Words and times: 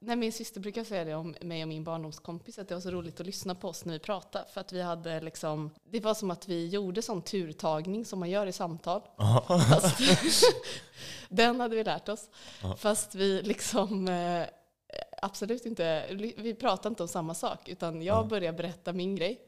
nej, 0.00 0.16
min 0.16 0.32
syster 0.32 0.60
brukar 0.60 0.84
säga 0.84 1.04
det 1.04 1.14
om 1.14 1.34
mig 1.40 1.62
och 1.62 1.68
min 1.68 1.84
barndomskompis, 1.84 2.58
att 2.58 2.68
det 2.68 2.74
var 2.74 2.80
så 2.80 2.90
roligt 2.90 3.20
att 3.20 3.26
lyssna 3.26 3.54
på 3.54 3.68
oss 3.68 3.84
när 3.84 3.92
vi 3.92 3.98
pratade. 3.98 4.44
För 4.52 4.60
att 4.60 4.72
vi 4.72 4.82
hade 4.82 5.20
liksom, 5.20 5.70
det 5.90 6.00
var 6.00 6.14
som 6.14 6.30
att 6.30 6.48
vi 6.48 6.68
gjorde 6.68 7.02
sån 7.02 7.22
turtagning 7.22 8.04
som 8.04 8.18
man 8.20 8.30
gör 8.30 8.46
i 8.46 8.52
samtal. 8.52 9.02
Fast, 9.48 9.98
den 11.28 11.60
hade 11.60 11.76
vi 11.76 11.84
lärt 11.84 12.08
oss. 12.08 12.30
Fast 12.76 13.14
vi 13.14 13.42
liksom 13.42 14.08
eh, 14.08 14.46
absolut 15.22 15.66
inte, 15.66 16.06
vi 16.38 16.54
pratade 16.54 16.88
inte 16.88 17.02
om 17.02 17.08
samma 17.08 17.34
sak. 17.34 17.68
Utan 17.68 18.02
jag 18.02 18.18
Ja. 18.24 18.24
börjar 18.28 18.52
berätta 18.52 18.92
min 18.92 19.16
grej. 19.16 19.40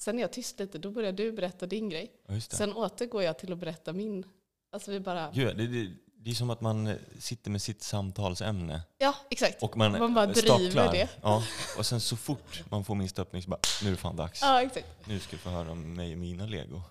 Sen 0.00 0.18
är 0.18 0.22
jag 0.22 0.32
tyst 0.32 0.58
lite, 0.58 0.78
då 0.78 0.90
börjar 0.90 1.12
du 1.12 1.32
berätta 1.32 1.66
din 1.66 1.88
grej. 1.88 2.12
Sen 2.56 2.72
återgår 2.72 3.22
jag 3.22 3.38
till 3.38 3.52
att 3.52 3.58
berätta 3.58 3.92
min. 3.92 4.24
Alltså 4.72 4.90
vi 4.90 5.00
bara, 5.00 5.30
Gud, 5.34 5.56
det, 5.56 5.66
det, 5.66 5.90
det 6.20 6.30
är 6.30 6.34
som 6.34 6.50
att 6.50 6.60
man 6.60 6.94
sitter 7.18 7.50
med 7.50 7.62
sitt 7.62 7.82
samtalsämne 7.82 8.82
ja 8.98 9.14
exakt. 9.30 9.62
och 9.62 9.76
man, 9.76 9.92
Man 9.92 10.14
bara 10.14 10.26
driver 10.26 10.92
det. 10.92 11.08
Ja, 11.22 11.42
och 11.78 11.86
sen 11.86 12.00
så 12.00 12.16
fort 12.16 12.62
man 12.70 12.84
får 12.84 12.94
minsta 12.94 13.22
öppning 13.22 13.42
så 13.42 13.50
bara, 13.50 13.60
nu 13.82 13.88
är 13.88 13.90
det 13.90 13.96
fan 13.96 14.16
dags. 14.16 14.40
Ja 14.42 14.62
exakt. 14.62 14.86
Nu 15.04 15.20
ska 15.20 15.36
du 15.36 15.38
få 15.38 15.50
höra 15.50 15.70
om 15.70 15.94
mig 15.94 16.12
och 16.12 16.18
mina 16.18 16.46
lego. 16.46 16.82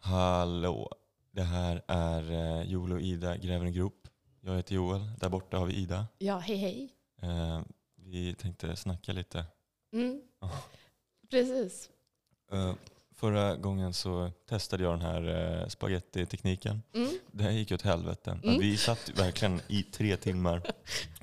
Hallå, 0.00 0.90
det 1.32 1.42
här 1.42 1.82
är 1.88 2.32
eh, 2.32 2.62
Joel 2.70 2.92
och 2.92 3.00
Ida 3.00 3.36
gräver 3.36 3.66
en 3.66 3.72
grop. 3.72 4.03
Jag 4.46 4.56
heter 4.56 4.74
Joel, 4.74 5.00
där 5.18 5.28
borta 5.28 5.58
har 5.58 5.66
vi 5.66 5.74
Ida. 5.74 6.06
Ja, 6.18 6.38
hej 6.38 6.56
hej. 6.56 6.90
Eh, 7.22 7.60
vi 7.96 8.34
tänkte 8.34 8.76
snacka 8.76 9.12
lite. 9.12 9.44
Mm. 9.92 10.20
Precis. 11.30 11.90
Eh, 12.52 12.74
förra 13.14 13.56
gången 13.56 13.92
så 13.92 14.30
testade 14.48 14.82
jag 14.82 14.92
den 14.92 15.00
här 15.00 15.60
eh, 15.62 15.68
spagettitekniken. 15.68 16.82
Mm. 16.94 17.18
Det 17.32 17.42
här 17.42 17.50
gick 17.50 17.72
åt 17.72 17.82
helvete. 17.82 18.38
Mm. 18.44 18.58
vi 18.58 18.76
satt 18.76 19.10
verkligen 19.14 19.60
i 19.68 19.82
tre 19.82 20.16
timmar 20.16 20.62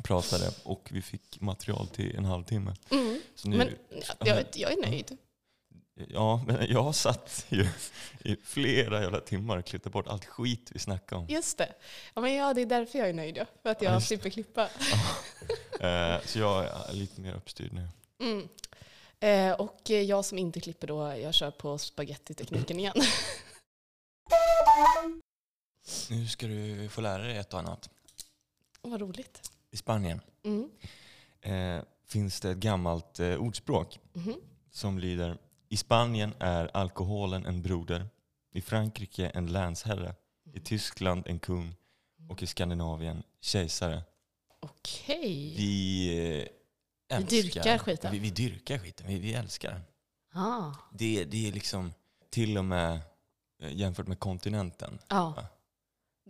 pratade 0.03 0.51
och 0.63 0.89
vi 0.91 1.01
fick 1.01 1.41
material 1.41 1.87
till 1.87 2.15
en 2.15 2.25
halvtimme. 2.25 2.75
Mm. 2.89 3.21
Så 3.35 3.49
nu, 3.49 3.57
Men 3.57 3.67
ja, 3.89 4.13
jag, 4.19 4.45
jag 4.53 4.71
är 4.71 4.89
nöjd. 4.89 5.17
Ja, 5.95 6.43
men 6.47 6.71
jag 6.71 6.95
satt 6.95 7.45
ju 7.49 7.67
i 8.23 8.35
flera 8.43 9.01
jävla 9.01 9.19
timmar 9.19 9.57
och 9.57 9.65
klippte 9.65 9.89
bort 9.89 10.07
allt 10.07 10.25
skit 10.25 10.69
vi 10.73 10.79
snackade 10.79 11.21
om. 11.21 11.27
Just 11.29 11.57
det. 11.57 11.73
Ja, 12.13 12.21
men 12.21 12.33
ja, 12.35 12.53
det 12.53 12.61
är 12.61 12.65
därför 12.65 12.99
jag 12.99 13.09
är 13.09 13.13
nöjd. 13.13 13.37
Ja. 13.37 13.45
För 13.63 13.69
att 13.69 13.81
Ja, 13.81 13.91
jag 13.91 14.01
det. 14.01 14.05
slipper 14.05 14.29
klippa. 14.29 14.63
Eh, 15.79 16.21
så 16.25 16.39
jag 16.39 16.65
är 16.65 16.93
lite 16.93 17.21
mer 17.21 17.33
uppstyrd 17.33 17.73
nu. 17.73 17.87
Mm. 18.19 18.47
Eh, 19.19 19.53
och 19.59 19.89
jag 19.89 20.25
som 20.25 20.37
inte 20.37 20.59
klipper 20.59 20.87
då, 20.87 21.17
jag 21.17 21.33
kör 21.33 21.51
på 21.51 21.77
spagettitekniken 21.77 22.79
igen. 22.79 22.95
Nu 26.09 26.27
ska 26.27 26.47
du 26.47 26.89
få 26.89 27.01
lära 27.01 27.23
dig 27.23 27.37
ett 27.37 27.53
och 27.53 27.59
annat. 27.59 27.89
Vad 28.81 29.01
roligt. 29.01 29.51
I 29.71 29.77
Spanien 29.77 30.21
Mm. 30.43 30.69
eh, 31.41 31.83
finns 32.07 32.39
det 32.41 32.51
ett 32.51 32.57
gammalt 32.57 33.19
ordspråk 33.19 33.99
Mhm. 34.13 34.35
som 34.71 34.99
lyder 34.99 35.37
I 35.71 35.77
Spanien 35.77 36.33
är 36.39 36.77
alkoholen 36.77 37.45
en 37.45 37.61
broder, 37.61 38.09
i 38.53 38.61
Frankrike 38.61 39.29
en 39.29 39.51
länsherre, 39.51 40.15
i 40.53 40.59
Tyskland 40.59 41.27
en 41.27 41.39
kung 41.39 41.75
och 42.29 42.43
i 42.43 42.47
Skandinavien 42.47 43.23
kejsare. 43.41 44.03
Okej. 44.59 45.53
Vi 45.57 46.07
eh, 46.07 47.17
Vi 47.17 47.39
älskar 47.39 47.61
dyrkar 47.61 47.77
skiten. 47.77 48.11
Vi, 48.11 48.19
vi 48.19 48.29
dyrkar 48.29 48.77
skiten, 48.77 49.07
vi, 49.07 49.19
vi 49.19 49.33
älskar 49.33 49.71
den. 49.71 49.81
Ah. 50.43 50.73
Det, 50.93 51.25
det 51.25 51.47
är 51.47 51.51
liksom 51.51 51.93
till 52.29 52.57
och 52.57 52.65
med 52.65 52.99
eh, 53.61 53.73
jämfört 53.73 54.07
med 54.07 54.19
kontinenten. 54.19 54.99
Ja. 55.07 55.33
Ja. 55.37 55.47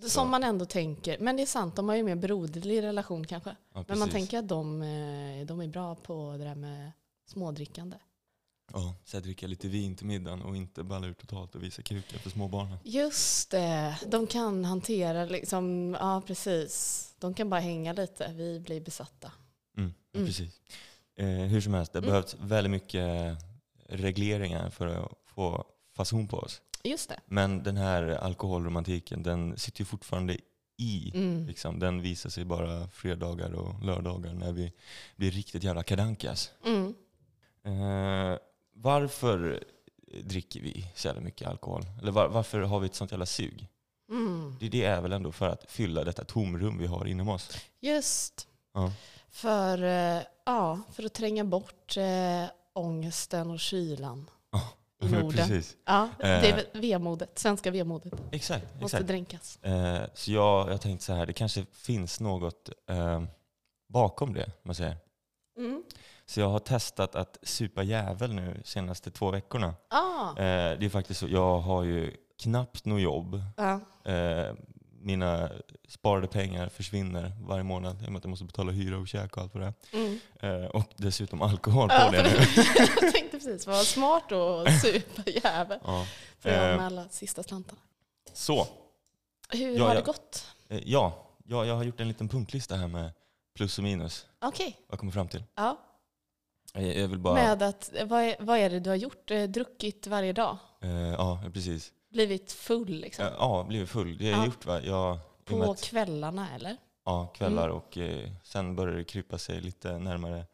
Som 0.02 0.10
Så. 0.10 0.26
man 0.26 0.44
ändå 0.44 0.66
tänker. 0.66 1.20
Men 1.20 1.36
det 1.36 1.42
är 1.42 1.48
sant, 1.48 1.76
de 1.76 1.90
har 1.90 1.96
ju 1.96 2.04
mer 2.04 2.16
broderlig 2.16 2.82
relation 2.82 3.28
kanske. 3.28 3.56
Ja, 3.74 3.86
Men 3.88 4.00
man 4.00 4.10
tänker 4.10 4.40
att 4.40 4.48
de, 4.48 4.82
eh, 4.82 5.46
de 5.46 5.62
är 5.62 5.68
bra 5.68 5.96
på 5.96 6.36
det 6.38 6.44
där 6.44 6.56
med 6.56 6.92
smådrickande. 7.26 7.98
Ja, 8.74 8.96
så 9.06 9.16
jag 9.16 9.24
dricker 9.24 9.48
lite 9.48 9.68
vin 9.68 9.96
till 9.96 10.06
middagen 10.06 10.42
och 10.42 10.56
inte 10.56 10.84
balla 10.84 11.08
ur 11.08 11.14
totalt 11.14 11.56
och 11.56 11.64
visa 11.64 11.82
kuken 11.82 12.20
för 12.20 12.30
småbarnen. 12.30 12.78
Just 12.84 13.52
det, 13.52 13.96
de 14.08 14.28
kan 14.28 14.66
hantera 14.66 15.26
liksom, 15.26 15.98
ja 16.00 16.22
precis. 16.28 17.08
De 17.20 17.34
kan 17.34 17.50
bara 17.50 17.60
hänga 17.62 17.94
lite, 17.94 18.34
vi 18.36 18.60
blir 18.60 18.82
besatta. 18.82 19.32
Mm, 19.78 19.94
Mm. 20.14 20.28
Precis. 20.28 20.62
Eh, 21.16 21.28
hur 21.28 21.62
som 21.62 21.74
helst, 21.74 21.94
det 21.94 22.00
Mm. 22.00 22.10
behövs 22.10 22.36
väldigt 22.42 22.72
mycket 22.72 23.38
regleringar 23.90 24.70
för 24.70 24.88
att 24.88 25.12
få 25.26 25.66
fason 25.96 26.28
på 26.28 26.38
oss. 26.38 26.62
Just 26.84 27.10
det. 27.10 27.20
Men 27.26 27.64
den 27.64 27.78
här 27.78 28.04
alkoholromantiken, 28.04 29.24
den 29.24 29.58
sitter 29.58 29.82
ju 29.82 29.86
fortfarande 29.86 30.38
i. 30.78 31.12
Mm. 31.16 31.46
Liksom. 31.48 31.80
Den 31.80 32.02
visar 32.02 32.30
sig 32.30 32.46
bara 32.46 32.88
fredagar 32.88 33.54
och 33.54 33.86
lördagar 33.86 34.34
när 34.34 34.52
vi 34.52 34.74
blir 35.16 35.32
riktigt 35.32 35.64
jävla 35.64 35.84
kadankas. 35.84 36.52
Mm. 36.66 36.94
Eh, 37.64 38.38
varför 38.82 39.64
dricker 40.24 40.62
vi 40.62 40.86
så 40.96 41.08
jävla 41.08 41.22
mycket 41.22 41.48
alkohol? 41.48 41.82
Eller 42.02 42.12
var, 42.12 42.28
varför 42.28 42.60
har 42.60 42.80
vi 42.80 42.86
ett 42.86 42.96
sånt 42.96 43.12
jävla 43.12 43.26
sug? 43.26 43.68
Mm. 44.10 44.56
Det, 44.60 44.70
det 44.70 44.84
är 44.84 45.02
väl 45.02 45.12
ändå 45.14 45.32
för 45.32 45.48
att 45.50 45.72
fylla 45.72 46.04
detta 46.04 46.24
tomrum 46.24 46.78
vi 46.78 46.86
har 46.88 47.06
inom 47.08 47.30
oss. 47.30 47.58
Just. 47.80 48.48
Ja. 48.74 48.92
För, 49.30 49.84
eh, 49.84 50.22
ja, 50.46 50.80
för 50.94 51.04
att 51.06 51.14
tränga 51.14 51.44
bort 51.44 51.98
eh, 51.98 52.46
ångesten 52.74 53.52
och 53.52 53.60
kylan 53.60 54.30
i 55.04 55.06
Norden. 55.10 55.32
Precis. 55.32 55.76
Ja, 55.86 56.10
det 56.20 56.28
Eh. 56.50 56.58
är 56.58 56.66
vemodet, 56.82 57.40
svenska 57.40 57.72
vemodet. 57.72 58.14
Exakt. 58.32 58.66
Måste 58.82 58.98
exakt. 58.98 59.08
dränkas. 59.08 59.60
Eh, 59.64 60.02
så 60.14 60.32
jag, 60.32 60.72
jag 60.72 60.82
tänkte 60.82 61.06
så 61.06 61.14
här, 61.14 61.26
det 61.26 61.34
kanske 61.34 61.66
finns 61.72 62.20
något 62.20 62.70
eh, 62.90 63.24
bakom 63.90 64.34
det. 64.34 64.52
Man 64.64 64.76
säger. 64.76 64.98
Mm. 65.58 65.84
Så 66.32 66.40
jag 66.40 66.50
har 66.50 66.60
testat 66.60 67.16
att 67.16 67.38
supa 67.44 67.84
jävel 67.84 68.34
nu 68.34 68.62
senaste 68.66 69.12
två 69.12 69.32
veckorna. 69.32 69.74
Ah, 69.90 70.30
Eh, 70.30 70.80
det 70.80 70.86
är 70.86 70.90
faktiskt 70.90 71.20
så, 71.20 71.28
jag 71.28 71.60
har 71.60 71.84
ju 71.84 72.16
knappt 72.42 72.86
något 72.86 73.02
jobb. 73.02 73.42
ja. 73.58 73.80
Eh, 74.12 74.54
mina 75.04 75.50
sparade 75.90 76.28
pengar 76.28 76.70
försvinner 76.70 77.32
varje 77.42 77.64
månad 77.64 78.02
i 78.04 78.08
och 78.08 78.12
med 78.12 78.18
att 78.18 78.24
jag 78.24 78.30
måste 78.30 78.46
betala 78.46 78.72
hyra 78.72 78.98
och 78.98 79.08
käk 79.08 79.38
och 79.38 79.44
allt 79.44 79.54
vad 79.54 79.64
det 79.64 79.74
Mm. 79.98 80.20
Eh, 80.40 80.66
och 80.70 80.86
dessutom 80.98 81.42
alkohol 81.42 81.90
på 81.90 81.96
Ja, 81.96 82.12
det 82.12 82.24
nu. 82.24 82.30
jag 82.78 83.14
tänkte 83.14 83.38
precis, 83.38 83.68
vad 83.68 83.86
smart 83.86 84.32
att 84.32 84.82
supa 84.82 85.30
jävel. 85.30 85.80
Ja. 85.86 86.06
För 86.40 86.50
jag 86.50 86.70
Eh, 86.72 86.78
med 86.78 86.86
alla 86.86 87.10
sista 87.10 87.44
slantarna. 87.44 87.82
Så, 88.34 88.68
Hur 89.50 89.78
Ja, 89.78 89.84
har 89.84 89.90
ja. 89.90 89.96
det 90.02 90.06
gått? 90.06 90.46
eh, 90.70 90.80
ja, 90.86 91.28
ja, 91.46 91.66
jag 91.66 91.76
har 91.76 91.84
gjort 91.84 92.00
en 92.00 92.08
liten 92.08 92.30
punktlista 92.30 92.76
här 92.76 92.88
med 92.88 93.12
plus 93.56 93.78
och 93.78 93.84
minus. 93.84 94.26
Okej. 94.42 94.76
Vad 94.88 94.94
jag 94.94 95.00
kommer 95.00 95.12
fram 95.12 95.28
till. 95.28 95.44
Ja. 95.56 95.78
Eh, 96.74 97.00
Jag 97.02 97.08
vill 97.08 97.20
bara... 97.20 97.34
Med 97.34 97.64
att, 97.64 97.92
vad 98.06 98.22
är, 98.24 98.36
vad 98.40 98.58
är 98.58 98.70
det 98.70 98.80
du 98.80 98.90
har 98.90 98.98
gjort? 98.98 99.32
Eh, 99.32 99.44
Druckit 99.44 100.08
varje 100.08 100.34
dag? 100.34 100.58
Eh, 100.82 100.92
ja, 101.10 101.44
precis. 101.54 101.92
Blivit 102.12 102.52
full 102.52 102.90
liksom? 102.90 103.26
Eh, 103.26 103.32
Ja, 103.38 103.64
blivit 103.68 103.90
full. 103.90 104.18
Det 104.18 104.26
har 104.26 104.32
jag 104.32 104.42
Ja. 104.42 104.46
gjort 104.46 104.66
va? 104.66 104.82
Jag, 104.82 105.12
och 105.14 105.46
På 105.46 105.72
att- 105.72 105.82
kvällarna 105.84 106.48
eller? 106.56 106.78
Ja, 107.06 107.28
kvällar 107.36 107.64
Mm. 107.66 107.78
och 107.78 107.98
eh, 107.98 108.30
sen 108.44 108.76
börjar 108.76 108.96
det 108.98 109.04
krypa 109.04 109.38
sig 109.38 109.62
lite 109.62 109.98
närmare 110.00 110.46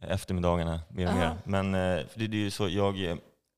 eftermiddagarna 0.00 0.80
mer 0.90 1.06
och 1.06 1.12
Ja. 1.12 1.16
mer. 1.16 1.36
Men 1.44 1.72
det, 1.72 2.06
det 2.14 2.24
är 2.24 2.40
ju 2.40 2.50
så, 2.50 2.68
jag 2.68 2.98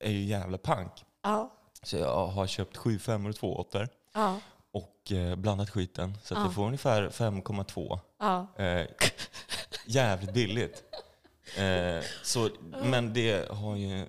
är 0.00 0.10
ju 0.10 0.24
jävla 0.24 0.58
pank. 0.58 0.92
Ja. 1.22 1.53
Så 1.82 1.97
jag 1.97 2.26
har 2.26 2.47
köpt 2.47 2.76
sju 2.76 2.98
femmor 2.98 3.30
och 3.30 3.36
två 3.36 3.56
åttor 3.56 3.88
Ja. 4.14 4.41
och 4.72 5.12
eh, 5.12 5.36
blandat 5.36 5.70
skiten. 5.70 6.19
Så 6.22 6.34
att 6.34 6.41
Ja. 6.41 6.47
jag 6.47 6.54
får 6.54 6.66
ungefär 6.66 7.08
5,2. 7.08 7.98
Ja. 8.19 8.47
Eh, 8.64 8.86
jävligt 9.86 10.34
billigt. 10.34 10.82
Eh, 11.56 12.04
så, 12.22 12.51
men 12.83 13.13
det 13.13 13.48
har 13.51 13.77
ju 13.77 14.07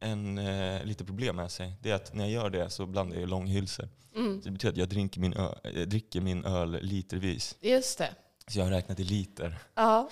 en 0.00 0.38
eh, 0.38 0.84
lite 0.84 1.04
problem 1.04 1.36
med 1.36 1.50
sig. 1.50 1.72
Det 1.82 1.90
är 1.90 1.94
att 1.94 2.14
när 2.14 2.24
jag 2.24 2.32
gör 2.32 2.50
det 2.50 2.70
så 2.70 2.86
blandar 2.86 3.16
jag 3.16 3.28
långhylsor. 3.28 3.88
Mm. 4.14 4.42
Så 4.42 4.48
det 4.48 4.52
betyder 4.52 4.72
att 4.72 4.78
jag 4.78 4.88
dricker 4.88 5.20
min, 5.20 5.34
ö, 5.34 5.54
eh, 5.64 5.72
dricker 5.86 6.20
min 6.20 6.44
öl 6.44 6.78
litervis. 6.82 7.56
Just 7.60 7.98
det. 7.98 8.10
Så 8.46 8.58
jag 8.58 8.64
har 8.64 8.70
räknat 8.72 9.00
i 9.00 9.04
liter 9.04 9.58
Ja. 9.74 10.08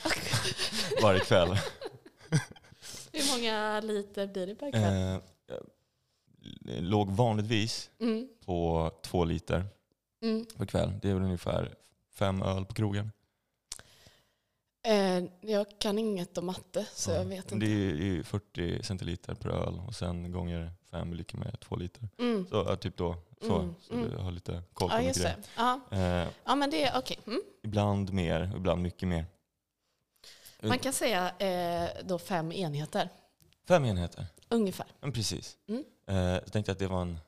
varje 1.02 1.20
kväll. 1.20 1.48
Hur 3.12 3.36
många 3.38 3.80
liter 3.80 4.26
blir 4.26 4.46
det 4.46 4.54
per 4.54 4.70
kväll? 4.72 5.12
Eh, 5.14 5.20
jag 5.48 6.82
låg 6.82 7.10
vanligtvis 7.10 7.90
Mm. 8.00 8.28
på 8.44 8.90
två 9.02 9.24
liter 9.24 9.64
Mm. 10.22 10.46
per 10.56 10.66
kväll. 10.66 10.92
Det 11.02 11.10
är 11.10 11.14
väl 11.14 11.22
ungefär 11.22 11.74
fem 12.14 12.42
öl 12.42 12.64
på 12.64 12.74
krogen. 12.74 13.12
Eh, 14.86 15.24
jag 15.40 15.66
kan 15.78 15.98
inget 15.98 16.38
om 16.38 16.46
matte 16.46 16.86
så 16.94 17.10
Ja. 17.10 17.16
jag 17.16 17.24
vet 17.24 17.48
Det 17.48 17.54
inte. 17.54 17.66
är 17.66 17.70
ju 18.04 18.22
40 18.24 18.82
centiliter 18.82 19.34
per 19.34 19.48
öl 19.50 19.80
och 19.86 19.94
sen 19.94 20.32
gånger 20.32 20.72
fem 20.90 21.12
är 21.12 21.16
lika 21.16 21.36
med 21.36 21.60
två 21.60 21.76
liter. 21.76 22.08
Mm. 22.18 22.46
Så 22.50 22.76
typ 22.76 22.96
då. 22.96 23.16
Så, 23.40 23.58
Mm, 23.58 23.74
så 23.80 23.94
mm. 23.94 24.10
du 24.10 24.16
har 24.16 24.30
lite 24.30 24.62
koll 24.74 24.90
på 24.90 24.96
Ja, 24.96 25.02
just 25.02 25.22
det. 25.22 25.28
det. 25.28 25.36
Ja. 25.56 25.80
Eh, 25.90 26.28
ja, 26.44 26.54
men 26.54 26.70
det 26.70 26.82
är 26.84 26.98
okej. 26.98 27.18
Mm. 27.26 27.40
ibland 27.62 28.12
mer, 28.12 28.52
ibland 28.56 28.82
mycket 28.82 29.08
mer. 29.08 29.24
Man 30.62 30.78
kan 30.78 30.92
säga 30.92 31.30
eh, 31.38 31.90
då 32.04 32.18
fem 32.18 32.52
enheter, 32.52 33.08
Fem 33.68 33.84
enheter. 33.84 34.26
ungefär. 34.48 34.86
Men 35.00 35.12
precis. 35.12 35.56
Mm. 35.68 35.84
Eh, 36.08 36.16
jag 36.16 36.52
tänkte 36.52 36.72
att 36.72 36.78
det 36.78 36.86
var 36.86 37.02
en 37.02 37.18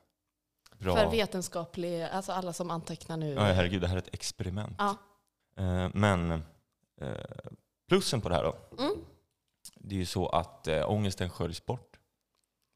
bra... 0.77 0.95
För 0.95 1.11
vetenskaplig, 1.11 2.01
alltså 2.03 2.31
alla 2.31 2.53
som 2.53 2.71
antecknar 2.71 3.17
nu. 3.17 3.33
Ja, 3.33 3.41
herregud, 3.41 3.81
det 3.81 3.87
här 3.87 3.95
är 3.95 3.99
ett 3.99 4.13
experiment. 4.13 4.75
Ja. 4.77 4.95
Eh, 5.57 5.89
men 5.93 6.31
eh, 6.31 6.39
plussen 7.89 8.21
på 8.21 8.29
det 8.29 8.35
här 8.35 8.43
då, 8.43 8.55
Mm. 8.83 8.93
det 9.75 9.95
är 9.95 9.99
ju 9.99 10.05
så 10.05 10.27
att 10.27 10.67
äh, 10.67 10.89
ångesten 10.91 11.29
sköljs 11.29 11.65
bort. 11.65 11.95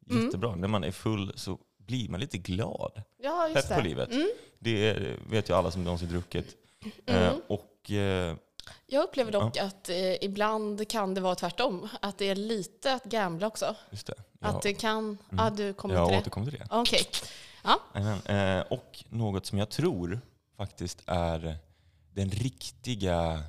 Mm. 0.10 0.26
Jättebra. 0.26 0.56
När 0.56 0.68
man 0.68 0.84
är 0.84 0.92
full 0.92 1.34
så 1.36 1.58
blir 1.78 2.10
man 2.10 2.20
lite 2.20 2.38
glad. 2.38 3.02
Ja, 3.18 3.48
just 3.50 3.68
Pepp 3.70 3.78
på 3.78 3.84
livet. 3.84 4.12
Mm. 4.12 4.30
Det 4.60 4.90
är, 4.90 5.20
vet 5.30 5.50
ju 5.50 5.54
alla 5.54 5.72
som 5.72 5.84
någonsin 5.84 6.10
druckit. 6.10 6.56
Eh, 7.06 7.28
Mm. 7.28 7.42
och 7.48 7.92
eh, 7.92 8.36
Jag 8.86 9.04
upplever 9.04 9.32
dock 9.32 9.58
att 9.58 9.90
eh, 9.90 10.24
ibland 10.24 10.88
kan 10.90 11.14
det 11.14 11.22
vara 11.22 11.36
tvärtom. 11.36 11.90
Att 12.02 12.18
det 12.18 12.30
är 12.30 12.36
lite 12.36 12.94
att 12.94 13.04
gambla 13.04 13.48
också. 13.48 13.76
just 13.92 14.08
det. 14.08 14.14
Att 14.42 14.62
det 14.62 14.74
kan... 14.74 15.18
Ja, 15.30 15.50
du 15.50 15.74
kommer 15.74 15.96
jag 15.96 16.08
till 16.08 16.14
det. 16.16 16.20
återkommer 16.22 16.50
till 16.52 16.60
det. 16.60 16.68
Okej. 16.70 17.06
Amen. 17.94 18.20
Eh, 18.26 18.62
och 18.72 19.04
något 19.10 19.46
som 19.46 19.58
jag 19.58 19.70
tror 19.70 20.22
faktiskt 20.58 21.04
är 21.06 21.58
den 22.14 22.30
riktiga 22.30 23.44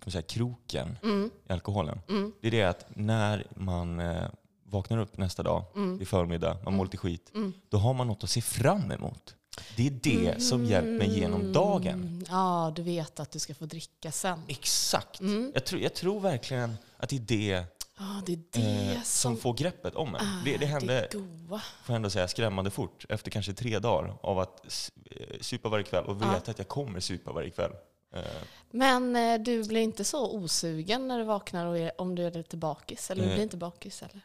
ska 0.00 0.08
man 0.08 0.12
säga, 0.12 0.22
kroken 0.22 0.98
Mm. 1.02 1.30
i 1.48 1.52
alkoholen. 1.52 2.00
Mm. 2.08 2.32
Det 2.40 2.46
är 2.46 2.50
det 2.50 2.62
att 2.62 2.86
när 2.96 3.46
man 3.56 4.00
eh, 4.00 4.24
vaknar 4.64 4.98
upp 4.98 5.16
nästa 5.18 5.42
dag, 5.42 5.64
Mm. 5.76 6.00
i 6.02 6.04
förmiddag, 6.04 6.56
man 6.64 6.74
mår 6.74 6.84
lite 6.84 6.96
skit, 6.96 7.30
Mm. 7.34 7.52
då 7.68 7.78
har 7.78 7.94
man 7.94 8.06
något 8.06 8.24
att 8.24 8.30
se 8.30 8.40
fram 8.42 8.90
emot. 8.90 9.34
Det 9.76 9.86
är 9.86 9.90
det 9.90 10.42
som 10.42 10.64
hjälper 10.64 10.90
mig 10.98 11.18
genom 11.18 11.52
dagen. 11.52 11.94
Mm. 11.94 12.24
Ja, 12.28 12.72
du 12.76 12.82
vet 12.82 13.20
att 13.20 13.30
du 13.30 13.38
ska 13.38 13.54
få 13.54 13.64
dricka 13.66 14.12
sen. 14.12 14.42
Exakt. 14.48 15.20
Mm. 15.20 15.50
Jag, 15.54 15.64
tror, 15.66 15.80
jag 15.82 15.94
tror 15.94 16.20
verkligen 16.20 16.76
att 16.96 17.08
det 17.08 17.16
är 17.16 17.20
det, 17.20 17.64
Ja, 17.98 18.22
det 18.26 18.32
är 18.32 18.40
det 18.52 18.90
eh, 18.90 18.94
som 18.94 19.04
som 19.04 19.36
får 19.36 19.54
greppet 19.54 19.94
om 19.94 20.10
mig. 20.12 20.20
är 20.20 20.44
Det, 20.44 20.56
det 20.56 20.66
hände, 20.66 21.08
det 21.12 21.60
får 21.84 21.94
ändå 21.94 22.10
säga, 22.10 22.28
skrämmande 22.28 22.70
fort 22.70 23.06
efter 23.08 23.30
kanske 23.30 23.52
tre 23.52 23.78
dagar 23.78 24.14
av 24.22 24.38
att 24.38 24.64
eh, 25.10 25.26
supa 25.40 25.68
varje 25.68 25.84
kväll 25.84 26.04
och 26.04 26.16
Ja. 26.20 26.32
veta 26.32 26.50
att 26.50 26.58
jag 26.58 26.68
kommer 26.68 27.00
supa 27.00 27.32
varje 27.32 27.50
kväll. 27.50 27.70
Eh, 28.12 28.22
Men 28.70 29.16
eh, 29.16 29.38
du 29.40 29.64
blir 29.64 29.80
inte 29.80 30.04
så 30.04 30.36
osugen 30.36 31.08
när 31.08 31.18
du 31.18 31.24
vaknar 31.24 31.66
och 31.66 31.78
är, 31.78 32.00
om 32.00 32.14
du 32.14 32.26
är 32.26 32.30
lite 32.30 32.56
bakis? 32.56 33.10
Eller 33.10 33.22
du 33.22 33.28
Eh. 33.28 33.34
blir 33.34 33.42
inte 33.42 33.56
bakis? 33.56 34.02
Eller? 34.02 34.20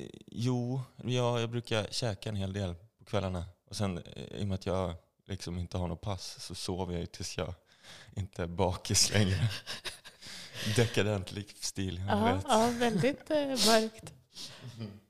Eh, 0.00 0.08
jo, 0.26 0.80
ja, 1.04 1.40
jag 1.40 1.50
brukar 1.50 1.86
käka 1.90 2.28
en 2.28 2.36
hel 2.36 2.52
del 2.52 2.74
på 2.98 3.04
kvällarna. 3.04 3.44
Och 3.68 3.76
sen 3.76 4.02
i 4.30 4.42
och 4.42 4.46
med 4.46 4.54
att 4.54 4.66
jag 4.66 4.94
liksom 5.26 5.58
inte 5.58 5.78
har 5.78 5.88
något 5.88 6.00
pass 6.00 6.36
så 6.44 6.54
sover 6.54 6.92
jag 6.92 7.00
ju 7.00 7.06
tills 7.06 7.38
jag 7.38 7.54
inte 8.16 8.42
är 8.42 8.46
bakis 8.46 9.10
längre. 9.14 9.48
Dekadent 10.76 11.32
livsstil, 11.32 12.02
jag 12.08 12.34
vet. 12.34 12.44
ja, 12.48 12.70
väldigt 12.78 13.30
eh, 13.30 13.36
mörkt. 13.46 14.12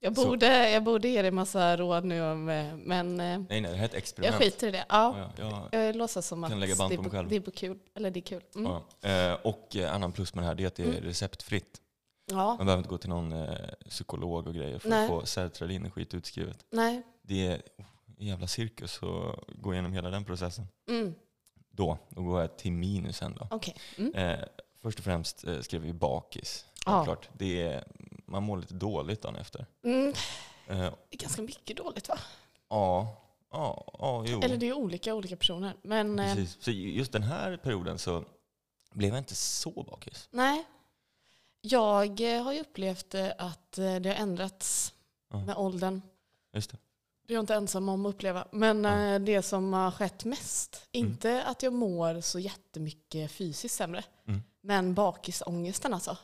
Jag 0.00 0.16
Så- 0.16 0.26
borde, 0.28 0.70
jag 0.70 0.84
borde 0.84 1.08
ge 1.08 1.22
dig 1.22 1.30
massa 1.30 1.76
råd 1.76 2.04
nu, 2.04 2.22
om, 2.22 2.44
men 2.84 3.20
eh, 3.20 3.38
Nej, 3.48 3.60
nej, 3.60 3.62
det 3.62 3.68
här 3.68 3.74
är 3.78 3.84
ett 3.84 3.92
jag 3.92 3.98
experiment. 3.98 4.42
skiter 4.42 4.68
i 4.68 4.70
det. 4.70 4.84
Ja, 4.88 5.30
Ja, 5.38 5.68
ja, 5.72 5.78
jag 5.82 5.96
låtsas 5.96 6.26
som 6.26 6.44
att 6.44 6.50
det, 6.50 6.56
det 6.56 7.36
är 7.36 7.50
kul. 7.50 7.78
Eller 7.94 8.10
det 8.10 8.20
är 8.20 8.22
kul. 8.22 8.42
Mm. 8.54 8.72
ja. 9.00 9.08
Eh, 9.08 9.32
och 9.42 9.76
eh, 9.76 9.94
annan 9.94 10.12
plus 10.12 10.34
med 10.34 10.44
det 10.44 10.48
här 10.48 10.54
det 10.54 10.62
är 10.62 10.66
att 10.66 10.74
det 10.74 10.82
är 10.82 10.86
Mm. 10.88 11.02
receptfritt. 11.02 11.80
Ja, 12.30 12.46
Man 12.56 12.66
behöver 12.66 12.78
inte 12.78 12.88
gå 12.90 12.98
till 12.98 13.08
någon 13.08 13.32
eh, 13.32 13.48
psykolog 13.88 14.46
och 14.46 14.54
grejer 14.54 14.78
för 14.78 14.88
Nej. 14.88 15.02
att 15.04 15.08
få 15.10 15.26
sertralin 15.26 15.86
och 15.86 15.94
skit 15.94 16.14
utskrivet. 16.14 16.64
nej. 16.70 17.02
Det 17.22 17.46
är 17.46 17.62
oh, 17.78 17.84
jävla 18.18 18.46
cirkus 18.46 19.00
att 19.02 19.44
gå 19.62 19.72
igenom 19.72 19.92
hela 19.92 20.10
den 20.10 20.24
processen. 20.24 20.68
Mm. 20.90 21.14
Då, 21.70 21.98
då 22.08 22.22
går 22.22 22.40
jag 22.40 22.56
till 22.56 22.72
minusen 22.72 23.34
då. 23.40 23.46
Okej. 23.50 23.76
Mm. 23.98 24.14
Eh, 24.14 24.38
först 24.82 24.98
och 24.98 25.04
främst 25.04 25.44
eh, 25.44 25.60
skrev 25.60 25.82
vi 25.82 25.92
bakis. 25.92 26.64
Ja. 26.92 27.04
Klart. 27.04 27.28
Det 27.32 27.62
är, 27.62 27.84
man 28.26 28.42
mår 28.42 28.56
lite 28.58 28.74
dåligt 28.74 29.22
dagen 29.22 29.36
efter. 29.36 29.66
Mm. 29.84 30.08
Eh, 30.66 30.78
Det 30.78 30.86
är 31.10 31.18
ganska 31.18 31.42
mycket 31.42 31.76
dåligt 31.76 32.08
va? 32.08 32.18
ja, 32.68 33.16
ja, 33.50 33.84
ja, 33.98 34.24
jo. 34.26 34.40
Eller 34.42 34.56
det 34.56 34.68
är 34.68 34.72
olika 34.72 35.14
olika 35.14 35.36
personer. 35.36 35.76
Men 35.82 36.18
eh, 36.18 36.34
Precis. 36.34 36.56
Så 36.60 36.70
just 36.70 37.12
den 37.12 37.22
här 37.22 37.56
perioden 37.56 37.98
så 37.98 38.24
blev 38.92 39.10
jag 39.10 39.18
inte 39.18 39.34
så 39.34 39.70
bakis. 39.70 40.28
nej. 40.30 40.64
Jag 41.60 42.20
eh, 42.36 42.42
har 42.42 42.52
ju 42.52 42.60
upplevt 42.60 43.14
eh, 43.14 43.28
att 43.38 43.78
eh, 43.78 43.96
det 43.96 44.08
har 44.08 44.16
ändrats 44.16 44.94
Ja. 45.30 45.38
med 45.44 45.56
åldern. 45.56 46.02
Just 46.52 46.70
det. 46.70 46.76
Det 47.26 47.32
är 47.32 47.36
jag 47.36 47.42
inte 47.42 47.54
ensam 47.54 47.88
om 47.88 48.06
att 48.06 48.14
uppleva. 48.14 48.48
Men 48.52 48.84
Ja. 48.84 49.04
eh, 49.14 49.20
det 49.20 49.42
som 49.42 49.72
har 49.72 49.90
skett 49.90 50.24
mest, 50.24 50.88
Mm. 50.92 51.06
inte 51.08 51.44
att 51.44 51.62
jag 51.62 51.72
mår 51.72 52.20
så 52.20 52.38
jättemycket 52.38 53.30
fysiskt 53.32 53.74
sämre, 53.74 54.04
Mm. 54.28 54.42
men 54.60 54.94
bakisångesten 54.94 55.94
alltså. 55.94 56.16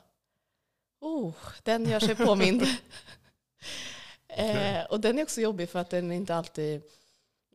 Oh, 1.05 1.33
den 1.63 1.89
gör 1.89 2.01
sig 2.01 2.15
påmind. 2.15 2.63
eh, 4.29 4.85
och 4.91 5.01
den 5.01 5.19
är 5.19 5.23
också 5.23 5.41
jobbig 5.41 5.69
för 5.69 5.79
att 5.79 5.91
den 5.91 6.13
inte 6.13 6.35
alltid... 6.35 6.83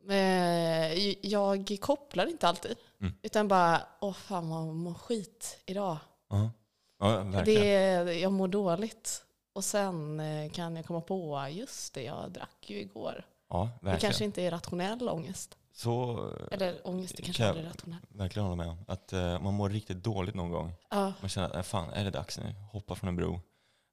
Eh, 0.08 1.26
jag 1.26 1.76
kopplar 1.80 2.26
inte 2.26 2.48
alltid. 2.48 2.76
Mm. 3.00 3.12
Utan 3.22 3.48
bara, 3.48 3.82
åh 4.00 4.12
fan 4.12 4.50
vad 4.50 4.60
jag 4.60 4.74
mår 4.74 4.94
skit 4.94 5.58
idag. 5.66 5.96
Ja, 6.28 6.50
ja 6.98 7.22
verkligen. 7.22 8.06
Det, 8.06 8.14
jag 8.14 8.32
mår 8.32 8.48
dåligt. 8.48 9.24
Och 9.52 9.64
sen 9.64 10.20
eh, 10.20 10.50
kan 10.50 10.76
jag 10.76 10.86
komma 10.86 11.00
på, 11.00 11.48
just 11.50 11.94
det, 11.94 12.02
jag 12.02 12.30
drack 12.30 12.70
ju 12.70 12.80
igår. 12.80 13.24
ja, 13.48 13.70
Det 13.82 13.98
kanske 14.00 14.24
inte 14.24 14.42
är 14.42 14.50
rationell 14.50 15.08
ångest. 15.08 15.56
Så 15.72 16.12
eh, 16.50 16.54
Eller 16.56 16.88
ångest, 16.88 17.16
det 17.16 17.22
kanske 17.22 17.36
Kan 17.42 17.46
jag- 17.46 17.50
aldrig 17.50 17.66
är 17.66 17.70
rationell. 17.70 18.00
verkligen 18.08 18.44
hålla 18.48 18.56
med 18.56 18.68
om. 18.68 18.84
Att 18.88 19.12
eh, 19.12 19.40
man 19.40 19.54
mår 19.54 19.68
riktigt 19.70 20.04
dåligt 20.04 20.34
någon 20.34 20.50
gång. 20.50 20.72
Ja. 20.90 21.12
Man 21.20 21.28
känner 21.28 21.48
att 21.48 21.54
äh, 21.56 21.62
fan, 21.62 21.90
är 21.90 22.04
det 22.04 22.10
dags 22.10 22.38
nu? 22.38 22.54
Hoppa 22.72 22.94
från 22.94 23.08
en 23.08 23.16
bro. 23.16 23.40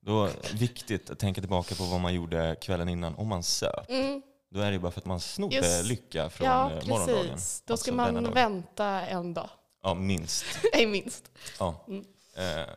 Då 0.01 0.25
är 0.25 0.31
det 0.41 0.53
viktigt 0.53 1.09
att 1.09 1.19
tänka 1.19 1.41
tillbaka 1.41 1.75
på 1.75 1.83
vad 1.83 1.99
man 2.01 2.13
gjorde 2.13 2.55
kvällen 2.61 2.89
innan. 2.89 3.15
Om 3.15 3.27
man 3.27 3.43
söp, 3.43 3.89
Mm, 3.89 4.21
då 4.49 4.59
är 4.59 4.65
det 4.65 4.71
ju 4.73 4.79
bara 4.79 4.91
för 4.91 5.01
att 5.01 5.05
man 5.05 5.19
snodde 5.19 5.55
Just- 5.55 5.85
lycka 5.85 6.29
från 6.29 6.47
ja, 6.47 6.71
eh, 6.71 6.87
morgondagen. 6.87 7.27
precis. 7.31 7.61
Då 7.65 7.77
ska 7.77 7.91
Alltså 7.91 8.05
denna 8.05 8.11
man 8.11 8.23
dag. 8.23 8.33
vänta 8.33 8.85
en 9.07 9.33
dag. 9.33 9.49
Ja, 9.83 9.93
minst. 9.93 10.45
Nej, 10.73 10.87
minst. 10.87 11.31
Ja. 11.59 11.85
Mm. 11.87 12.05
Eh, 12.35 12.67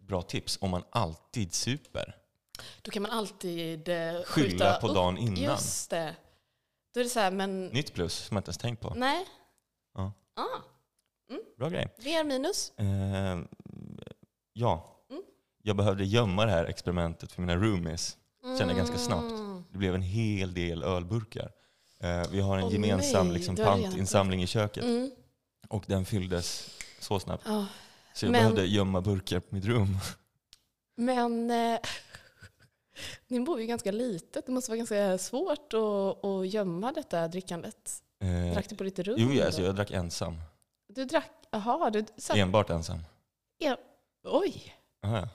bra 0.00 0.22
tips, 0.22 0.58
om 0.60 0.70
man 0.70 0.84
alltid 0.90 1.54
super. 1.54 2.16
Då 2.82 2.90
kan 2.90 3.02
man 3.02 3.10
alltid 3.12 3.88
eh, 3.88 4.22
Skylla 4.24 4.74
på 4.80 4.88
upp. 4.88 4.94
dagen 4.94 5.18
innan. 5.18 5.36
Just 5.42 5.90
det. 5.90 6.14
Då 6.94 7.00
är 7.00 7.04
det 7.04 7.10
så 7.10 7.20
här, 7.20 7.30
men 7.30 7.66
Nytt 7.66 7.94
plus 7.94 8.14
som 8.14 8.34
jag 8.36 8.40
inte 8.40 8.48
ens 8.48 8.58
tänkt 8.58 8.80
på. 8.80 8.94
nej. 8.94 9.26
Ja. 9.94 10.12
Ah, 10.34 10.60
Bra 11.58 11.68
grej. 11.68 11.88
mer 12.04 12.24
minus. 12.24 12.72
Eh, 12.76 13.38
ja, 14.52 14.88
Mm. 15.10 15.22
jag 15.62 15.76
behövde 15.76 16.04
gömma 16.04 16.44
det 16.46 16.50
här 16.52 16.64
experimentet 16.64 17.32
för 17.32 17.40
mina 17.42 17.56
roomies. 17.56 18.16
Kände 18.42 18.64
jag 18.66 18.76
ganska 18.76 18.98
snabbt. 18.98 19.30
Mm. 19.32 19.64
Det 19.70 19.78
blev 19.78 19.94
en 19.94 20.02
hel 20.02 20.54
del 20.54 20.82
ölburkar. 20.82 21.52
Eh, 22.00 22.22
vi 22.30 22.40
har 22.40 22.58
en 22.58 22.64
Åh, 22.64 22.72
gemensam 22.72 23.26
nej, 23.28 23.36
liksom, 23.36 23.56
pantinsamling 23.56 24.42
i 24.42 24.46
köket. 24.46 24.84
Mm. 24.84 25.10
Och 25.68 25.84
den 25.86 26.04
fylldes 26.04 26.70
så 27.00 27.20
snabbt. 27.20 27.42
Ja. 27.46 27.66
Så 28.14 28.24
jag 28.26 28.32
Men- 28.32 28.40
behövde 28.40 28.66
gömma 28.66 29.00
burkar 29.00 29.40
på 29.40 29.54
mitt 29.54 29.64
rum. 29.64 29.96
Men 30.96 31.50
eh, 31.50 31.78
ni 33.28 33.40
bor 33.40 33.60
ju 33.60 33.66
ganska 33.66 33.92
litet. 33.92 34.46
Det 34.46 34.52
måste 34.52 34.70
vara 34.70 34.76
ganska 34.76 35.18
svårt 35.18 35.72
att, 35.74 36.24
att 36.24 36.48
gömma 36.48 36.92
detta 36.92 37.28
drickandet. 37.28 38.02
Eh, 38.20 38.52
Drack 38.52 38.68
du 38.68 38.76
på 38.76 38.84
ditt 38.84 38.98
rum? 38.98 39.14
jo, 39.18 39.44
alltså, 39.44 39.62
jag 39.62 39.74
drack 39.76 39.90
ensam. 39.90 40.36
Du 40.88 41.04
drack, 41.04 41.30
jaha, 41.50 41.90
du 41.90 42.04
satt, 42.16 42.36
Enbart 42.36 42.70
ensam. 42.70 42.98
oj. 44.24 44.74
Aha, 45.04 45.16
ja. 45.18 45.28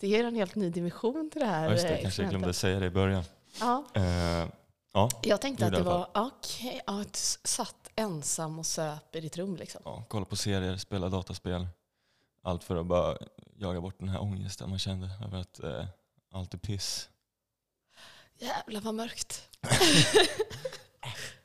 Det 0.00 0.08
ger 0.08 0.24
en 0.24 0.34
helt 0.34 0.54
ny 0.54 0.70
dimension 0.70 1.30
till 1.30 1.40
det 1.40 1.46
här 1.46 1.64
Ja, 1.64 1.70
just 1.70 1.82
det, 1.84 1.94
eh, 1.94 2.02
kanske 2.02 2.22
jag 2.22 2.30
glömde 2.30 2.52
säga 2.52 2.80
det 2.80 2.86
i 2.86 2.90
början. 2.90 3.24
Ja, 3.60 3.84
Eh, 3.94 4.48
ja, 4.92 5.08
jag 5.22 5.40
tänkte 5.40 5.66
att 5.66 5.72
det 5.72 5.82
var 5.82 6.08
okej, 6.14 6.80
ja, 6.86 7.00
att 7.00 7.12
du 7.12 7.48
satt 7.48 7.90
ensam 7.96 8.58
och 8.58 8.66
söp 8.66 9.16
i 9.16 9.20
ditt 9.20 9.36
rum. 9.36 9.56
Liksom. 9.56 9.82
ja, 9.84 10.04
kolla 10.08 10.24
på 10.24 10.36
serier, 10.36 10.76
spela 10.76 11.08
dataspel. 11.08 11.66
Allt 12.42 12.64
för 12.64 12.76
att 12.76 12.86
bara 12.86 13.16
jaga 13.56 13.80
bort 13.80 13.98
den 13.98 14.08
här 14.08 14.22
ångesten 14.22 14.70
man 14.70 14.78
kände 14.78 15.10
över 15.24 15.38
att 15.38 15.60
eh, 15.60 15.84
allt 16.34 16.54
är 16.54 16.58
piss. 16.58 17.08
Jävlar 18.38 18.80
vad 18.80 18.94
mörkt. 18.94 19.48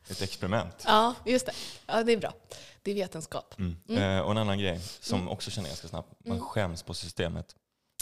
Ett 0.09 0.21
experiment. 0.21 0.83
Ja, 0.85 1.15
just 1.25 1.45
det. 1.45 1.51
Ja, 1.85 2.03
det 2.03 2.11
är 2.13 2.17
bra. 2.17 2.33
Det 2.81 2.91
är 2.91 2.95
vetenskap. 2.95 3.55
Mm. 3.59 3.77
Mm. 3.89 4.03
Eh, 4.03 4.19
och 4.21 4.31
en 4.31 4.37
annan 4.37 4.59
grej 4.59 4.79
som 4.99 5.19
Mm. 5.19 5.29
också 5.31 5.51
känner 5.51 5.69
ganska 5.69 5.87
snabbt. 5.87 6.25
Man 6.25 6.37
Mm. 6.37 6.49
skäms 6.49 6.83
på 6.83 6.93
systemet. 6.93 7.55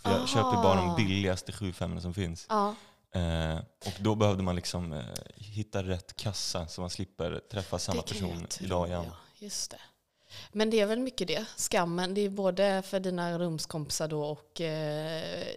Jag 0.04 0.14
Aha. 0.14 0.28
köper 0.28 0.64
bara 0.64 0.76
de 0.76 0.96
billigaste 0.96 1.52
7 1.52 1.74
som 2.02 2.14
finns. 2.14 2.46
Ja, 2.50 2.76
Eh, 3.12 3.58
och 3.86 3.94
då 4.00 4.16
behövde 4.16 4.44
man 4.44 4.56
liksom 4.56 4.94
eh, 4.94 5.04
hitta 5.36 5.84
rätt 5.84 6.16
kassa 6.16 6.68
så 6.68 6.82
man 6.82 6.90
slipper 6.90 7.42
träffa 7.52 7.80
samma 7.80 8.02
person 8.02 8.48
idag 8.60 8.88
igen. 8.88 9.04
Ja, 9.08 9.16
just 9.36 9.72
det. 9.72 9.80
Men 10.52 10.70
det 10.70 10.80
är 10.80 10.86
väl 10.86 11.00
mycket 11.00 11.28
det. 11.28 11.46
Skammen, 11.58 12.14
det 12.14 12.22
är 12.22 12.30
både 12.30 12.82
för 12.82 13.00
dina 13.00 13.40
rumskompisar 13.40 14.08
då 14.08 14.24
och 14.26 14.62
eh, 14.62 15.48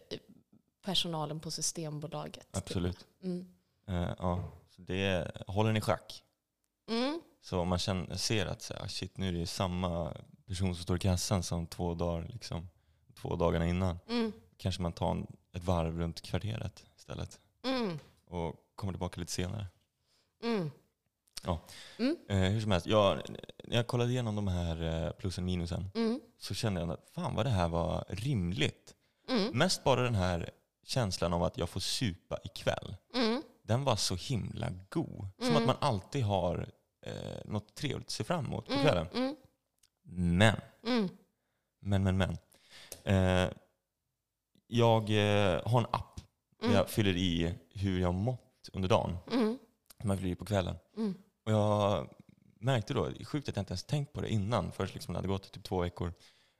personalen 0.82 1.40
på 1.40 1.50
Systembolaget. 1.50 2.46
Absolut. 2.56 3.06
Mm. 3.22 3.46
Eh, 3.88 4.14
ja. 4.18 4.42
så 4.76 4.82
det 4.82 5.32
håller 5.46 5.72
ni 5.72 5.80
schack. 5.80 6.24
Mm. 6.88 7.20
Så 7.42 7.60
om 7.60 7.68
man 7.68 7.78
känner, 7.78 8.16
ser 8.16 8.46
att 8.46 8.62
så 8.62 8.74
här, 8.74 8.82
"Ah, 8.84 8.88
shit, 8.88 9.16
nu 9.16 9.28
är 9.28 9.32
det 9.32 9.46
samma 9.46 10.12
person 10.46 10.74
som 10.74 10.82
står 10.82 10.96
i 10.96 11.00
kassan 11.00 11.42
som 11.42 11.66
två 11.66 11.94
dagar, 11.94 12.28
liksom, 12.32 12.68
två 13.20 13.36
dagarna 13.36 13.66
innan. 13.66 13.98
Mm. 14.08 14.32
Kanske 14.56 14.82
man 14.82 14.92
tar 14.92 15.10
en, 15.10 15.26
ett 15.52 15.64
varv 15.64 15.98
runt 15.98 16.20
kvarteret 16.22 16.84
istället 16.96 17.40
Mm. 17.64 17.98
och 18.26 18.54
kommer 18.74 18.92
tillbaka 18.92 19.20
lite 19.20 19.32
senare. 19.32 19.66
Mm. 20.42 20.70
Eh, 22.28 22.36
hur 22.52 22.60
som 22.60 22.70
helst, 22.70 22.86
jag, 22.86 23.22
när 23.64 23.76
jag 23.76 23.86
kollade 23.86 24.10
igenom 24.10 24.36
de 24.36 24.48
här 24.48 25.06
eh, 25.06 25.10
plusen 25.12 25.44
minusen 25.44 25.90
Mm. 25.94 26.20
så 26.38 26.54
kände 26.54 26.80
jag 26.80 26.90
att 26.90 27.10
fan 27.14 27.34
vad 27.34 27.46
det 27.46 27.50
här 27.50 27.68
var 27.68 28.04
rimligt. 28.08 28.94
Mm. 29.28 29.58
Mest 29.58 29.84
bara 29.84 30.02
den 30.02 30.14
här 30.14 30.50
känslan 30.90 31.32
av 31.32 31.42
att 31.44 31.58
jag 31.58 31.68
får 31.68 31.80
supa 31.80 32.38
ikväll. 32.44 32.96
Mm. 33.14 33.42
Den 33.62 33.84
var 33.84 33.96
så 33.96 34.14
himla 34.14 34.68
god. 34.88 35.28
Som 35.38 35.48
Mm. 35.48 35.56
att 35.56 35.66
man 35.66 35.76
alltid 35.80 36.24
har 36.24 36.68
eh, 37.02 37.12
något 37.44 37.74
trevligt 37.74 38.06
att 38.06 38.10
se 38.12 38.24
fram 38.24 38.46
emot 38.46 38.66
på 38.66 38.72
Mm. 38.72 38.84
kvällen. 38.84 39.06
Mm. 39.14 39.36
Men, 40.02 40.56
Mm. 40.86 41.08
men, 41.80 42.02
men, 42.02 42.16
men. 42.16 42.36
Eh, 43.04 43.50
jag 44.66 45.10
eh, 45.10 45.60
har 45.68 45.80
en 45.80 45.86
app 45.90 46.20
där 46.62 46.74
jag 46.74 46.90
fyller 46.90 47.16
i 47.16 47.54
hur 47.74 48.00
jag 48.00 48.14
mått 48.14 48.70
under 48.72 48.88
dagen. 48.88 49.16
Man 50.04 50.16
fyller 50.18 50.30
i 50.30 50.34
på 50.34 50.44
kvällen. 50.44 50.76
Och 51.44 51.52
jag 51.52 52.08
märkte 52.60 52.94
då, 52.94 53.08
sjukt 53.24 53.48
att 53.48 53.56
jag 53.56 53.62
inte 53.62 53.72
ens 53.72 53.84
tänkt 53.84 54.12
på 54.12 54.20
det 54.20 54.28
innan, 54.28 54.72
först 54.72 54.94
liksom 54.94 55.12
det 55.12 55.18
hade 55.18 55.28
gått 55.28 55.52
typ 55.52 55.64
två 55.64 55.80
veckor. 55.80 56.12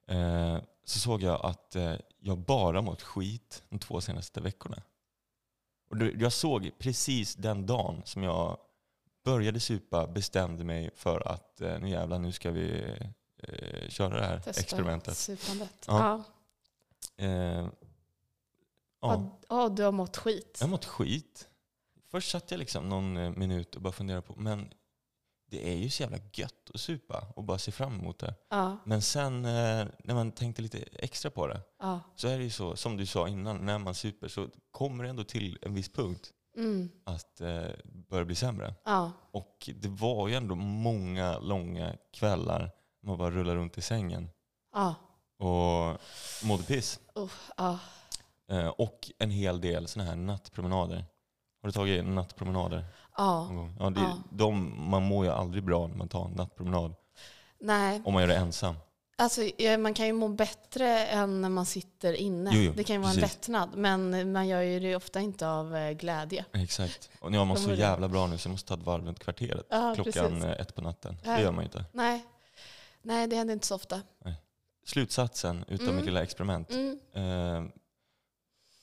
Eh, 0.09 0.59
så 0.91 0.99
såg 0.99 1.23
jag 1.23 1.45
att 1.47 1.77
eh, 1.77 1.95
jag 2.19 2.39
bara 2.39 2.83
mått 2.83 3.03
skit 3.03 3.63
de 3.69 3.79
två 3.79 4.01
senaste 4.01 4.41
veckorna. 4.41 4.83
Och 5.91 5.97
jag 6.19 6.33
såg 6.33 6.71
precis 6.79 7.35
den 7.35 7.67
dagen 7.67 8.03
som 8.05 8.23
jag 8.23 8.59
började 9.25 9.61
supa, 9.61 10.07
bestämde 10.07 10.65
mig 10.65 10.91
för 10.95 11.29
att 11.29 11.61
eh, 11.61 11.79
nu 11.81 11.89
jävlar, 11.89 12.19
nu 12.19 12.33
ska 12.33 12.51
vi 12.51 12.95
eh, 13.43 13.89
köra 13.89 14.21
det 14.21 14.27
här 14.27 14.41
Testa 14.41 14.61
experimentet. 14.61 15.17
Supandet. 15.17 15.85
Ja. 15.87 16.25
Ja. 17.17 17.25
Eh, 17.25 17.69
Ja. 19.03 19.39
ja, 19.49 19.69
du 19.69 19.83
har 19.83 19.93
mått 19.93 20.17
skit. 20.17 20.57
jag 20.61 20.67
har 20.67 20.71
mått 20.71 20.85
skit. 20.85 21.49
Först 22.11 22.31
satt 22.31 22.51
jag 22.51 22.59
liksom 22.59 22.89
någon 22.89 23.39
minut 23.39 23.75
och 23.77 23.83
bara 23.83 23.93
funderade 23.93 24.23
på, 24.23 24.35
men 24.37 24.73
det 25.51 25.69
är 25.73 25.77
ju 25.77 25.91
så 25.91 26.03
jävla 26.03 26.19
gött 26.33 26.71
att 26.75 26.81
supa 26.81 27.27
och 27.37 27.45
bara 27.45 27.59
se 27.59 27.73
fram 27.73 27.99
emot 28.01 28.19
det. 28.19 28.35
Ja. 28.51 28.77
Men 28.85 29.03
sen 29.03 29.45
eh, 29.45 29.87
när 30.05 30.15
man 30.15 30.33
tänkte 30.33 30.63
lite 30.63 30.79
extra 30.93 31.31
på 31.31 31.47
det 31.47 31.61
Ja. 31.81 32.01
så 32.17 32.29
är 32.29 32.39
det 32.39 32.45
ju 32.45 32.51
så, 32.51 32.77
som 32.77 32.97
du 32.97 33.07
sa 33.07 33.29
innan, 33.29 33.67
när 33.67 33.79
man 33.79 33.95
super 33.95 34.29
så 34.29 34.49
kommer 34.71 35.05
det 35.05 35.11
ändå 35.11 35.25
till 35.25 35.59
en 35.63 35.75
viss 35.75 35.89
punkt 35.93 36.33
Mm. 36.57 36.91
att 37.05 37.41
eh, 37.41 37.63
börja 37.85 38.25
bli 38.25 38.35
sämre. 38.35 38.75
Ja. 38.85 39.13
Och 39.31 39.71
det 39.75 39.89
var 39.89 40.29
ju 40.29 40.35
ändå 40.35 40.55
många 40.55 41.39
långa 41.39 41.97
kvällar 42.13 42.71
man 43.03 43.19
bara 43.19 43.31
rullar 43.31 43.55
runt 43.57 43.79
i 43.79 43.81
sängen 43.81 44.29
Ja. 44.75 44.95
och 45.39 45.99
mådde 46.47 46.65
piss. 46.67 47.01
Uh. 47.19 47.77
Eh, 48.51 48.69
och 48.69 49.11
en 49.19 49.31
hel 49.31 49.61
del 49.61 49.89
sådana 49.89 50.11
här 50.11 50.17
nattpromenader. 50.17 51.05
Har 51.63 51.69
du 51.69 51.73
tagit 51.73 52.05
nattpromenader 52.05 52.85
Ja. 53.17 53.51
Ja, 53.79 53.91
det, 53.91 54.01
Ja. 54.01 54.17
De, 54.31 54.75
man 54.91 55.03
mår 55.03 55.25
ju 55.25 55.31
aldrig 55.33 55.65
bra 55.65 55.87
när 55.87 55.97
man 55.97 56.09
tar 56.09 56.25
en 56.25 56.31
nattpromenad. 56.31 56.95
Nej, 57.61 58.03
Om 58.05 58.13
man 58.13 58.23
gör 58.23 58.29
det 58.29 58.37
ensam. 58.37 58.75
alltså 59.17 59.41
man 59.79 59.95
kan 59.95 60.07
ju 60.07 60.13
må 60.13 60.29
bättre 60.29 61.07
än 61.07 61.41
när 61.43 61.49
man 61.49 61.67
sitter 61.67 62.13
inne. 62.13 62.51
Jo, 62.55 62.61
jo, 62.63 62.73
det 62.73 62.85
kan 62.85 62.97
ju 62.97 63.03
vara 63.03 63.13
en 63.13 63.17
lättnad, 63.21 63.71
men 63.77 64.33
man 64.33 64.49
gör 64.49 64.61
ju 64.63 64.81
det 64.81 64.97
ofta 64.97 65.21
inte 65.21 65.49
av 65.49 65.77
eh, 65.77 65.91
glädje. 65.93 66.45
Exakt. 66.53 67.11
Och 67.21 67.33
jag 67.33 67.47
mår 67.47 67.57
så 67.57 67.75
jävla 67.75 68.09
bra 68.09 68.27
nu 68.27 68.39
så 68.39 68.49
jag 68.49 68.51
måste 68.53 68.69
ta 68.69 68.75
ett 68.75 68.83
varv 68.87 69.05
runt 69.07 69.19
kvarteret. 69.19 69.67
Ja, 69.71 69.93
klockan 69.95 70.13
precis. 70.31 70.45
eh, 70.45 70.51
ett 70.61 70.75
på 70.75 70.81
natten. 70.83 71.17
Ja. 71.25 71.33
Det 71.37 71.43
gör 71.43 71.53
man 71.53 71.65
ju 71.65 71.67
inte. 71.67 71.85
Nej. 71.93 72.27
Nej, 73.03 73.27
det 73.27 73.37
händer 73.37 73.55
inte 73.55 73.67
så 73.67 73.75
ofta. 73.75 74.01
Slutsatsen 74.87 75.65
utav 75.69 75.85
Mm. 75.87 75.97
mitt 75.97 76.05
lilla 76.05 76.23
experiment. 76.23 76.71
Mm. 76.71 76.99
Eh, 77.15 77.71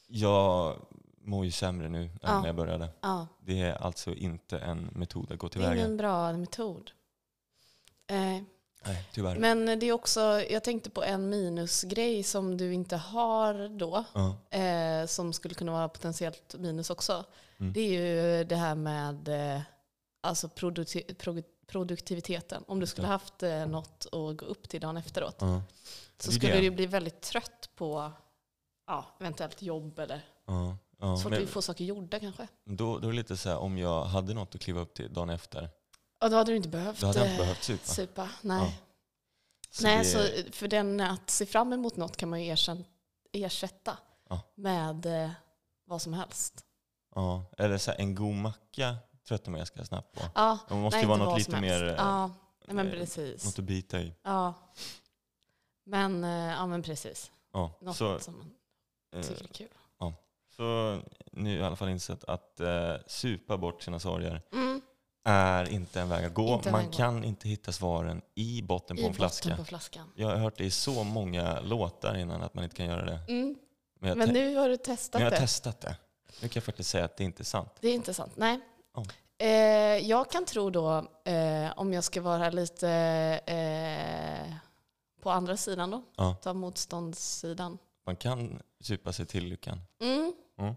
jag 0.08 0.76
mår 1.28 1.46
ju 1.46 1.52
sämre 1.52 1.90
nu 1.90 2.04
än 2.04 2.10
Ja. 2.22 2.40
när 2.40 2.48
jag 2.48 2.56
började. 2.56 2.90
Ja. 3.02 3.28
Det 3.40 3.62
är 3.62 3.74
alltså 3.76 4.14
inte 4.14 4.60
en 4.60 4.90
metod 4.96 5.32
att 5.32 5.40
gå 5.40 5.48
Det 5.48 5.50
är 5.50 5.60
tillväga. 5.60 5.76
ingen 5.76 5.98
bra 5.98 6.34
metod. 6.34 6.92
Eh, 8.08 8.18
Nej, 8.86 9.08
tyvärr. 9.14 9.38
men 9.40 9.80
det 9.80 9.86
är 9.86 9.92
också, 9.94 10.22
jag 10.50 10.64
tänkte 10.64 10.90
på 10.90 11.04
en 11.04 11.30
minusgrej 11.30 12.24
som 12.24 12.58
du 12.58 12.74
inte 12.74 12.98
har 12.98 13.70
då, 13.78 14.04
ja. 14.14 14.58
eh, 14.60 15.06
som 15.06 15.34
skulle 15.34 15.54
kunna 15.54 15.72
vara 15.72 15.90
potentiellt 15.90 16.56
minus 16.60 16.90
också. 16.90 17.26
Mm. 17.60 17.74
Det 17.74 17.80
är 17.80 18.02
ju 18.02 18.44
det 18.44 18.56
här 18.56 18.76
med 18.76 19.28
eh, 19.56 19.62
alltså 20.22 20.48
produkti- 20.48 21.16
pro- 21.16 21.44
produktiviteten. 21.68 22.64
Om 22.68 22.80
du 22.80 22.86
skulle 22.88 23.08
haft 23.08 23.44
eh, 23.44 23.66
något 23.66 24.06
att 24.06 24.38
gå 24.38 24.46
upp 24.46 24.70
till 24.70 24.82
dagen 24.82 24.98
efteråt 24.98 25.36
Ja. 25.40 25.62
så 26.20 26.32
skulle 26.32 26.54
det. 26.56 26.62
du 26.62 26.72
bli 26.72 26.86
väldigt 26.86 27.22
trött 27.22 27.70
på 27.76 28.12
ja, 28.88 29.06
eventuellt 29.20 29.62
jobb 29.62 30.00
eller 30.00 30.22
Ja. 30.46 30.78
Ja. 31.00 31.18
svårt 31.18 31.32
Men 31.32 31.44
att 31.44 31.50
få 31.50 31.62
saker 31.62 31.86
gjorda 31.86 32.20
kanske. 32.20 32.48
då, 32.66 33.00
då 33.00 33.08
är 33.08 33.12
det 33.12 33.18
lite 33.18 33.38
så 33.38 33.50
här, 33.50 33.58
om 33.58 33.78
jag 33.78 34.04
hade 34.06 34.34
något 34.34 34.56
att 34.56 34.62
kliva 34.62 34.82
upp 34.82 34.94
till 34.94 35.14
dagen 35.14 35.30
efter, 35.30 35.70
Och 36.24 36.30
då 36.30 36.36
hade 36.36 36.52
du 36.52 36.56
inte 36.56 36.70
behövt, 36.70 37.00
då 37.02 37.08
hade 37.08 37.20
jag 37.20 37.26
eh, 37.28 37.32
inte 37.32 37.44
behövt 37.44 37.64
supa. 37.64 37.86
supa. 37.94 38.30
Nej. 38.42 38.62
Ja. 38.62 38.72
Så 39.72 39.84
Nej, 39.84 39.98
det- 39.98 40.06
så 40.46 40.52
för 40.52 40.68
den 40.68 41.00
att 41.02 41.30
se 41.30 41.46
fram 41.46 41.74
emot 41.74 41.96
något 41.98 42.18
kan 42.18 42.30
man 42.30 42.44
ju 42.44 42.56
ersätta 43.34 43.98
Ja. 44.30 44.42
med 44.56 45.06
eh, 45.06 45.32
vad 45.86 46.02
som 46.02 46.14
helst. 46.14 46.66
Ja. 47.16 47.46
Eller 47.58 47.78
så 47.78 47.92
här, 47.92 48.00
en 48.00 48.16
god 48.16 48.36
macka 48.36 48.96
tröttar 49.28 49.52
man 49.52 49.58
ganska 49.60 49.86
snabbt 49.86 50.16
på. 50.16 50.22
Ja, 50.36 50.58
Det 50.70 50.76
måste 50.76 50.98
nej, 50.98 51.04
ju 51.04 51.08
vara 51.10 51.18
något 51.24 51.38
lite 51.40 51.62
mer, 51.62 51.84
eh, 51.88 51.94
Ja, 51.94 52.28
nej, 52.66 52.76
men 52.76 52.88
eh, 52.88 52.94
precis. 52.94 53.46
något 53.46 53.60
att 53.60 53.66
bita 53.66 54.00
i. 54.02 54.14
Ja. 54.24 54.54
Men, 55.86 56.24
eh, 56.24 56.30
ja, 56.30 56.66
men 56.66 56.84
precis. 56.84 57.32
Ja. 57.54 57.72
Något 57.82 57.98
Så, 57.98 58.20
som 58.20 58.38
man 58.38 58.52
eh, 59.16 59.28
tycker 59.28 59.44
är 59.44 59.48
kul. 59.48 59.68
Så 60.58 61.00
nu 61.32 61.58
i 61.60 61.64
alla 61.64 61.76
fall 61.76 61.90
insett 61.90 62.24
att 62.24 62.60
eh, 62.60 62.94
supa 63.08 63.58
bort 63.58 63.82
sina 63.84 64.00
sorger 64.00 64.42
Mm. 64.54 64.82
är 65.24 65.70
inte 65.70 66.02
en 66.02 66.10
väg 66.10 66.26
att 66.26 66.34
gå. 66.34 66.54
Inte 66.54 66.72
Man 66.72 66.90
kan 66.92 67.24
inte 67.24 67.50
hitta 67.50 67.72
svaren 67.72 68.22
i 68.36 68.62
botten 68.62 68.98
på 68.98 69.04
I 69.04 69.06
en 69.06 69.14
flaska. 69.14 69.58
på 69.58 69.66
flaskan. 69.66 70.12
Jag 70.16 70.28
har 70.28 70.36
hört 70.36 70.58
det 70.58 70.66
i 70.66 70.72
så 70.72 71.04
många 71.04 71.60
låtar 71.60 72.18
innan 72.18 72.44
att 72.44 72.54
man 72.54 72.64
inte 72.64 72.76
kan 72.76 72.86
göra 72.86 73.06
det. 73.06 73.20
Mm. 73.28 73.56
Men 74.00 74.18
Men 74.18 74.30
nu 74.30 74.56
har 74.56 74.70
du 74.70 74.78
testat 74.78 75.14
men 75.14 75.22
jag 75.22 75.32
har 75.32 75.36
det. 75.36 75.42
testat 75.42 75.82
det. 75.82 75.96
Nu 76.42 76.48
kan 76.48 76.52
jag 76.60 76.64
faktiskt 76.64 76.90
säga 76.90 77.06
att 77.06 77.18
det 77.18 77.24
inte 77.24 77.42
är 77.42 77.46
sant. 77.46 77.70
Det 77.80 77.88
är 77.88 77.94
inte 77.94 78.14
sant. 78.14 78.32
Nej. 78.36 78.60
Ja. 78.96 79.06
Eh, 79.46 79.48
jag 80.08 80.32
kan 80.32 80.46
tro 80.46 80.70
då, 80.70 80.98
eh, 81.26 81.72
om 81.80 81.94
jag 81.94 82.04
ska 82.04 82.22
vara 82.22 82.50
lite 82.50 82.90
eh, 83.46 84.54
på 85.22 85.32
andra 85.32 85.58
sidan 85.58 85.92
då, 85.92 86.02
Ja. 86.16 86.36
ta 86.42 86.54
motståndssidan. 86.54 87.78
Man 88.06 88.16
kan 88.16 88.62
supa 88.82 89.14
sig 89.14 89.26
till 89.26 89.46
lyckan. 89.46 89.82
Mm. 90.02 90.34
Mm. 90.58 90.76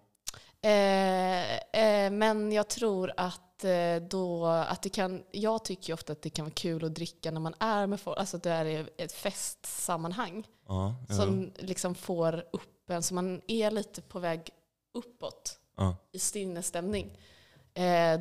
Eh, 0.63 1.57
eh, 1.83 2.11
men 2.11 2.53
jag 2.53 2.69
tror 2.69 3.13
att 3.17 3.65
eh, 3.65 3.97
då, 4.11 4.47
att 4.47 4.83
det 4.83 4.89
kan, 4.89 5.25
jag 5.31 5.65
tycker 5.65 5.93
ofta 5.95 6.13
att 6.13 6.23
det 6.23 6.31
kan 6.31 6.45
vara 6.45 6.55
kul 6.55 6.85
att 6.85 6.95
dricka 6.95 7.31
när 7.31 7.41
man 7.41 7.55
är 7.61 7.87
med 7.87 8.01
folk, 8.01 8.19
alltså 8.19 8.37
att 8.37 8.43
det 8.43 8.51
är 8.53 8.91
ett 8.97 9.13
festsammanhang 9.13 10.47
Ja, 10.69 10.95
jo. 11.09 11.15
som 11.17 11.53
liksom 11.57 11.95
får 11.95 12.45
upp 12.53 12.91
en, 12.91 13.03
så 13.03 13.15
man 13.15 13.41
är 13.47 13.71
lite 13.71 14.03
på 14.03 14.19
väg 14.19 14.51
uppåt 14.95 15.59
ja, 15.77 15.97
i 16.13 16.19
sinnesstämning. 16.19 17.19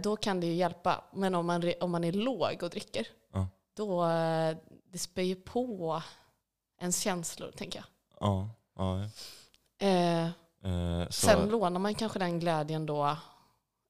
Då 0.03 0.15
kan 0.15 0.39
det 0.39 0.47
ju 0.47 0.53
hjälpa. 0.53 1.03
Men 1.13 1.35
om 1.35 1.45
man, 1.45 1.73
om 1.81 1.91
man 1.91 2.03
är 2.03 2.11
låg 2.11 2.63
och 2.63 2.69
dricker, 2.69 3.07
Ja. 3.33 3.47
då 3.73 4.05
det 4.91 4.97
spär 4.97 5.21
ju 5.23 5.35
på 5.35 6.01
ens 6.81 6.99
känslor, 7.01 7.51
tänker 7.51 7.79
jag. 7.79 7.85
ja, 8.19 8.49
ja. 9.79 10.29
Eh, 10.63 11.09
Sen 11.09 11.49
lånar 11.49 11.79
man 11.79 11.95
kanske 11.95 12.19
den 12.19 12.39
glädjen 12.39 12.85
då, 12.85 13.17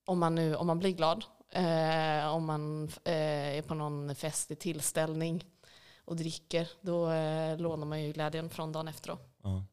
om 0.06 0.20
man, 0.20 0.36
nu, 0.36 0.56
om 0.56 0.68
man 0.68 0.80
blir 0.80 0.92
glad. 0.92 1.26
Eh, 1.52 2.28
om 2.36 2.46
man 2.46 2.84
eh, 3.04 3.58
är 3.58 3.62
på 3.62 3.74
någon 3.74 4.16
fest 4.16 4.60
tillställning 4.60 5.46
och 6.06 6.16
dricker, 6.16 6.70
då 6.82 7.12
eh, 7.12 7.58
lånar 7.58 7.86
man 7.86 8.04
ju 8.04 8.12
glädjen 8.14 8.50
från 8.50 8.72
dagen 8.72 8.88
efter. 8.88 9.08
Då. 9.10 9.18
ja. 9.44 9.64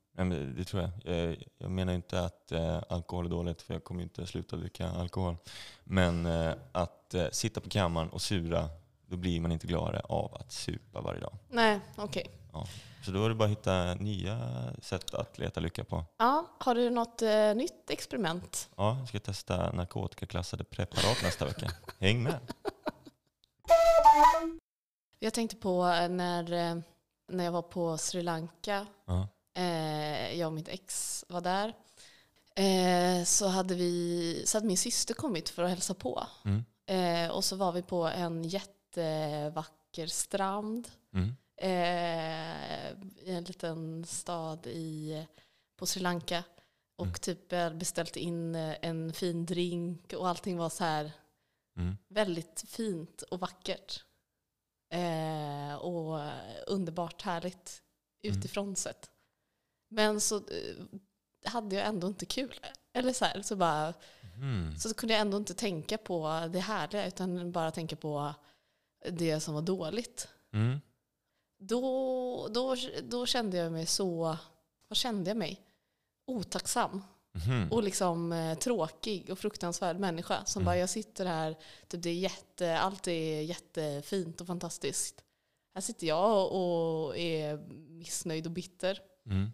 Det 0.56 0.64
tror 0.64 0.82
jag. 0.82 0.90
Eh, 1.30 1.34
Jag 1.58 1.70
menar 1.70 1.92
inte 1.92 2.20
att 2.24 2.52
eh, 2.52 2.82
alkohol 2.88 3.26
är 3.26 3.30
dåligt, 3.30 3.62
för 3.62 3.74
jag 3.74 3.84
kommer 3.84 4.02
inte 4.02 4.26
sluta 4.26 4.56
dricka 4.56 4.88
alkohol. 4.90 5.36
Men 5.84 6.26
eh, 6.26 6.52
att 6.72 7.14
sitta 7.32 7.60
på 7.60 7.68
kammaren 7.68 8.08
och 8.10 8.22
sura, 8.22 8.68
då 9.06 9.16
blir 9.16 9.40
man 9.40 9.52
inte 9.52 9.66
gladare 9.66 10.00
av 10.00 10.34
att 10.40 10.52
supa 10.52 11.00
varje 11.00 11.20
dag. 11.20 11.32
Nej, 11.48 11.80
okej. 11.96 12.30
Så 13.06 13.12
då 13.12 13.24
är 13.24 13.28
det 13.28 13.34
bara 13.34 13.44
att 13.44 13.50
hitta 13.50 13.94
nya 13.94 14.38
sätt 14.82 15.14
att 15.14 15.38
leta 15.38 15.60
lycka 15.60 15.84
på. 15.84 16.04
Ja, 16.16 16.46
har 16.58 16.74
du 16.74 16.90
något 16.90 17.22
eh, 17.22 17.54
nytt 17.54 17.90
experiment? 17.90 18.68
Ja, 18.76 18.96
jag 18.98 19.08
ska 19.08 19.20
testa 19.20 19.72
narkotikaklassade 19.72 20.64
preparat 20.64 21.22
nästa 21.22 21.44
vecka. 21.44 21.70
Häng 21.98 22.22
med! 22.22 22.38
Jag 25.18 25.34
tänkte 25.34 25.56
på 25.56 25.84
när, 26.10 26.52
eh, 26.52 26.76
när 27.28 27.44
jag 27.44 27.52
var 27.52 27.62
på 27.62 27.98
Sri 27.98 28.22
Lanka, 28.22 28.86
Ja, 29.06 29.28
eh, 29.54 30.38
jag 30.38 30.46
och 30.46 30.52
mitt 30.52 30.68
ex 30.68 31.24
var 31.28 31.40
där, 31.40 31.72
eh, 32.54 33.24
så, 33.24 33.46
hade 33.48 33.74
vi, 33.74 34.42
så 34.46 34.56
hade 34.58 34.66
min 34.66 34.78
syster 34.78 35.14
kommit 35.14 35.48
för 35.48 35.62
att 35.62 35.70
hälsa 35.70 35.94
på. 35.94 36.26
mm, 36.44 36.64
Eh, 36.88 37.30
och 37.30 37.44
så 37.44 37.56
var 37.56 37.72
vi 37.72 37.82
på 37.82 38.04
en 38.06 38.44
jättevacker 38.44 40.06
strand. 40.06 40.88
mm, 41.14 41.36
eh, 41.56 42.90
i 43.22 43.26
en 43.34 43.44
liten 43.44 44.04
stad 44.04 44.66
i, 44.66 45.26
på 45.76 45.86
Sri 45.86 46.02
Lanka. 46.02 46.44
Och 46.96 47.06
Mm. 47.06 47.14
typ 47.18 47.52
eh, 47.52 47.70
beställt 47.72 48.16
in 48.16 48.54
eh, 48.54 48.76
en 48.82 49.12
fin 49.12 49.46
drink 49.46 50.12
och 50.12 50.28
allting 50.28 50.56
var 50.56 50.68
så 50.70 50.84
här 50.84 51.12
Mm. 51.78 51.96
väldigt 52.08 52.64
fint 52.68 53.22
och 53.22 53.40
vackert. 53.40 54.04
Eh, 54.92 55.74
och 55.74 56.20
underbart 56.66 57.22
härligt 57.22 57.82
Mm. 58.24 58.38
utifrån 58.38 58.76
sett. 58.76 59.10
Men 59.88 60.20
så 60.20 60.36
eh, 60.36 60.76
hade 61.44 61.76
jag 61.76 61.86
ändå 61.86 62.06
inte 62.06 62.26
kul. 62.26 62.60
Eller 62.92 63.12
så 63.12 63.24
här, 63.24 63.42
så 63.42 63.56
bara 63.56 63.94
Mm. 64.36 64.78
så 64.78 64.94
kunde 64.94 65.14
jag 65.14 65.20
ändå 65.20 65.36
inte 65.36 65.54
tänka 65.54 65.98
på 65.98 66.48
det 66.52 66.60
härliga 66.60 67.06
utan 67.06 67.52
bara 67.52 67.70
tänka 67.70 67.96
på 67.96 68.34
det 69.10 69.40
som 69.40 69.54
var 69.54 69.62
dåligt. 69.62 70.28
Mm. 70.52 70.80
Då, 71.58 72.48
då, 72.54 72.76
då 73.02 73.26
kände 73.26 73.56
jag 73.56 73.72
mig 73.72 73.86
så, 73.86 74.36
vad 74.88 74.96
kände 74.96 75.30
jag 75.30 75.36
mig? 75.36 75.60
Otacksam 76.26 77.02
Mhm. 77.46 77.72
och 77.72 77.82
liksom 77.82 78.32
eh, 78.32 78.58
tråkig 78.58 79.30
och 79.30 79.38
fruktansvärd 79.38 79.98
människa 79.98 80.44
som 80.44 80.60
Mm. 80.60 80.64
bara 80.66 80.76
jag 80.76 80.90
sitter 80.90 81.26
här, 81.26 81.56
typ 81.88 82.02
det 82.02 82.10
är 82.10 82.14
jätte, 82.14 82.78
allt 82.78 83.06
är 83.08 83.40
jättefint 83.42 84.40
och 84.40 84.46
fantastiskt. 84.46 85.24
Här 85.74 85.80
sitter 85.80 86.06
jag 86.06 86.52
och 86.52 87.16
är 87.18 87.56
missnöjd 87.90 88.46
och 88.46 88.52
bitter. 88.52 89.00
Mm. 89.26 89.50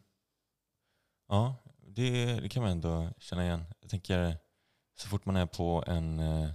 Ja, 1.29 1.55
det, 1.87 2.41
det 2.41 2.49
kan 2.49 2.63
man 2.63 2.73
ändå 2.73 3.09
känna 3.19 3.45
igen. 3.45 3.65
Jag 3.81 3.91
tänker 3.91 4.37
så 4.99 5.09
fort 5.09 5.25
man 5.27 5.37
är 5.37 5.47
på 5.47 5.85
en 5.87 6.19
eh, 6.19 6.51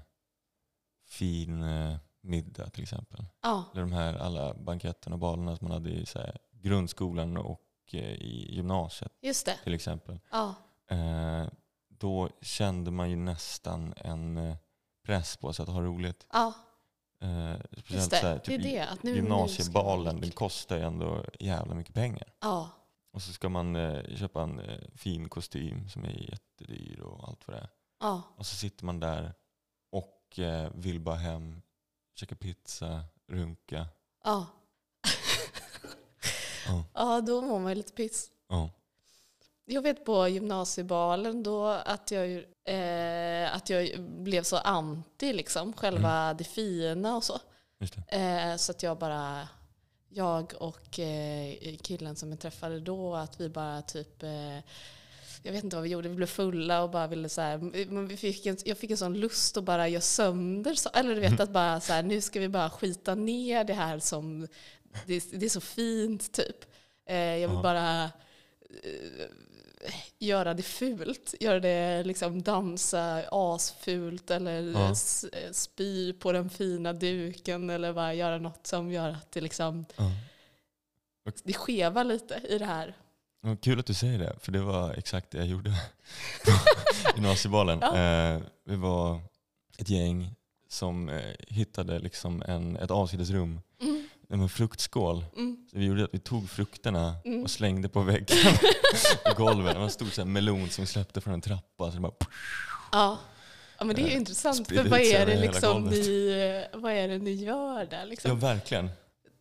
fin 1.07 1.63
eh, 1.63 1.97
middag 2.21 2.69
till 2.69 2.83
exempel. 2.83 3.25
Ja, 3.41 3.63
Eller 3.73 3.81
de 3.81 3.91
här 3.91 4.13
alla 4.13 4.53
banketterna 4.53 5.13
och 5.15 5.19
balerna 5.19 5.57
som 5.57 5.67
man 5.67 5.73
hade 5.77 5.89
i 5.89 6.05
så 6.05 6.19
här, 6.19 6.37
grundskolan 6.51 7.37
och 7.37 7.61
eh, 7.91 7.99
i 8.13 8.55
gymnasiet 8.55 9.11
just 9.21 9.45
det. 9.45 9.57
till 9.63 9.73
exempel. 9.73 10.19
Ja, 10.31 10.55
Eh, 10.89 11.47
då 11.89 12.29
kände 12.41 12.91
man 12.91 13.09
ju 13.09 13.15
nästan 13.15 13.93
en 13.97 14.37
eh, 14.37 14.55
press 15.05 15.37
på 15.37 15.53
sig 15.53 15.63
att 15.63 15.69
ha 15.69 15.81
roligt. 15.81 16.27
ja 16.33 16.53
Eh, 17.21 17.55
speciellt 17.77 18.11
det. 18.11 18.17
så 18.19 18.27
här, 18.27 18.33
det 18.33 18.53
är 18.53 18.57
typ 18.57 18.63
det. 18.63 18.81
Att 18.81 19.03
nu, 19.03 19.15
gymnasiebalen, 19.15 20.15
nu 20.15 20.21
den 20.21 20.31
kostar 20.31 20.77
ju 20.77 20.81
ändå 20.83 21.25
jävla 21.39 21.73
mycket 21.75 21.93
pengar. 21.93 22.33
Ja, 22.41 22.69
Och 23.13 23.21
så 23.21 23.33
ska 23.33 23.49
man 23.49 23.75
eh, 23.75 24.15
köpa 24.15 24.41
en 24.41 24.59
eh, 24.59 24.79
fin 24.95 25.29
kostym 25.29 25.89
som 25.89 26.05
är 26.05 26.29
jättedyr 26.31 26.99
och 26.99 27.27
allt 27.27 27.47
vad 27.47 27.57
det 27.57 27.61
är. 27.61 27.69
ja, 27.99 28.21
Och 28.37 28.45
så 28.45 28.55
sitter 28.55 28.85
man 28.85 28.99
där 28.99 29.33
och 29.91 30.39
eh, 30.39 30.71
vill 30.75 30.99
bara 30.99 31.15
hem, 31.15 31.61
käka 32.17 32.35
pizza, 32.35 33.03
runka. 33.27 33.85
ja. 34.23 34.47
Ja. 36.67 36.83
Ja, 36.93 37.21
då 37.21 37.41
mår 37.41 37.59
man 37.59 37.71
ju 37.71 37.75
lite 37.75 37.93
piss. 37.93 38.31
Ja. 38.49 38.69
Jag 39.65 39.81
vet 39.81 40.05
på 40.05 40.27
gymnasiebalen 40.27 41.43
då 41.43 41.67
att 41.67 42.11
jag, 42.11 42.31
eh, 42.65 43.55
att 43.55 43.69
jag 43.69 44.01
blev 44.01 44.43
så 44.43 44.57
anti 44.57 45.33
liksom, 45.33 45.73
själva 45.73 46.33
det 46.33 46.43
fina 46.43 47.15
och 47.15 47.23
så. 47.23 47.39
Eh, 48.07 48.55
så 48.55 48.71
att 48.71 48.83
jag 48.83 48.97
bara, 48.97 49.47
jag 50.09 50.53
och 50.59 50.99
eh, 50.99 51.77
killen 51.81 52.15
som 52.15 52.29
jag 52.29 52.39
träffade 52.39 52.79
då, 52.79 53.15
att 53.15 53.39
vi 53.39 53.49
bara 53.49 53.81
typ, 53.81 54.23
eh, 54.23 54.59
jag 55.47 55.53
vet 55.53 55.63
inte 55.63 55.75
vad 55.75 55.83
vi 55.83 55.89
gjorde, 55.89 56.09
vi 56.09 56.15
blev 56.15 56.27
fulla 56.27 56.83
och 56.83 56.89
bara 56.89 57.07
ville 57.07 57.29
så 57.29 57.41
här, 57.41 57.57
vi 58.07 58.17
fick 58.17 58.45
en, 58.45 58.57
jag 58.65 58.77
fick 58.77 58.91
en 58.91 58.97
sån 58.97 59.13
lust 59.19 59.57
att 59.57 59.63
bara 59.63 59.87
göra 59.87 60.01
sönder, 60.01 60.75
så, 60.75 60.89
eller 60.93 61.15
du 61.15 61.21
vet 61.21 61.39
att 61.39 61.49
bara 61.49 61.79
så 61.79 61.93
här, 61.93 62.03
nu 62.03 62.21
ska 62.21 62.39
vi 62.39 62.49
bara 62.49 62.69
skita 62.69 63.15
ner 63.15 63.63
det 63.63 63.73
här 63.73 63.99
som, 63.99 64.47
det, 65.05 65.31
det 65.31 65.45
är 65.45 65.49
så 65.49 65.61
fint 65.61 66.31
typ. 66.31 66.65
Eh, 67.05 67.15
jag 67.17 67.49
vill 67.49 67.57
bara 67.63 68.03
eh, 68.03 69.29
göra 70.19 70.53
det 70.53 70.63
fult, 70.63 71.33
göra 71.39 71.59
det 71.59 72.03
liksom 72.03 72.41
dansa 72.41 73.23
asfult 73.31 74.31
eller 74.31 74.61
Ja. 74.61 74.91
s- 74.91 75.25
spy 75.51 76.13
på 76.13 76.31
den 76.31 76.49
fina 76.49 76.93
duken 76.93 77.69
eller 77.69 77.93
bara 77.93 78.13
göra 78.13 78.37
något 78.37 78.67
som 78.67 78.91
gör 78.91 79.09
att 79.09 79.31
det 79.31 79.41
liksom 79.41 79.85
Ja. 79.95 80.11
det 81.43 81.53
skevar 81.53 82.03
lite 82.03 82.41
i 82.49 82.57
det 82.57 82.65
här. 82.65 82.95
Kul 83.61 83.79
att 83.79 83.85
du 83.85 83.93
säger 83.93 84.19
det, 84.19 84.35
för 84.41 84.51
det 84.51 84.59
var 84.61 84.93
exakt 84.93 85.31
det 85.31 85.37
jag 85.37 85.47
gjorde 85.47 85.69
på 86.45 86.51
gymnasiebalen. 87.15 87.79
Ja. 87.81 87.97
Eh, 87.97 88.41
vi 88.65 88.75
var 88.75 89.19
ett 89.77 89.89
gäng 89.89 90.35
som 90.69 91.09
eh, 91.09 91.21
hittade 91.47 91.99
liksom 91.99 92.43
en, 92.47 92.77
ett 92.77 92.91
avsidesrum 92.91 93.61
Mm, 93.81 94.07
med 94.29 94.39
en 94.39 94.49
fruktskål. 94.49 95.25
mm, 95.35 95.67
Så 95.71 95.77
vi 95.77 95.85
gjorde 95.85 96.03
att 96.03 96.13
vi 96.13 96.19
tog 96.19 96.49
frukterna 96.49 97.15
Mm. 97.25 97.43
och 97.43 97.49
slängde 97.49 97.89
på 97.89 98.01
väggen 98.01 98.37
på 99.25 99.43
golvet. 99.43 99.73
Det 99.73 99.77
var 99.79 99.85
en 99.85 99.91
stor 99.91 100.05
så 100.05 100.21
här 100.21 100.25
melon 100.25 100.69
som 100.69 100.81
vi 100.83 100.87
släppte 100.87 101.21
från 101.21 101.33
en 101.33 101.41
trappa. 101.41 101.85
Så 101.91 101.95
det 101.95 101.99
bara, 101.99 102.11
ja. 102.91 103.19
ja, 103.79 103.85
men 103.85 103.95
det 103.95 104.01
är 104.01 104.05
ju 104.05 104.11
Eh, 104.11 104.17
intressant. 104.17 104.67
För 104.67 104.83
vad 104.89 104.99
är, 104.99 105.25
det 105.25 105.39
liksom 105.41 105.85
ni, 105.85 106.65
vad 106.73 106.91
är 106.91 107.07
det 107.07 107.17
ni 107.17 107.31
gör 107.31 107.85
där? 107.85 107.97
ja 107.99 108.05
Liksom? 108.05 108.39
verkligen. 108.39 108.89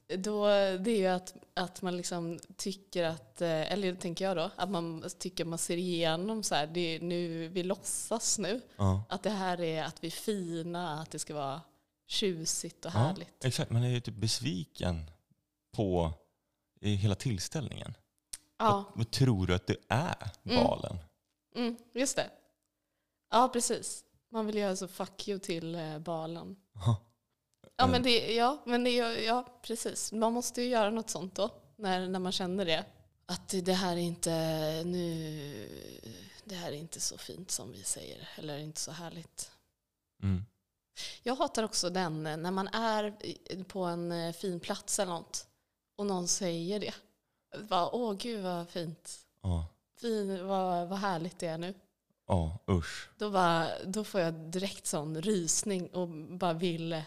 Då, 0.09 0.47
det 0.47 0.91
är 0.91 0.97
ju 0.99 1.07
att, 1.07 1.35
att 1.55 1.83
man 1.83 1.97
liksom 1.97 2.39
tycker 2.57 3.05
att, 3.05 3.41
eh, 3.41 3.73
eller 3.73 3.95
tänker 3.95 4.25
jag 4.25 4.37
då, 4.37 4.51
att 4.57 4.71
man 4.71 5.05
tycker 5.19 5.45
man 5.45 5.59
ser 5.59 5.77
igenom 5.77 6.43
så 6.43 6.55
här, 6.55 6.67
det 6.67 6.99
nu, 7.03 7.49
vi 7.49 7.63
låtsas 7.63 8.39
nu. 8.39 8.61
Ja. 8.77 9.05
Att 9.09 9.23
det 9.23 9.31
här 9.31 9.61
är 9.61 9.83
att 9.85 10.05
vi 10.05 10.07
är 10.07 10.11
fina, 10.11 11.01
att 11.01 11.11
det 11.11 11.19
ska 11.19 11.35
vara 11.35 11.61
tjusigt 12.07 12.85
och 12.85 12.91
Ja, 12.95 12.99
härligt. 12.99 13.45
exakt, 13.45 13.71
man 13.71 13.83
är 13.85 13.89
ju 13.89 14.01
typ 14.01 14.15
besviken 14.15 15.11
på 15.73 16.13
i 16.81 16.95
hela 16.95 17.15
tillställningen. 17.15 17.95
Ja, 18.59 18.73
Vad, 18.89 18.97
vad 18.97 19.11
tror 19.11 19.47
du 19.47 19.55
att 19.55 19.67
det 19.67 19.77
är, 19.89 20.31
Mm. 20.45 20.65
balen? 20.65 20.97
mm, 21.57 21.77
just 21.95 22.17
det. 22.17 22.31
Ja, 23.31 23.49
precis. 23.53 24.05
Man 24.33 24.47
vill 24.47 24.57
göra 24.57 24.77
så 24.77 24.89
fuck 24.89 25.29
you 25.29 25.39
till 25.39 25.75
eh, 25.75 25.99
balen. 25.99 26.57
Ja. 26.75 26.97
Ja, 27.77 27.85
Eh, 27.85 27.91
men, 27.91 28.03
det, 28.03 28.35
ja, 28.35 28.63
men 28.67 28.85
det, 28.85 28.91
ja, 29.25 29.45
precis. 29.63 30.13
Man 30.13 30.33
måste 30.33 30.63
ju 30.63 30.69
göra 30.69 30.91
något 30.91 31.11
sånt 31.11 31.35
då, 31.35 31.51
när, 31.77 32.09
när 32.09 32.19
man 32.19 32.33
känner 32.33 32.65
det. 32.65 32.85
Att 33.27 33.49
det 33.63 33.73
här 33.73 33.93
är 33.93 34.01
inte 34.01 34.31
nu, 34.87 35.69
det 36.45 36.55
här 36.55 36.69
är 36.73 36.77
inte 36.77 37.01
så 37.01 37.19
fint 37.19 37.51
som 37.51 37.73
vi 37.73 37.83
säger, 37.83 38.29
eller 38.37 38.59
inte 38.59 38.81
så 38.81 38.93
härligt. 38.93 39.51
Mm. 40.23 40.45
Jag 41.23 41.37
hatar 41.37 41.63
också 41.63 41.91
den 41.91 42.27
eh, 42.27 42.37
när 42.37 42.51
man 42.51 42.69
är 42.69 43.15
på 43.65 43.85
en 43.85 44.13
eh, 44.13 44.33
fin 44.33 44.61
plats 44.61 44.99
eller 44.99 45.13
något 45.13 45.47
och 45.97 46.07
någon 46.07 46.29
säger 46.29 46.81
det. 46.81 46.95
Bara, 47.69 47.91
Åh 47.91 48.13
gud 48.13 48.43
vad 48.43 48.69
fint, 48.69 49.19
Ja. 49.43 49.67
fin, 50.01 50.47
vad, 50.47 50.89
vad 50.89 50.99
härligt 50.99 51.39
det 51.39 51.47
är 51.47 51.59
nu. 51.59 51.75
Ja, 52.29 52.59
usch. 52.71 53.09
Då, 53.19 53.31
bara, 53.31 53.69
då 53.85 54.05
får 54.05 54.21
jag 54.21 54.35
direkt 54.35 54.87
sån 54.87 55.23
rysning 55.23 55.87
och 55.89 56.09
bara 56.09 56.53
vill 56.53 57.03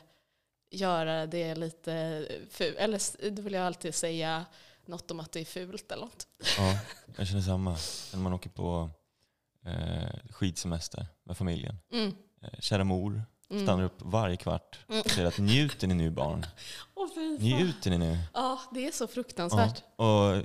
göra 0.71 1.25
det 1.27 1.55
lite 1.55 2.25
fult. 2.49 2.75
Eller 2.77 3.29
då 3.31 3.41
vill 3.41 3.53
jag 3.53 3.65
alltid 3.65 3.95
säga 3.95 4.45
något 4.85 5.11
om 5.11 5.19
att 5.19 5.31
det 5.31 5.39
är 5.39 5.45
fult 5.45 5.91
eller 5.91 6.05
något. 6.05 6.27
Ja, 6.57 6.79
jag 7.17 7.27
känner 7.27 7.41
samma. 7.41 7.77
När 8.13 8.19
man 8.19 8.33
åker 8.33 8.49
på 8.49 8.89
eh, 9.65 10.31
skidsemester 10.31 11.07
med 11.25 11.37
familjen. 11.37 11.75
Mm. 11.93 12.13
Eh, 12.41 12.59
kära 12.59 12.83
mor 12.83 13.23
Mm. 13.51 13.63
stannar 13.63 13.83
upp 13.83 13.95
varje 13.99 14.37
kvart 14.37 14.79
Mm. 14.89 15.01
och 15.01 15.09
säger 15.11 15.27
att 15.27 15.37
njuter 15.37 15.87
ni 15.87 15.93
nu 15.93 16.09
barn? 16.09 16.45
Fan. 17.15 17.35
Njuter 17.39 17.89
ni 17.89 17.97
nu? 17.97 18.17
Ja, 18.33 18.59
det 18.73 18.87
är 18.87 18.91
så 18.91 19.03
Ja. 19.03 19.07
fruktansvärt. 19.07 19.83
Och 19.95 20.43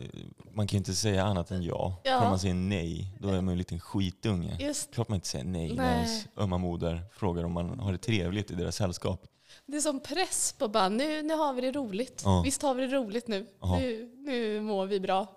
man 0.54 0.66
kan 0.66 0.76
ju 0.76 0.78
inte 0.78 0.94
säga 0.94 1.24
annat 1.24 1.50
än 1.50 1.62
ja. 1.62 2.00
Ja. 2.04 2.22
Om 2.22 2.28
man 2.28 2.38
säger 2.38 2.54
nej, 2.54 3.16
då 3.20 3.28
är 3.28 3.32
man 3.32 3.46
ju 3.46 3.52
en 3.52 3.58
liten 3.58 3.80
skitunge. 3.80 4.56
Just, 4.60 4.94
Klart 4.94 5.08
man 5.08 5.14
inte 5.16 5.28
säger 5.28 5.44
nej, 5.44 5.68
när 5.74 5.84
Nej. 5.84 5.96
ens 5.98 6.26
ömma 6.36 6.58
moder 6.58 7.02
frågar 7.12 7.44
om 7.44 7.52
man 7.52 7.78
har 7.78 7.92
det 7.92 7.98
trevligt 7.98 8.50
i 8.50 8.54
deras 8.54 8.76
sällskap. 8.76 9.22
Det 9.66 9.76
är 9.76 9.80
som 9.80 10.00
press 10.00 10.52
på 10.58 10.68
bara, 10.68 10.88
nu, 10.88 11.22
nu 11.22 11.34
har 11.34 11.52
vi 11.52 11.60
det 11.60 11.72
roligt. 11.72 12.22
Ja. 12.24 12.42
Visst 12.44 12.62
har 12.62 12.74
vi 12.74 12.86
det 12.86 12.96
roligt 12.96 13.28
nu. 13.28 13.46
Nu. 13.80 14.12
Nu 14.16 14.60
mår 14.60 14.86
vi 14.86 15.00
bra. 15.00 15.36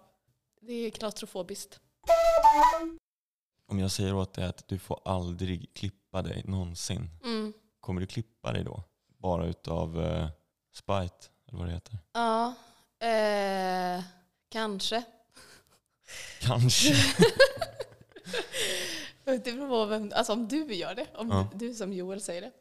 Det 0.61 0.73
är 0.73 0.89
klaustrofobiskt. 0.89 1.79
Om 3.67 3.79
jag 3.79 3.91
säger 3.91 4.15
åt 4.15 4.33
dig 4.33 4.45
att 4.45 4.67
du 4.67 4.79
får 4.79 4.99
aldrig 5.05 5.73
klippa 5.73 6.21
dig 6.21 6.43
någonsin, 6.45 7.09
Mm. 7.23 7.53
kommer 7.79 8.01
du 8.01 8.07
klippa 8.07 8.51
dig 8.51 8.63
då? 8.63 8.83
Bara 9.17 9.45
utav 9.45 9.97
uh, 9.99 10.27
spite, 10.73 11.27
eller 11.47 11.57
vad 11.59 11.67
det 11.67 11.73
heter? 11.73 11.97
Ja, 12.13 12.53
eh, 13.07 14.03
kanske. 14.49 15.03
Kanske. 16.41 16.93
Det 19.25 19.43
beror 19.43 19.67
på 19.67 19.85
vem, 19.85 20.11
alltså 20.15 20.33
om 20.33 20.47
du 20.47 20.73
gör 20.73 20.95
det, 20.95 21.07
om 21.15 21.29
Ja. 21.29 21.47
du 21.55 21.73
som 21.73 21.93
Joel 21.93 22.21
säger 22.21 22.41
det. 22.41 22.51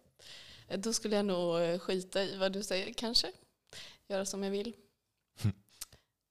Då 0.69 0.93
skulle 0.93 1.17
jag 1.17 1.25
nog 1.27 1.61
eh, 1.63 1.79
skita 1.79 2.23
i 2.23 2.37
vad 2.39 2.53
du 2.53 2.63
säger 2.63 2.93
kanske. 2.93 3.33
Göra 4.09 4.25
som 4.25 4.43
jag 4.43 4.51
vill. 4.51 4.73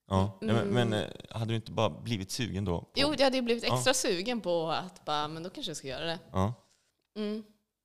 Ja. 0.08 0.38
Nej, 0.42 0.56
men, 0.56 0.68
men 0.68 0.94
Mm. 0.94 1.04
eh, 1.30 1.38
hade 1.38 1.52
du 1.52 1.56
inte 1.56 1.72
bara 1.72 1.90
blivit 1.90 2.32
sugen 2.32 2.66
då? 2.66 2.82
på- 2.82 2.88
Jo, 2.96 3.14
jag 3.18 3.24
hade 3.24 3.36
ju 3.38 3.42
blivit 3.42 3.64
Ja. 3.68 3.76
extra 3.76 3.94
sugen 3.94 4.42
på 4.42 4.72
att 4.72 5.06
bara, 5.06 5.28
men 5.28 5.44
då 5.44 5.50
kanske 5.50 5.70
jag 5.70 5.78
ska 5.78 5.88
göra 5.88 6.06
det. 6.06 6.20
Ja. 6.32 6.54
Mm. 7.18 7.44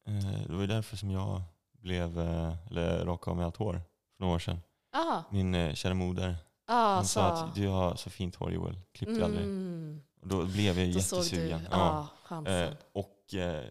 Eh, 0.09 0.43
Det 0.47 0.53
var 0.55 0.61
ju 0.61 0.67
därför 0.67 0.97
som 0.97 1.11
jag 1.11 1.43
blev, 1.73 2.19
eller 2.19 3.05
rakade 3.05 3.31
av 3.31 3.37
mig 3.37 3.45
allt 3.47 3.57
hår 3.57 3.73
för 3.73 4.25
några 4.25 4.35
år 4.35 4.39
sedan. 4.39 4.59
Aha. 4.97 5.25
Min 5.31 5.77
kära 5.77 5.95
moder. 5.95 6.37
Ah, 6.67 6.97
Hon 6.97 7.05
sa 7.05 7.23
att 7.27 7.55
du 7.55 7.67
har 7.69 7.97
så 7.97 8.11
fint 8.11 8.35
hår 8.37 8.53
Joel, 8.53 8.79
klipp 8.93 9.09
dig 9.15 9.23
aldrig. 9.23 9.45
Mm. 9.45 10.01
Och 10.23 10.29
då 10.29 10.45
blev 10.45 10.79
jag 10.79 10.95
Då 10.95 11.01
såg 11.01 11.19
du, 11.19 11.25
jättesugen. 11.25 11.67
ja, 11.71 12.09
Ja. 12.31 12.47
Eh, 12.47 12.71
och 12.93 13.35
eh, 13.35 13.65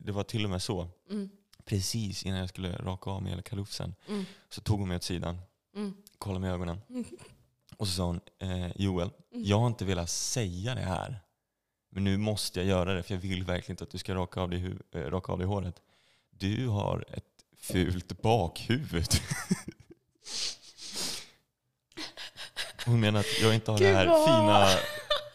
det 0.00 0.12
var 0.12 0.22
till 0.22 0.44
och 0.44 0.50
med 0.50 0.62
så, 0.62 0.88
Mm. 1.10 1.30
Precis 1.70 2.22
innan 2.22 2.38
jag 2.40 2.48
skulle 2.48 2.76
raka 2.76 3.10
av 3.10 3.22
mig 3.22 3.30
hela 3.30 3.42
kalufsen, 3.42 3.94
Mm. 4.08 4.24
så 4.48 4.60
tog 4.60 4.78
hon 4.78 4.88
mig 4.88 4.96
åt 4.96 5.02
sidan, 5.02 5.38
Mm. 5.76 5.94
kollade 6.18 6.40
mig 6.40 6.50
i 6.50 6.52
ögonen 6.52 6.80
Mm. 6.90 7.04
och 7.76 7.88
så 7.88 7.94
sa 7.94 8.04
hon, 8.04 8.20
eh, 8.38 8.70
Joel, 8.76 9.10
Mm. 9.32 9.44
jag 9.44 9.58
har 9.58 9.66
inte 9.66 9.84
velat 9.84 10.10
säga 10.10 10.74
det 10.74 10.80
här, 10.80 11.20
men 11.90 12.04
nu 12.04 12.16
måste 12.16 12.60
jag 12.60 12.66
göra 12.68 12.94
det 12.94 13.02
för 13.02 13.14
jag 13.14 13.20
vill 13.20 13.44
verkligen 13.44 13.72
inte 13.72 13.84
att 13.84 13.90
du 13.90 13.98
ska 13.98 14.14
raka 14.14 14.40
av 14.40 14.50
dig, 14.50 14.72
eh, 14.94 14.98
raka 15.00 15.32
av 15.32 15.38
dig 15.38 15.46
håret. 15.46 15.80
Du 16.30 16.66
har 16.66 17.04
ett 17.12 17.24
fult 17.58 18.22
bakhuvud. 18.22 19.08
Hon 22.86 23.00
menar 23.00 23.20
att 23.20 23.40
jag 23.40 23.54
inte 23.54 23.70
har 23.70 23.78
det 23.78 23.84
Gud, 23.84 23.94
här 23.96 24.06
vad- 24.06 24.24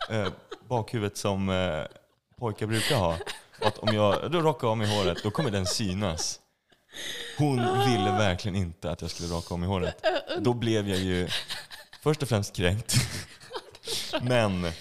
fina 0.10 0.24
eh, 0.26 0.32
bakhuvudet 0.68 1.18
som 1.18 1.50
eh, 1.50 1.84
pojkar 2.38 2.68
brukar 2.68 2.96
ha. 2.98 3.18
Att 3.62 3.78
om 3.78 3.96
jag 3.96 4.32
då 4.32 4.42
rakar 4.42 4.68
av 4.68 4.78
mig 4.78 4.88
håret, 4.98 5.24
då 5.24 5.32
kommer 5.32 5.52
den 5.52 5.66
synas. 5.66 6.40
Hon 7.38 7.56
ville 7.88 8.12
verkligen 8.12 8.56
inte 8.56 8.92
att 8.92 9.02
jag 9.02 9.12
skulle 9.12 9.30
raka 9.36 9.54
av 9.54 9.60
mig 9.60 9.70
håret. 9.70 10.06
Då 10.40 10.54
blev 10.54 10.90
jag 10.90 11.00
ju 11.00 11.28
först 12.04 12.22
och 12.24 12.30
främst 12.30 12.56
kränkt. 12.56 12.96
Men 14.22 14.72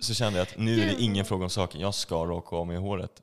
så 0.00 0.14
kände 0.14 0.38
jag 0.38 0.48
att 0.48 0.56
nu 0.58 0.80
är 0.82 0.86
det 0.86 0.94
ingen 1.02 1.24
fråga 1.24 1.44
om 1.44 1.50
saken. 1.50 1.80
Jag 1.80 1.94
ska 1.94 2.24
raka 2.26 2.56
av 2.56 2.66
mig 2.66 2.76
håret. 2.76 3.20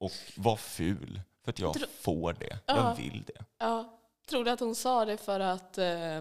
Och 0.00 0.12
vara 0.36 0.56
ful. 0.56 1.20
För 1.44 1.50
att 1.50 1.58
jag 1.58 1.76
får 2.00 2.32
det. 2.32 2.58
Ja. 2.66 2.76
Jag 2.76 2.96
vill 3.04 3.24
det. 3.26 3.44
ja. 3.58 3.92
Tror 4.30 4.44
du 4.44 4.50
att 4.50 4.60
hon 4.60 4.74
sa 4.74 5.04
det 5.04 5.16
för 5.16 5.40
att, 5.40 5.78
eh, 5.78 6.20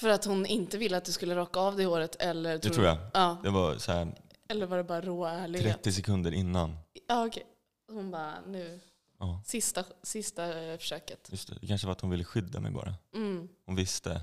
för 0.00 0.08
att 0.08 0.24
hon 0.24 0.46
inte 0.46 0.78
ville 0.78 0.96
att 0.96 1.04
du 1.04 1.12
skulle 1.12 1.36
raka 1.36 1.60
av 1.60 1.76
dig 1.76 1.86
håret? 1.86 2.16
Eller 2.18 2.58
Det 2.58 2.70
tror 2.70 2.86
jag. 2.86 2.96
Ja, 3.14 3.36
Det 3.42 3.50
var 3.50 3.76
så 3.78 3.92
här 3.92 4.08
eller 4.52 4.66
var 4.66 4.76
det 4.76 4.84
bara 4.84 5.00
rå 5.00 5.24
ärlighet? 5.26 5.74
30 5.74 5.92
sekunder 5.92 6.32
innan. 6.32 6.76
Ja, 7.08 7.26
okej. 7.26 7.46
Hon 7.92 8.10
bara, 8.10 8.40
nu, 8.46 8.80
Ja, 9.18 9.42
sista, 9.46 9.84
sista 10.02 10.62
eh, 10.62 10.78
försöket. 10.78 11.28
just 11.32 11.48
det. 11.48 11.58
det 11.60 11.66
kanske 11.66 11.86
var 11.86 11.92
att 11.92 12.00
hon 12.00 12.10
ville 12.10 12.24
skydda 12.24 12.60
mig 12.60 12.70
bara. 12.70 12.94
Mm. 13.14 13.48
Hon 13.66 13.76
visste 13.76 14.20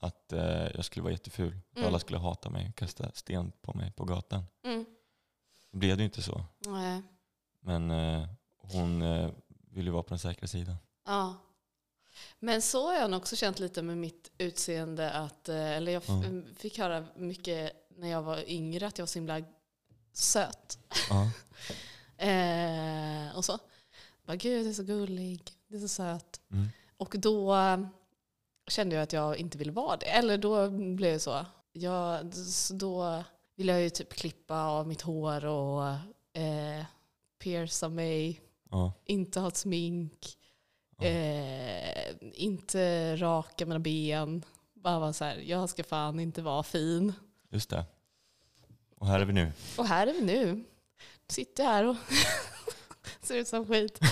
att 0.00 0.32
eh, 0.32 0.42
jag 0.74 0.84
skulle 0.84 1.02
vara 1.02 1.12
jätteful. 1.12 1.58
Mm. 1.76 1.88
alla 1.88 1.98
skulle 1.98 2.18
hata 2.18 2.50
mig 2.50 2.68
och 2.68 2.74
kasta 2.76 3.10
sten 3.14 3.52
på 3.62 3.72
mig 3.74 3.92
på 3.92 4.04
gatan. 4.04 4.44
Mm. 4.64 4.84
Det 5.70 5.78
blev 5.78 5.96
det 5.96 6.00
ju 6.02 6.04
inte 6.04 6.22
så. 6.22 6.44
Nej. 6.66 7.02
Men 7.60 7.90
eh, 7.90 8.28
hon 8.58 9.02
eh, 9.02 9.30
ville 9.70 9.90
vara 9.90 10.02
på 10.02 10.08
den 10.08 10.18
säkra 10.18 10.46
sidan. 10.48 10.76
Ja. 11.06 11.34
Men 12.38 12.62
så 12.62 12.86
har 12.86 12.94
jag 12.94 13.10
nog 13.10 13.20
också 13.20 13.36
känt 13.36 13.58
lite 13.58 13.82
med 13.82 13.98
mitt 13.98 14.30
utseende. 14.38 15.10
Att, 15.12 15.48
eh, 15.48 15.56
eller 15.70 15.92
jag 15.92 16.02
Ja. 16.06 16.22
fick 16.56 16.78
höra 16.78 17.06
mycket 17.16 17.72
när 17.96 18.08
jag 18.08 18.22
var 18.22 18.50
yngre 18.50 18.86
att 18.86 18.98
jag 18.98 19.02
var 19.02 19.06
så 19.08 19.18
himla 19.18 19.40
söt. 20.12 20.78
Ja. 21.10 21.30
Eh, 22.20 23.36
och 23.36 23.44
så. 23.44 23.58
Bara, 24.26 24.36
Gud, 24.36 24.66
det 24.66 24.70
är 24.70 24.74
så 24.74 24.82
gullig. 24.82 25.52
Det 25.68 25.76
är 25.76 25.80
så 25.80 25.88
söt. 25.88 26.40
Mm. 26.52 26.68
Och 26.96 27.14
då 27.18 27.54
eh, 27.54 27.78
kände 28.68 28.94
jag 28.94 29.02
att 29.02 29.12
jag 29.12 29.36
inte 29.36 29.58
ville 29.58 29.72
vara 29.72 29.96
det. 29.96 30.06
Eller 30.06 30.38
då 30.38 30.70
blev 30.70 31.12
det 31.12 31.18
så. 31.20 31.46
Jag, 31.72 32.34
så 32.34 32.74
då 32.74 33.24
ville 33.56 33.72
jag 33.72 33.82
ju 33.82 33.90
typ 33.90 34.12
klippa 34.12 34.64
av 34.64 34.88
mitt 34.88 35.02
hår 35.02 35.44
och 35.44 35.88
eh, 36.40 36.84
pierca 37.38 37.88
mig. 37.88 38.40
Ja. 38.70 38.92
Inte 39.04 39.40
ha 39.40 39.48
ett 39.48 39.56
smink. 39.56 40.36
Ja. 40.98 41.06
Eh, 41.06 42.12
inte 42.20 43.16
raka 43.16 43.66
mina 43.66 43.78
ben. 43.78 44.44
Bara 44.74 44.98
vara 44.98 45.12
så 45.12 45.24
här, 45.24 45.36
jag 45.36 45.68
ska 45.68 45.84
fan 45.84 46.20
inte 46.20 46.42
vara 46.42 46.62
fin. 46.62 47.12
Just 47.50 47.70
det. 47.70 47.84
Och 49.00 49.06
här 49.06 49.20
är 49.20 49.24
vi 49.24 49.32
nu. 49.32 49.52
Och 49.78 49.86
här 49.86 50.06
är 50.06 50.12
vi 50.12 50.20
nu. 50.20 50.64
Sitter 51.28 51.64
här 51.64 51.84
och 51.84 51.96
ser 53.20 53.36
ut 53.36 53.48
som 53.48 53.66
skit. 53.66 53.98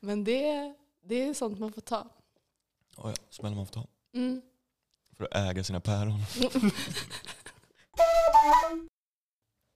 Men 0.00 0.24
det, 0.24 0.74
det 1.04 1.22
är 1.22 1.34
sånt 1.34 1.58
man 1.58 1.72
får 1.72 1.80
ta. 1.80 2.08
Oh 2.96 3.10
ja, 3.10 3.14
smäller 3.30 3.56
man 3.56 3.66
får 3.66 3.72
ta. 3.74 3.86
Mm. 4.14 4.42
För 5.16 5.24
att 5.24 5.36
äga 5.36 5.64
sina 5.64 5.80
päron. 5.80 6.18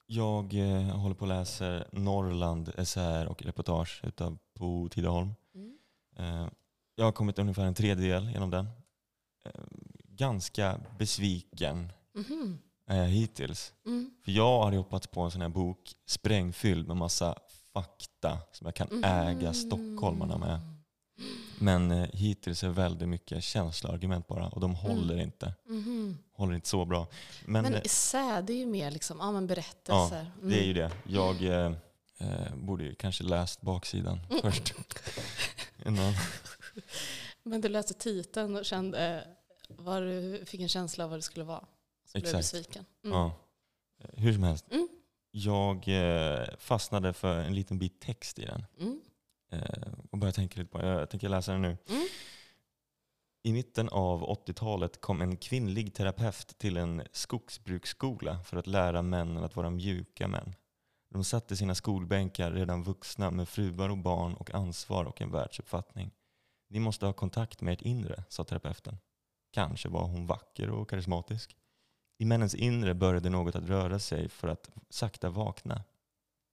Jag 0.06 0.54
eh, 0.54 0.96
håller 0.96 1.14
på 1.14 1.22
och 1.22 1.28
läser 1.28 1.88
Norrland, 1.92 2.72
essäer 2.76 3.26
och 3.26 3.42
reportage 3.42 4.00
utav 4.04 4.38
på 4.54 4.88
Tidaholm. 4.90 5.34
Mm. 5.54 5.78
Eh, 6.16 6.48
jag 6.94 7.04
har 7.04 7.12
kommit 7.12 7.38
ungefär 7.38 7.64
en 7.64 7.74
tredjedel 7.74 8.30
genom 8.30 8.50
den. 8.50 8.68
Eh, 9.44 9.64
ganska 10.04 10.80
besviken 10.98 11.92
Är 12.88 12.96
jag 12.98 13.08
hittills. 13.08 13.72
Mm. 13.86 14.10
För 14.24 14.32
jag 14.32 14.64
hade 14.64 14.76
hoppats 14.76 15.06
på 15.06 15.20
en 15.20 15.30
sån 15.30 15.40
här 15.40 15.48
bok 15.48 15.92
sprängfylld 16.06 16.86
med 16.88 16.96
massa 16.96 17.38
fakta 17.72 18.38
som 18.52 18.64
jag 18.64 18.74
kan 18.74 19.04
äga 19.04 19.52
stockholmarna 19.52 20.38
med. 20.38 20.60
Men 21.58 21.90
eh, 21.90 22.08
hittills 22.12 22.64
är 22.64 22.68
väldigt 22.68 23.08
mycket 23.08 23.44
känsloargument 23.44 24.26
bara 24.26 24.48
och 24.48 24.60
de 24.60 24.74
håller 24.74 25.20
inte. 25.20 25.54
Mhm. 25.68 26.18
Håller 26.32 26.54
inte 26.54 26.68
så 26.68 26.84
bra. 26.84 27.06
Men, 27.44 27.62
Men 27.62 27.74
eh, 27.74 27.80
essä, 27.84 28.42
det 28.42 28.52
är 28.52 28.56
ju 28.56 28.66
mer 28.66 28.90
liksom, 28.90 29.18
ja, 29.20 29.32
men 29.32 29.46
berättelser. 29.46 30.30
Mm. 30.36 30.48
det 30.50 30.60
är 30.60 30.64
ju 30.64 30.72
det. 30.72 30.90
Jag 31.06 31.42
eh, 31.42 31.72
eh, 32.18 32.54
borde 32.56 32.84
ju 32.84 32.94
kanske 32.94 33.24
läst 33.24 33.60
baksidan 33.60 34.20
Mm. 34.30 34.42
först. 34.42 34.74
Innan. 35.86 36.12
Men 37.42 37.60
du 37.60 37.68
läste 37.68 37.94
titeln 37.94 38.56
och 38.56 38.64
kände, 38.64 39.28
var 39.68 40.00
du 40.00 40.44
fick 40.46 40.60
en 40.60 40.68
känsla 40.68 41.04
av 41.04 41.10
vad 41.10 41.18
det 41.18 41.22
skulle 41.22 41.44
vara. 41.44 41.64
Så 42.16 42.20
blev 42.20 42.36
Exakt. 42.36 42.52
besviken. 42.52 42.84
Mm. 43.04 43.16
Ja. 43.16 43.32
Hur 44.12 44.32
som 44.32 44.42
helst. 44.42 44.66
Mm. 44.70 44.88
Jag 45.30 45.88
eh, 45.88 46.46
fastnade 46.58 47.12
för 47.12 47.38
en 47.38 47.54
liten 47.54 47.78
bit 47.78 48.00
text 48.00 48.38
i 48.38 48.44
den. 48.44 48.64
Mm. 48.80 49.00
Eh, 49.50 49.92
och 50.10 50.18
började 50.18 50.36
tänka 50.36 50.60
lite 50.60 50.70
på 50.70 50.80
Jag 50.80 51.10
tänker 51.10 51.28
läsa 51.28 51.52
den 51.52 51.62
nu. 51.62 51.78
Mm. 51.88 52.06
I 53.42 53.52
mitten 53.52 53.88
av 53.88 54.22
80-talet 54.46 55.00
kom 55.00 55.20
en 55.20 55.36
kvinnlig 55.36 55.94
terapeut 55.94 56.58
till 56.58 56.76
en 56.76 57.02
skogsbruksskola 57.12 58.40
för 58.40 58.56
att 58.56 58.66
lära 58.66 59.02
männen 59.02 59.44
att 59.44 59.56
vara 59.56 59.70
mjuka 59.70 60.28
män. 60.28 60.54
De 61.10 61.24
satte 61.24 61.56
sina 61.56 61.74
skolbänkar 61.74 62.52
redan 62.52 62.82
vuxna 62.82 63.30
med 63.30 63.48
fruar 63.48 63.88
och 63.88 63.98
barn 63.98 64.34
och 64.34 64.54
ansvar 64.54 65.04
och 65.04 65.22
en 65.22 65.32
världsuppfattning. 65.32 66.10
Ni 66.68 66.80
måste 66.80 67.06
ha 67.06 67.12
kontakt 67.12 67.60
med 67.60 67.74
ert 67.74 67.82
inre, 67.82 68.24
sa 68.28 68.44
terapeuten. 68.44 68.98
Kanske 69.50 69.88
var 69.88 70.06
hon 70.06 70.26
vacker 70.26 70.70
och 70.70 70.90
karismatisk. 70.90 71.56
I 72.18 72.24
männens 72.24 72.54
inre 72.54 72.94
började 72.94 73.30
något 73.30 73.54
att 73.54 73.68
röra 73.68 73.98
sig 73.98 74.28
för 74.28 74.48
att 74.48 74.70
sakta 74.90 75.30
vakna. 75.30 75.84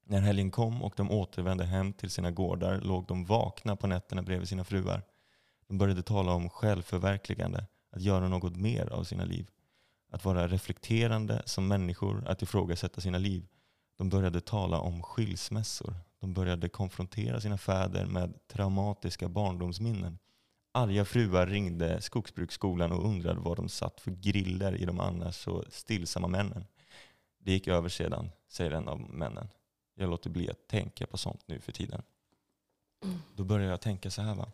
När 0.06 0.22
helgen 0.22 0.52
kom 0.52 0.84
och 0.84 0.94
de 0.98 1.12
återvände 1.12 1.66
hem 1.66 1.94
till 1.94 2.10
sina 2.10 2.32
gårdar 2.32 2.82
låg 2.82 3.08
de 3.08 3.26
vakna 3.26 3.76
på 3.76 3.88
nätterna 3.88 4.22
bredvid 4.22 4.50
sina 4.50 4.64
fruar. 4.64 5.04
De 5.68 5.78
började 5.78 6.04
tala 6.04 6.34
om 6.34 6.50
självförverkligande, 6.50 7.66
att 7.92 8.02
göra 8.02 8.28
något 8.28 8.56
mer 8.56 8.94
av 8.94 9.04
sina 9.04 9.26
liv. 9.26 9.50
Att 10.10 10.26
vara 10.26 10.48
reflekterande 10.48 11.42
som 11.46 11.68
människor, 11.68 12.28
att 12.28 12.42
ifrågasätta 12.42 13.02
sina 13.02 13.18
liv. 13.18 13.48
De 13.98 14.10
började 14.10 14.42
tala 14.42 14.80
om 14.80 15.04
skilsmässor. 15.04 15.96
De 16.20 16.34
började 16.34 16.70
konfrontera 16.70 17.42
sina 17.42 17.58
fäder 17.58 18.06
med 18.06 18.48
traumatiska 18.48 19.30
barndomsminnen. 19.30 20.20
Arga 20.76 21.06
fruar 21.06 21.48
ringde 21.48 22.02
skogsbruksskolan 22.02 22.92
och 22.92 23.06
undrade 23.06 23.40
vad 23.40 23.58
de 23.58 23.70
satt 23.70 24.02
för 24.02 24.12
griller 24.12 24.76
i 24.76 24.86
de 24.86 25.00
annars 25.00 25.36
så 25.36 25.64
stillsamma 25.70 26.28
männen. 26.28 26.66
Det 27.38 27.52
gick 27.52 27.68
över 27.68 27.90
sedan, 27.90 28.30
säger 28.48 28.72
en 28.72 28.88
av 28.88 29.00
männen. 29.00 29.50
Jag 29.96 30.10
låter 30.10 30.30
bli 30.30 30.50
att 30.50 30.68
tänka 30.68 31.08
på 31.08 31.18
sånt 31.18 31.42
nu 31.46 31.60
för 31.60 31.72
tiden. 31.72 32.02
Mm. 33.04 33.20
Då 33.36 33.44
börjar 33.44 33.70
jag 33.70 33.82
tänka 33.82 34.12
så 34.12 34.22
här 34.22 34.36
va. 34.36 34.52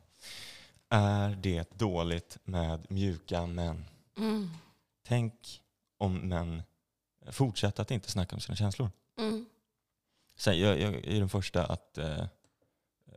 Är 0.90 1.36
det 1.36 1.80
dåligt 1.80 2.38
med 2.44 2.92
mjuka 2.92 3.46
män? 3.46 3.86
Mm. 4.18 4.50
Tänk 5.04 5.62
om 5.98 6.16
män 6.18 6.64
fortsätter 7.32 7.82
att 7.82 7.92
inte 7.92 8.12
snacka 8.12 8.36
om 8.36 8.42
sina 8.42 8.56
känslor. 8.56 8.90
Mm. 9.18 9.46
Sen, 10.36 10.60
jag, 10.60 10.80
jag 10.80 10.94
är 10.94 11.20
den 11.20 11.30
första 11.30 11.66
att 11.66 11.98
eh, 11.98 12.26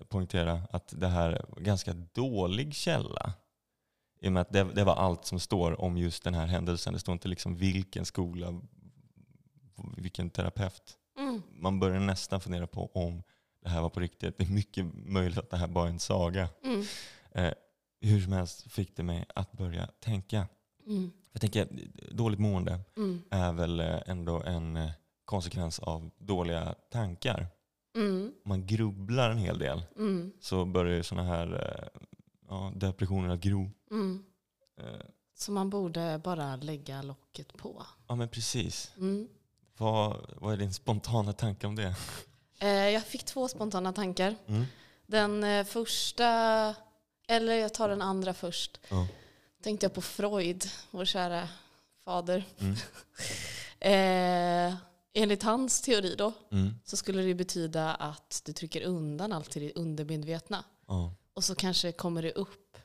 poängtera 0.08 0.62
att 0.70 0.94
det 0.96 1.08
här 1.08 1.30
är 1.30 1.44
en 1.56 1.64
ganska 1.64 1.92
dålig 2.12 2.74
källa. 2.74 3.32
I 4.20 4.28
och 4.28 4.32
med 4.32 4.40
att 4.40 4.52
det, 4.52 4.64
det 4.64 4.84
var 4.84 4.94
allt 4.94 5.24
som 5.24 5.40
står 5.40 5.80
om 5.80 5.96
just 5.96 6.24
den 6.24 6.34
här 6.34 6.46
händelsen. 6.46 6.92
Det 6.92 6.98
står 6.98 7.12
inte 7.12 7.28
liksom 7.28 7.56
vilken 7.56 8.04
skola, 8.04 8.60
vilken 9.96 10.30
terapeut. 10.30 10.98
Mm. 11.18 11.42
Man 11.52 11.80
börjar 11.80 12.00
nästan 12.00 12.40
fundera 12.40 12.66
på 12.66 12.90
om 12.94 13.22
det 13.62 13.68
här 13.68 13.80
var 13.80 13.88
på 13.88 14.00
riktigt. 14.00 14.38
Det 14.38 14.44
är 14.44 14.48
mycket 14.48 14.86
möjligt 14.94 15.38
att 15.38 15.50
det 15.50 15.56
här 15.56 15.66
bara 15.68 15.86
är 15.86 15.90
en 15.90 15.98
saga. 15.98 16.48
Mm. 16.64 16.84
Eh, 17.32 17.52
hur 18.00 18.20
som 18.20 18.32
helst 18.32 18.72
fick 18.72 18.96
det 18.96 19.02
mig 19.02 19.24
att 19.34 19.52
börja 19.52 19.86
tänka. 20.00 20.48
Mm. 20.86 21.12
Jag 21.32 21.40
tänker, 21.40 21.68
dåligt 22.10 22.40
mående 22.40 22.80
Mm. 22.96 23.22
är 23.30 23.52
väl 23.52 23.80
eh, 23.80 23.98
ändå 24.06 24.42
en 24.42 24.76
eh, 24.76 24.90
konsekvens 25.24 25.78
av 25.78 26.10
dåliga 26.18 26.74
tankar. 26.90 27.46
Mm. 27.94 28.32
Man 28.44 28.66
grubblar 28.66 29.30
en 29.30 29.38
hel 29.38 29.58
del 29.58 29.82
Mm. 29.96 30.32
så 30.40 30.64
börjar 30.64 30.96
ju 30.96 31.02
sådana 31.02 31.28
här 31.28 31.52
eh, 31.94 32.00
ja, 32.48 32.72
depressionen 32.76 33.30
att 33.30 33.40
gro. 33.40 33.70
Mm. 33.90 34.24
Eh, 34.80 35.06
Så 35.34 35.52
man 35.52 35.70
borde 35.70 36.20
bara 36.24 36.56
lägga 36.56 37.02
locket 37.02 37.56
på. 37.56 37.86
ja 38.08 38.14
men 38.14 38.28
precis. 38.28 38.92
Mm. 38.96 39.28
Vad, 39.76 40.26
vad 40.36 40.52
är 40.52 40.56
din 40.56 40.72
spontana 40.72 41.32
tanke 41.32 41.66
om 41.66 41.76
det? 41.76 41.94
Eh, 42.58 42.68
jag 42.88 43.04
fick 43.04 43.24
två 43.24 43.48
spontana 43.48 43.92
tankar. 43.92 44.34
Mm. 44.46 44.64
Den 45.06 45.44
eh, 45.44 45.64
första, 45.64 46.26
eller 47.28 47.54
jag 47.54 47.74
tar 47.74 47.88
den 47.88 48.02
andra 48.02 48.34
först. 48.34 48.80
Ja. 48.88 49.06
Tänkte 49.62 49.84
jag 49.86 49.94
på 49.94 50.02
Freud, 50.02 50.64
vår 50.90 51.04
kära 51.04 51.48
fader. 52.04 52.44
Enligt 55.14 55.42
hans 55.42 55.80
teori 55.80 56.14
då, 56.18 56.32
Mm. 56.50 56.74
så 56.84 56.96
skulle 56.96 57.22
det 57.22 57.34
betyda 57.34 57.94
att 57.94 58.42
du 58.44 58.52
trycker 58.52 58.82
undan 58.82 59.32
allt 59.32 59.50
till 59.50 59.62
det 59.62 59.72
undermedvetna. 59.72 60.64
Ja. 60.86 61.14
Och 61.34 61.44
så 61.44 61.54
kanske 61.54 61.92
kommer 61.92 62.22
det 62.22 62.32
upp 62.32 62.76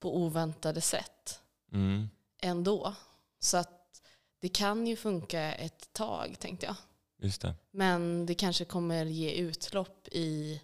på 0.00 0.16
oväntade 0.16 0.80
sätt 0.80 1.40
Mm. 1.72 2.08
ändå. 2.42 2.94
Så 3.40 3.56
att 3.56 4.02
det 4.40 4.48
kan 4.48 4.86
ju 4.86 4.96
funka 4.96 5.54
ett 5.54 5.92
tag 5.92 6.36
tänkte 6.38 6.66
jag. 6.66 6.76
Just 7.22 7.42
det. 7.42 7.54
Men 7.70 8.26
det 8.26 8.34
kanske 8.34 8.64
kommer 8.64 9.04
ge 9.04 9.30
utlopp 9.30 10.08
i 10.08 10.60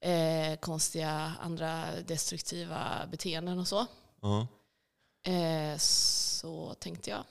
eh, 0.00 0.56
konstiga 0.60 1.32
andra 1.40 1.84
destruktiva 2.06 3.06
beteenden 3.10 3.58
och 3.58 3.68
så. 3.68 3.86
Ja. 4.20 4.46
Eh, 5.32 5.78
så 5.78 6.74
tänkte 6.74 7.10
jag. 7.10 7.24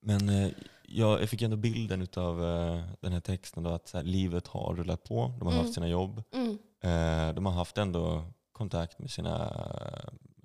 Men 0.00 0.28
eh, 0.28 0.50
jag, 0.82 1.28
fick 1.28 1.42
ändå 1.42 1.56
bilden 1.56 2.06
av 2.16 2.44
eh, 2.44 2.84
den 3.00 3.12
här 3.12 3.20
texten 3.20 3.62
då, 3.62 3.70
att 3.70 3.92
här, 3.92 4.02
livet 4.02 4.46
har 4.46 4.74
rullat 4.74 5.04
på. 5.04 5.34
De 5.38 5.46
har 5.46 5.52
Mm. 5.52 5.64
haft 5.64 5.74
sina 5.74 5.88
jobb. 5.88 6.22
Mm, 6.34 6.58
Eh, 6.84 7.34
de 7.34 7.46
har 7.46 7.52
haft 7.52 7.78
ändå 7.78 8.24
kontakt 8.52 8.98
med 8.98 9.10
sina 9.10 9.52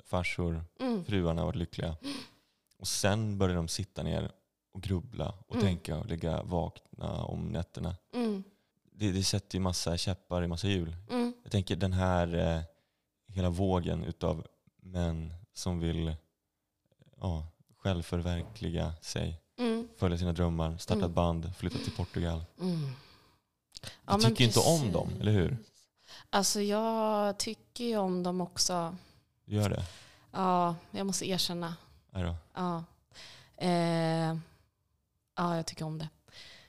farsor. 0.04 0.66
mm, 0.80 1.06
Fruarna 1.06 1.42
har 1.42 1.46
varit 1.46 1.56
lyckliga. 1.56 1.96
Och 2.80 2.88
sen 2.88 3.38
börjar 3.38 3.56
de 3.56 3.68
sitta 3.68 4.04
ner 4.04 4.32
och 4.72 4.82
grubbla 4.84 5.34
och 5.48 5.56
Mm. 5.56 5.68
tänka 5.68 5.98
och 5.98 6.06
ligga 6.06 6.44
vakna 6.44 7.24
om 7.24 7.48
nätterna. 7.50 7.96
mm, 8.14 8.44
Det, 8.92 9.12
det 9.12 9.24
sätter 9.24 9.56
ju 9.58 9.62
massa 9.62 9.98
käppar 9.98 10.44
i 10.44 10.48
massa 10.48 10.68
hjul. 10.68 10.96
mm, 11.10 11.34
Jag 11.44 11.52
tänker 11.52 11.76
den 11.76 11.94
här 11.94 12.36
eh, 12.36 12.62
hela 13.28 13.50
vågen 13.50 14.04
utav 14.04 14.48
män 14.82 15.34
som 15.54 15.80
vill 15.80 16.16
ja, 17.22 17.48
självförverkliga 17.78 18.94
sig, 19.02 19.42
följa 19.98 20.18
sina 20.18 20.34
drömmar, 20.34 20.78
starta 20.78 20.98
Mm. 21.00 21.10
ett 21.10 21.16
band, 21.16 21.56
flytta 21.56 21.78
till 21.78 21.92
Portugal. 21.92 22.42
mm. 22.60 22.90
Du 24.06 24.18
tycker 24.30 24.44
inte 24.44 24.60
om 24.60 24.92
dem, 24.92 25.10
eller 25.20 25.32
hur? 25.32 25.58
Alltså 26.30 26.62
jag 26.62 27.38
tycker 27.40 27.84
ju 27.84 27.98
om 27.98 28.24
dem 28.24 28.42
också. 28.42 28.96
Du 29.46 29.56
gör 29.56 29.70
det? 29.70 29.84
Ja, 30.32 30.76
jag 30.92 31.06
måste 31.08 31.30
erkänna. 31.30 31.76
Då. 32.12 32.36
Ja, 32.54 32.84
eh, 33.58 34.38
ja 35.36 35.56
jag 35.56 35.66
tycker 35.66 35.86
om 35.86 35.98
det. 35.98 36.10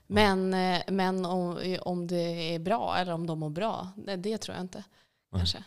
Men, 0.06 0.54
eh, 0.54 0.82
men 0.88 1.26
om, 1.26 1.76
om 1.82 2.06
det 2.06 2.54
är 2.54 2.58
bra 2.58 2.96
eller 2.96 3.12
om 3.12 3.26
de 3.26 3.38
mår 3.38 3.50
bra, 3.50 3.88
det, 3.96 4.16
det 4.16 4.38
tror 4.38 4.56
jag 4.56 4.64
inte. 4.64 4.84
Kanske. 5.32 5.64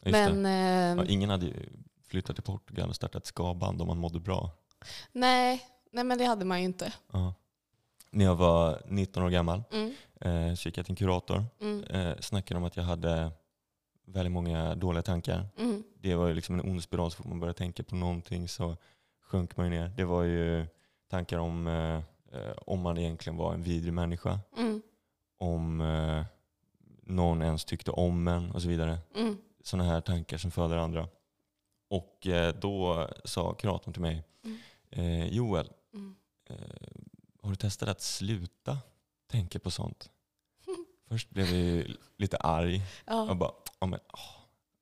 Men 0.00 0.46
eh, 0.46 1.04
Ja, 1.04 1.10
ingen 1.10 1.30
hade 1.30 1.46
ju 1.46 1.68
flyttat 2.08 2.36
till 2.36 2.44
Portugal 2.44 2.88
och 2.88 2.96
startat 2.96 3.22
ett 3.22 3.26
skaband 3.26 3.80
om 3.82 3.88
man 3.88 3.98
mådde 3.98 4.20
bra. 4.20 4.50
nej, 5.12 5.66
nej, 5.94 6.04
men 6.04 6.18
det 6.18 6.24
hade 6.24 6.44
man 6.44 6.58
ju 6.58 6.64
inte. 6.64 6.92
Ja. 7.12 7.34
När 8.10 8.24
jag 8.24 8.34
var 8.36 8.82
19 8.86 9.22
år 9.22 9.30
gammal 9.30 9.62
Mm, 9.72 9.94
eh, 10.20 10.54
så 10.54 10.68
gick 10.68 10.78
jag 10.78 10.86
till 10.86 10.92
en 10.92 10.96
kurator. 10.96 11.44
mm, 11.60 11.84
Eh, 11.84 12.16
snackade 12.20 12.58
om 12.58 12.64
att 12.64 12.76
jag 12.76 12.84
hade 12.84 13.30
väldigt 14.06 14.32
många 14.32 14.74
dåliga 14.74 15.02
tankar. 15.02 15.46
mm, 15.58 15.82
Det 16.00 16.14
var 16.14 16.26
ju 16.28 16.34
liksom 16.34 16.54
en 16.60 16.70
ond 16.70 16.82
spiral. 16.82 17.10
Så 17.10 17.16
fort 17.16 17.26
man 17.26 17.40
började 17.40 17.58
tänka 17.58 17.82
på 17.82 17.96
någonting 17.96 18.48
så 18.48 18.76
sjönk 19.22 19.56
man 19.56 19.66
ju 19.66 19.78
ner. 19.78 19.88
Det 19.96 20.04
var 20.04 20.22
ju 20.22 20.66
tankar 21.10 21.38
om 21.38 21.66
eh, 21.66 21.94
eh, 22.40 22.52
om 22.66 22.80
man 22.80 22.98
egentligen 22.98 23.36
var 23.36 23.54
en 23.54 23.62
vidrig 23.62 23.92
människa. 23.92 24.40
mm, 24.56 24.82
Om 25.38 25.80
eh, 25.80 26.24
någon 27.02 27.42
ens 27.42 27.64
tyckte 27.64 27.90
om 27.90 28.28
en 28.28 28.50
och 28.52 28.62
så 28.62 28.68
vidare. 28.68 28.98
mm, 29.16 29.36
Sådana 29.62 29.88
här 29.90 30.00
tankar 30.00 30.36
som 30.38 30.50
föder 30.50 30.76
andra. 30.76 31.08
Och 31.90 32.26
eh, 32.26 32.54
då 32.54 33.08
sa 33.24 33.54
kuratorn 33.54 33.92
till 33.92 34.02
mig, 34.02 34.24
Mm. 34.44 34.58
eh, 34.90 35.26
Joel, 35.28 35.68
har 37.42 37.50
du 37.50 37.56
testat 37.56 37.88
att 37.88 38.00
sluta 38.02 38.78
tänka 39.30 39.58
på 39.58 39.70
sånt? 39.70 40.10
Först 41.08 41.30
blev 41.30 41.54
jag 41.54 41.96
lite 42.16 42.36
arg. 42.36 42.82
Jag 43.06 43.28
Ja, 43.28 43.34
bara, 43.34 43.50
oh, 43.80 43.88
men, 43.88 44.00
åh, 44.12 44.20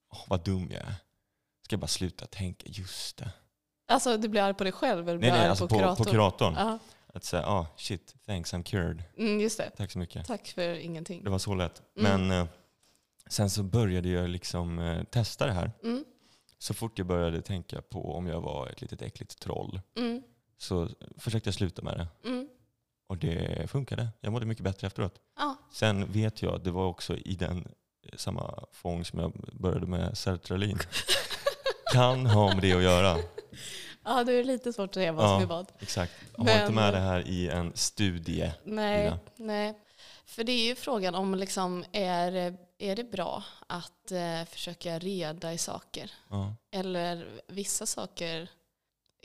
åh, 0.08 0.24
vad 0.28 0.44
dum 0.44 0.68
jag 0.70 0.80
är. 0.82 0.94
Ska 1.62 1.74
jag 1.74 1.80
bara 1.80 1.86
sluta 1.86 2.26
tänka, 2.26 2.66
just 2.68 3.16
det. 3.16 3.30
alltså 3.88 4.16
du 4.16 4.28
blir 4.28 4.42
arg 4.42 4.54
på 4.54 4.64
dig 4.64 4.72
själv 4.72 5.08
eller 5.08 5.18
Nej, 5.20 5.30
nej, 5.30 5.48
alltså 5.48 5.68
på 5.68 5.74
kuratorn? 5.78 6.04
på 6.04 6.10
kuratorn. 6.10 6.54
Ja, 6.56 6.78
Att 7.06 7.24
säga, 7.24 7.46
ah, 7.46 7.66
shit, 7.76 8.14
thanks 8.26 8.54
I'm 8.54 8.62
cured. 8.62 9.02
mm, 9.16 9.40
just 9.40 9.58
det. 9.58 9.70
Tack 9.70 9.90
så 9.90 9.98
mycket. 9.98 10.26
Tack 10.26 10.48
för 10.48 10.74
ingenting. 10.74 11.24
Det 11.24 11.30
var 11.30 11.38
så 11.38 11.54
lätt. 11.54 11.82
Mm. 11.98 12.26
Men 12.28 12.40
eh, 12.40 12.46
sen 13.26 13.50
så 13.50 13.62
började 13.62 14.08
jag 14.08 14.28
liksom 14.30 14.78
eh, 14.78 15.04
testa 15.04 15.46
det 15.46 15.52
här. 15.52 15.72
Mm, 15.84 16.04
Så 16.58 16.74
fort 16.74 16.98
jag 16.98 17.06
började 17.06 17.42
tänka 17.42 17.82
på 17.82 18.14
om 18.14 18.26
jag 18.26 18.40
var 18.40 18.68
ett 18.68 18.80
litet 18.80 19.02
äckligt 19.02 19.38
troll 19.38 19.80
mm, 19.96 20.22
så 20.62 20.88
försökte 21.18 21.48
jag 21.48 21.54
sluta 21.54 21.82
med 21.82 21.96
det. 21.98 22.28
mm. 22.28 22.48
Och 23.08 23.18
det 23.18 23.70
funkade. 23.70 24.08
Jag 24.20 24.32
mådde 24.32 24.46
mycket 24.46 24.64
bättre 24.64 24.86
efteråt. 24.86 25.14
Ja, 25.38 25.56
Sen 25.72 26.12
vet 26.12 26.42
jag, 26.42 26.60
det 26.64 26.70
var 26.70 26.86
också 26.86 27.16
i 27.16 27.34
den 27.34 27.58
eh, 28.06 28.16
samma 28.16 28.64
fång 28.72 29.04
som 29.04 29.18
jag 29.18 29.32
började 29.52 29.86
med 29.86 30.18
sertralin. 30.18 30.78
kan 31.92 32.26
ha 32.26 32.54
med 32.54 32.62
det 32.62 32.72
att 32.72 32.82
göra. 32.82 33.16
ja, 34.04 34.24
det 34.24 34.32
är 34.32 34.44
lite 34.44 34.72
svårt 34.72 34.88
att 34.90 34.94
säga 34.94 35.12
vad 35.12 35.24
Ja. 35.24 35.34
som 35.34 35.42
är 35.42 35.46
vad. 35.46 35.72
Exakt. 35.78 36.12
Har 36.36 36.44
Men- 36.44 36.60
inte 36.60 36.72
med 36.72 36.94
det 36.94 37.00
här 37.00 37.28
i 37.28 37.48
en 37.48 37.72
studie. 37.76 38.52
Nej, 38.64 39.12
nej. 39.36 39.78
För 40.24 40.44
det 40.44 40.52
är 40.52 40.64
ju 40.66 40.74
frågan 40.74 41.14
om 41.14 41.34
liksom, 41.34 41.84
är, 41.92 42.56
är 42.78 42.96
det 42.96 43.04
bra 43.04 43.42
att 43.66 44.12
eh, 44.12 44.44
försöka 44.48 44.98
reda 44.98 45.52
i 45.52 45.58
saker? 45.58 46.10
Ja. 46.30 46.54
Eller 46.70 47.40
vissa 47.48 47.86
saker 47.86 48.48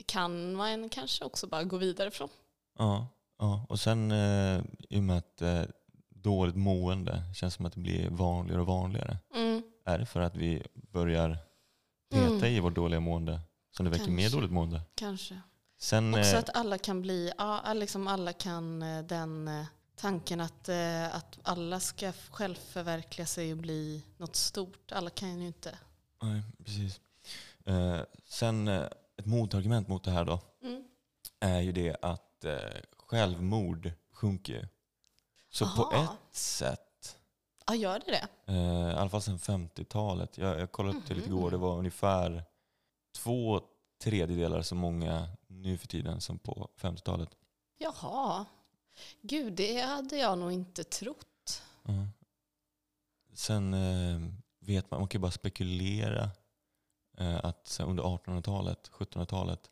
kan 0.06 0.54
man 0.54 0.88
kanske 0.88 1.24
också 1.24 1.46
bara 1.46 1.64
gå 1.64 1.76
vidare 1.76 2.10
från. 2.10 2.28
Ja, 2.78 3.06
ja. 3.38 3.66
och 3.68 3.80
sen 3.80 4.10
eh, 4.10 4.60
i 4.88 4.98
och 4.98 5.02
med 5.02 5.18
att 5.18 5.42
eh, 5.42 5.62
dåligt 6.10 6.56
mående 6.56 7.22
känns 7.36 7.54
som 7.54 7.66
att 7.66 7.72
det 7.72 7.80
blir 7.80 8.10
vanligare 8.10 8.60
och 8.60 8.66
vanligare. 8.66 9.18
Mm, 9.34 9.62
Är 9.84 9.98
det 9.98 10.06
för 10.06 10.20
att 10.20 10.36
vi 10.36 10.62
börjar 10.74 11.38
peta 12.10 12.26
Mm. 12.26 12.44
i 12.44 12.60
vårt 12.60 12.74
dåliga 12.74 13.00
mående 13.00 13.40
som 13.76 13.84
det 13.84 13.90
väcker 13.90 14.10
mer 14.10 14.22
Kanske. 14.22 14.36
dåligt 14.36 14.50
mående? 14.52 14.80
kanske. 14.94 15.40
Sen, 15.80 16.14
Också 16.14 16.32
eh, 16.32 16.38
att 16.38 16.56
alla 16.56 16.78
kan 16.78 17.02
bli, 17.02 17.32
ja, 17.38 17.72
liksom 17.72 18.08
alla 18.08 18.32
kan 18.32 18.82
eh, 18.82 19.02
den 19.04 19.48
eh, 19.48 19.66
tanken 19.96 20.40
att, 20.40 20.68
eh, 20.68 21.14
att 21.16 21.38
alla 21.42 21.80
ska 21.80 22.12
självförverkliga 22.30 23.26
sig 23.26 23.52
och 23.52 23.58
bli 23.58 24.02
något 24.16 24.36
stort. 24.36 24.92
Alla 24.92 25.10
kan 25.10 25.40
ju 25.40 25.46
inte. 25.46 25.78
nej, 26.22 26.42
precis. 26.64 27.00
Sen 28.28 28.68
ett 29.18 29.26
motargument 29.26 29.88
mot 29.88 30.04
det 30.04 30.10
här 30.10 30.24
då 30.24 30.40
Mm. 30.62 30.84
är 31.40 31.60
ju 31.60 31.72
det 31.72 31.96
att 32.02 32.44
eh, 32.44 32.58
självmord 32.96 33.92
sjunker 34.12 34.52
ju. 34.52 34.66
Så 35.50 35.66
på 35.76 35.82
Aha. 35.82 36.02
ett 36.30 36.36
sätt, 36.36 37.16
Ja, 37.66 37.74
gör 37.74 37.98
det 38.06 38.10
det? 38.10 38.52
eh, 38.52 38.90
i 38.90 38.94
alla 38.94 39.10
fall 39.10 39.22
sedan 39.22 39.38
50-talet, 39.38 40.38
jag, 40.38 40.60
jag 40.60 40.72
kollade 40.72 40.98
upp 40.98 41.06
det 41.06 41.14
lite 41.14 41.28
Mhm. 41.30 41.38
igår, 41.38 41.50
det 41.50 41.56
var 41.56 41.76
ungefär 41.78 42.44
två 43.16 43.60
tredjedelar 44.02 44.62
så 44.62 44.74
många 44.74 45.28
nu 45.46 45.78
för 45.78 45.86
tiden 45.86 46.20
som 46.20 46.38
på 46.38 46.68
50-talet. 46.76 47.28
Jaha. 47.78 48.44
Gud, 49.22 49.52
det 49.52 49.80
hade 49.80 50.16
jag 50.16 50.38
nog 50.38 50.52
inte 50.52 50.84
trott. 50.84 51.62
Ja. 51.82 51.92
Sen 53.34 53.74
eh, 53.74 54.20
vet 54.60 54.90
man, 54.90 55.00
man 55.00 55.08
kan 55.08 55.18
ju 55.18 55.22
bara 55.22 55.30
spekulera 55.32 56.30
att 57.42 57.66
så 57.68 57.82
här, 57.82 57.90
under 57.90 58.02
1800-talet, 58.02 58.90
1700-talet, 58.92 59.70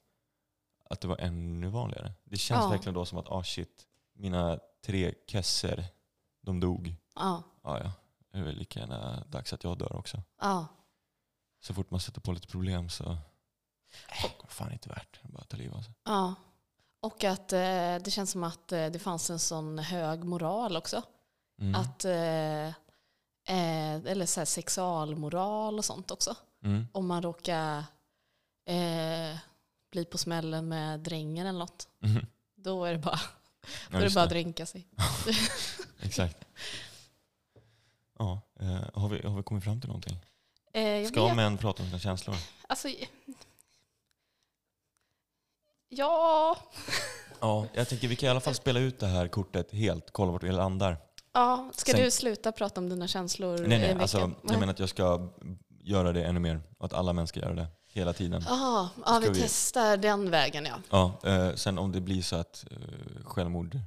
att 0.91 1.01
det 1.01 1.09
var 1.09 1.17
ännu 1.19 1.69
vanligare. 1.69 2.13
Det 2.25 2.37
känns 2.37 2.63
Ja. 2.65 2.69
verkligen 2.69 2.95
då 2.95 3.05
som 3.07 3.19
att, 3.19 3.29
ah 3.29 3.43
shit, 3.45 3.87
mina 4.13 4.59
tre 4.85 5.15
kesser, 5.27 5.85
de 6.41 6.61
dog. 6.61 6.95
Ja, 7.15 7.43
Ja, 7.63 7.79
ja, 7.85 7.93
det 8.33 8.39
är 8.39 8.43
väl 8.43 8.57
lika 8.57 8.81
gärna 8.81 9.25
dags 9.29 9.53
att 9.53 9.65
jag 9.65 9.79
dör 9.79 9.97
också. 9.97 10.23
ja. 10.41 10.67
Så 11.61 11.75
fort 11.75 11.91
man 11.91 12.01
sätter 12.01 12.21
på 12.21 12.33
lite 12.33 12.47
problem 12.49 12.89
så, 12.89 13.05
äh, 14.09 14.27
fan 14.49 14.73
inte 14.73 14.89
värt 14.89 15.21
att 15.25 15.31
bara 15.31 15.45
ta 15.45 15.57
livet 15.57 15.77
av 15.77 15.83
sig. 15.83 15.95
ja. 16.05 16.35
Och 17.01 17.25
att 17.25 17.53
eh, 17.53 17.97
det 18.05 18.11
känns 18.13 18.31
som 18.31 18.45
att 18.45 18.73
eh, 18.73 18.87
det 18.87 18.99
fanns 18.99 19.31
en 19.31 19.39
sån 19.39 19.79
hög 19.79 20.25
moral 20.25 20.77
också. 20.77 21.03
Mm. 21.61 21.75
Att, 21.75 22.05
eh, 22.05 22.67
eh, 23.57 23.95
eller 24.07 24.27
så 24.27 24.47
sexualmoral 24.47 25.79
och 25.79 25.85
sånt 25.85 26.11
också. 26.11 26.35
Mm. 26.65 26.87
Om 26.93 27.07
man 27.07 27.23
råkar 27.23 27.79
eh, 28.67 29.37
bli 29.91 30.05
på 30.05 30.19
smällen 30.19 30.69
med 30.69 31.01
drängen 31.01 31.47
eller 31.47 31.59
något. 31.59 31.89
Mhm. 31.99 32.27
Då 32.55 32.85
är 32.85 32.93
det 32.93 32.99
bara, 32.99 33.21
Ja, 33.63 33.69
då 33.91 33.99
är 33.99 34.03
det 34.09 34.15
bara 34.15 34.25
att 34.25 34.31
dränka 34.31 34.67
sig. 34.67 34.87
Exakt. 36.01 36.37
Ja, 38.19 38.41
eh, 38.61 38.83
har, 39.01 39.09
vi, 39.09 39.27
har 39.27 39.37
vi 39.37 39.43
kommit 39.43 39.65
fram 39.65 39.81
till 39.81 39.89
någonting? 39.89 40.19
Eh, 40.73 41.09
Ska 41.09 41.27
vet, 41.27 41.37
män 41.37 41.59
prata 41.59 41.83
om 41.83 41.89
sina 41.89 41.99
känslor? 41.99 42.37
alltså, 42.69 42.89
ja, 45.89 46.57
Ja, 47.41 47.67
jag 47.75 47.89
tänker 47.89 48.09
vi 48.09 48.17
kan 48.17 48.27
i 48.27 48.31
alla 48.31 48.41
fall 48.41 48.55
spela 48.55 48.81
ut 48.81 48.99
det 49.01 49.07
här 49.07 49.29
kortet 49.29 49.73
helt, 49.73 50.11
kolla 50.13 50.33
vart 50.33 50.41
det 50.43 50.53
landar. 50.53 50.97
ja. 51.33 51.71
Ska 51.75 51.93
Sen- 51.93 52.01
du 52.05 52.11
sluta 52.11 52.53
prata 52.53 52.81
om 52.81 52.89
dina 52.89 53.09
känslor 53.09 53.59
Nej, 53.59 53.79
nej, 53.79 53.93
alltså, 54.01 54.19
jag 54.43 54.61
menar 54.61 54.73
att 54.73 54.79
jag 54.79 54.89
ska 54.89 55.29
göra 55.87 56.13
det 56.13 56.25
ännu 56.25 56.41
mer. 56.41 56.61
Och 56.79 56.85
att 56.85 56.93
alla 56.93 57.13
män 57.13 57.27
ska 57.27 57.41
göra 57.41 57.55
det 57.55 57.67
hela 57.87 58.13
tiden. 58.13 58.43
Ah, 58.49 58.89
ja, 59.07 59.19
vi, 59.19 59.25
Ska 59.27 59.35
vi- 59.35 59.41
testar 59.41 59.97
den 59.97 60.31
vägen 60.31 60.65
ja. 60.65 60.77
Ja, 61.23 61.31
eh, 61.31 61.55
sen 61.55 61.79
om 61.79 61.93
det 61.93 62.01
blir 62.01 62.23
så 62.23 62.37
att 62.37 62.65
eh, 62.71 63.25
självmord 63.25 63.79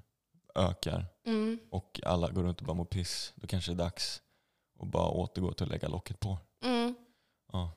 ökar 0.55 1.05
Mm, 1.25 1.59
och 1.71 1.99
alla 2.05 2.29
går 2.31 2.43
runt 2.43 2.59
och 2.59 2.65
bara 2.65 2.73
mår 2.73 2.85
piss, 2.85 3.33
då 3.35 3.47
kanske 3.47 3.71
det 3.71 3.75
är 3.75 3.85
dags 3.85 4.21
att 4.79 4.87
bara 4.87 5.07
återgå 5.09 5.53
till 5.53 5.63
att 5.65 5.69
lägga 5.71 5.87
locket 5.87 6.19
på. 6.19 6.37
mm, 6.65 6.95
Ja. 7.51 7.71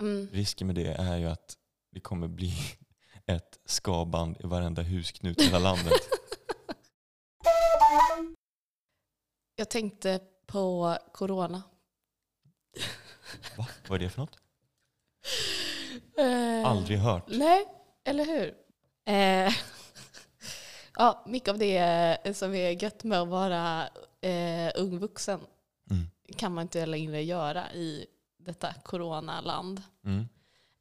mm. 0.00 0.28
Risken 0.32 0.66
med 0.66 0.76
det 0.76 0.86
är 0.94 1.16
ju 1.16 1.26
att 1.28 1.56
det 1.92 2.00
kommer 2.00 2.28
bli 2.28 2.54
ett 3.26 3.58
skaband 3.64 4.36
i 4.40 4.46
varenda 4.46 4.82
husknut 4.82 5.40
i 5.40 5.44
hela 5.44 5.58
landet. 5.58 5.92
Jag 9.56 9.70
tänkte 9.70 10.20
på 10.46 10.98
corona. 11.12 11.62
Va? 13.56 13.66
Vad 13.88 14.00
är 14.00 14.04
det 14.04 14.10
för 14.10 14.20
något? 14.20 14.36
Eh, 16.18 16.70
Aldrig 16.70 16.98
hört. 16.98 17.24
Nej, 17.28 17.64
eller 18.04 18.24
hur? 18.24 18.54
Eh, 19.06 19.52
ja, 20.96 21.24
mycket 21.26 21.48
av 21.48 21.58
det 21.58 22.36
som 22.36 22.54
är 22.54 22.82
gött 22.82 23.04
med 23.04 23.20
att 23.20 23.28
vara 23.28 23.88
eh, 24.20 24.72
ung 24.74 24.98
vuxen 24.98 25.40
Mm. 25.90 26.06
kan 26.36 26.54
man 26.54 26.62
inte 26.62 26.86
längre 26.86 27.22
göra 27.22 27.72
i 27.72 28.06
detta 28.38 28.74
coronaland. 28.82 29.82
Mm. 30.04 30.28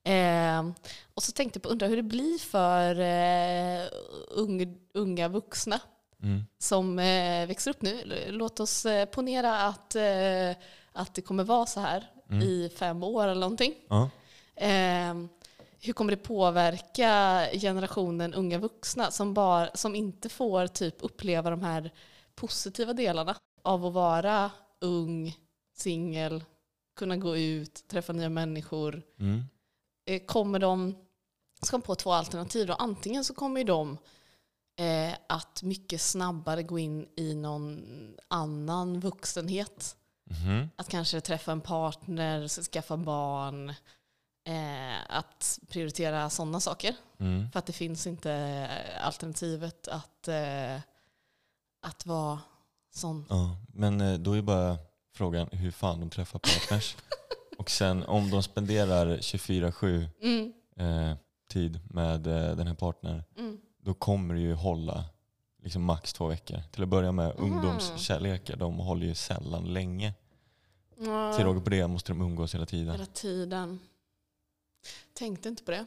Eh, 0.05 0.75
och 1.13 1.23
så 1.23 1.31
tänkte 1.31 1.57
jag 1.57 1.63
på, 1.63 1.69
undra 1.69 1.87
hur 1.87 1.95
det 1.97 2.03
blir 2.03 2.37
för 2.39 2.99
eh, 2.99 3.87
ung, 4.29 4.77
unga 4.93 5.27
vuxna 5.27 5.79
Mm. 6.23 6.43
som 6.57 6.99
eh, 6.99 7.47
växer 7.47 7.71
upp 7.71 7.81
nu. 7.81 8.25
Låt 8.27 8.59
oss 8.59 8.85
eh, 8.85 9.05
ponera 9.05 9.61
att, 9.61 9.95
eh, 9.95 10.51
att 10.91 11.13
det 11.13 11.21
kommer 11.21 11.43
vara 11.43 11.65
så 11.65 11.79
här 11.79 12.11
Mm. 12.33 12.47
i 12.47 12.69
fem 12.75 13.03
år 13.03 13.27
eller 13.27 13.41
någonting. 13.41 13.73
Ja. 13.87 14.09
Eh, 14.55 15.13
hur 15.79 15.93
kommer 15.93 16.11
det 16.11 16.17
påverka 16.17 17.47
generationen 17.53 18.33
unga 18.33 18.57
vuxna 18.57 19.11
som, 19.11 19.33
bara, 19.33 19.69
som 19.73 19.95
inte 19.95 20.29
får 20.29 20.67
typ 20.67 20.95
uppleva 20.99 21.49
de 21.49 21.61
här 21.61 21.91
positiva 22.35 22.93
delarna 22.93 23.35
av 23.61 23.85
att 23.85 23.93
vara 23.93 24.51
ung, 24.81 25.37
singel, 25.75 26.43
kunna 26.95 27.17
gå 27.17 27.37
ut, 27.37 27.87
träffa 27.87 28.13
nya 28.13 28.29
människor. 28.29 29.01
Mm. 29.19 29.43
Eh, 30.05 30.25
kommer 30.25 30.59
de, 30.59 30.95
ska 31.61 31.79
på 31.79 31.95
två 31.95 32.11
alternativ 32.11 32.67
då. 32.67 32.73
Antingen 32.73 33.23
så 33.23 33.33
kommer 33.33 33.63
de 33.63 33.97
eh, 34.79 35.13
att 35.27 35.63
mycket 35.63 36.01
snabbare 36.01 36.63
gå 36.63 36.79
in 36.79 37.07
i 37.15 37.35
någon 37.35 37.85
annan 38.27 38.99
vuxenhet. 38.99 39.95
Mhm. 40.25 40.69
Att 40.75 40.89
kanske 40.89 41.21
träffa 41.21 41.51
en 41.51 41.61
partner, 41.61 42.47
skaffa 42.47 42.97
barn, 42.97 43.69
eh, 44.45 45.17
att 45.17 45.59
prioritera 45.69 46.29
sådana 46.29 46.59
saker. 46.59 46.95
Mm. 47.19 47.51
För 47.51 47.59
att 47.59 47.65
det 47.65 47.73
finns 47.73 48.07
inte 48.07 48.31
eh, 48.31 49.05
alternativet 49.05 49.87
att, 49.87 50.27
eh, 50.27 50.75
att 51.81 52.05
vara 52.05 52.39
sån. 52.93 53.25
Ja. 53.29 53.57
Men 53.67 54.01
eh, 54.01 54.13
då 54.13 54.33
är 54.33 54.41
bara 54.41 54.77
frågan 55.13 55.47
hur 55.51 55.71
fan 55.71 55.99
de 55.99 56.09
träffar 56.09 56.39
partners. 56.39 56.95
och 57.57 57.69
sen 57.69 58.03
om 58.03 58.29
de 58.29 58.43
spenderar 58.43 59.17
24-7 59.17 60.07
Mm, 60.21 60.53
eh, 60.77 61.17
tid 61.49 61.79
med 61.89 62.27
eh, 62.27 62.55
den 62.55 62.67
här 62.67 62.75
partnern, 62.75 63.23
mm. 63.37 63.57
då 63.81 63.93
kommer 63.93 64.33
det 64.33 64.41
ju 64.41 64.53
hålla 64.53 65.05
liksom 65.63 65.83
max 65.83 66.13
två 66.13 66.27
veckor. 66.27 66.59
Till 66.71 66.83
att 66.83 66.89
börja 66.89 67.11
med, 67.11 67.35
Mhm. 67.39 67.43
ungdomskärlekar, 67.53 68.55
de 68.55 68.77
håller 68.77 69.05
ju 69.05 69.15
sällan 69.15 69.73
länge. 69.73 70.13
Ja, 70.97 71.33
Till 71.33 71.45
råga 71.45 71.61
på 71.61 71.69
det 71.69 71.87
måste 71.87 72.11
de 72.11 72.21
umgås 72.21 72.55
hela 72.55 72.65
tiden. 72.65 72.91
hela 72.91 73.05
tiden. 73.05 73.79
Tänkte 75.13 75.49
inte 75.49 75.63
på 75.63 75.71
det. 75.71 75.85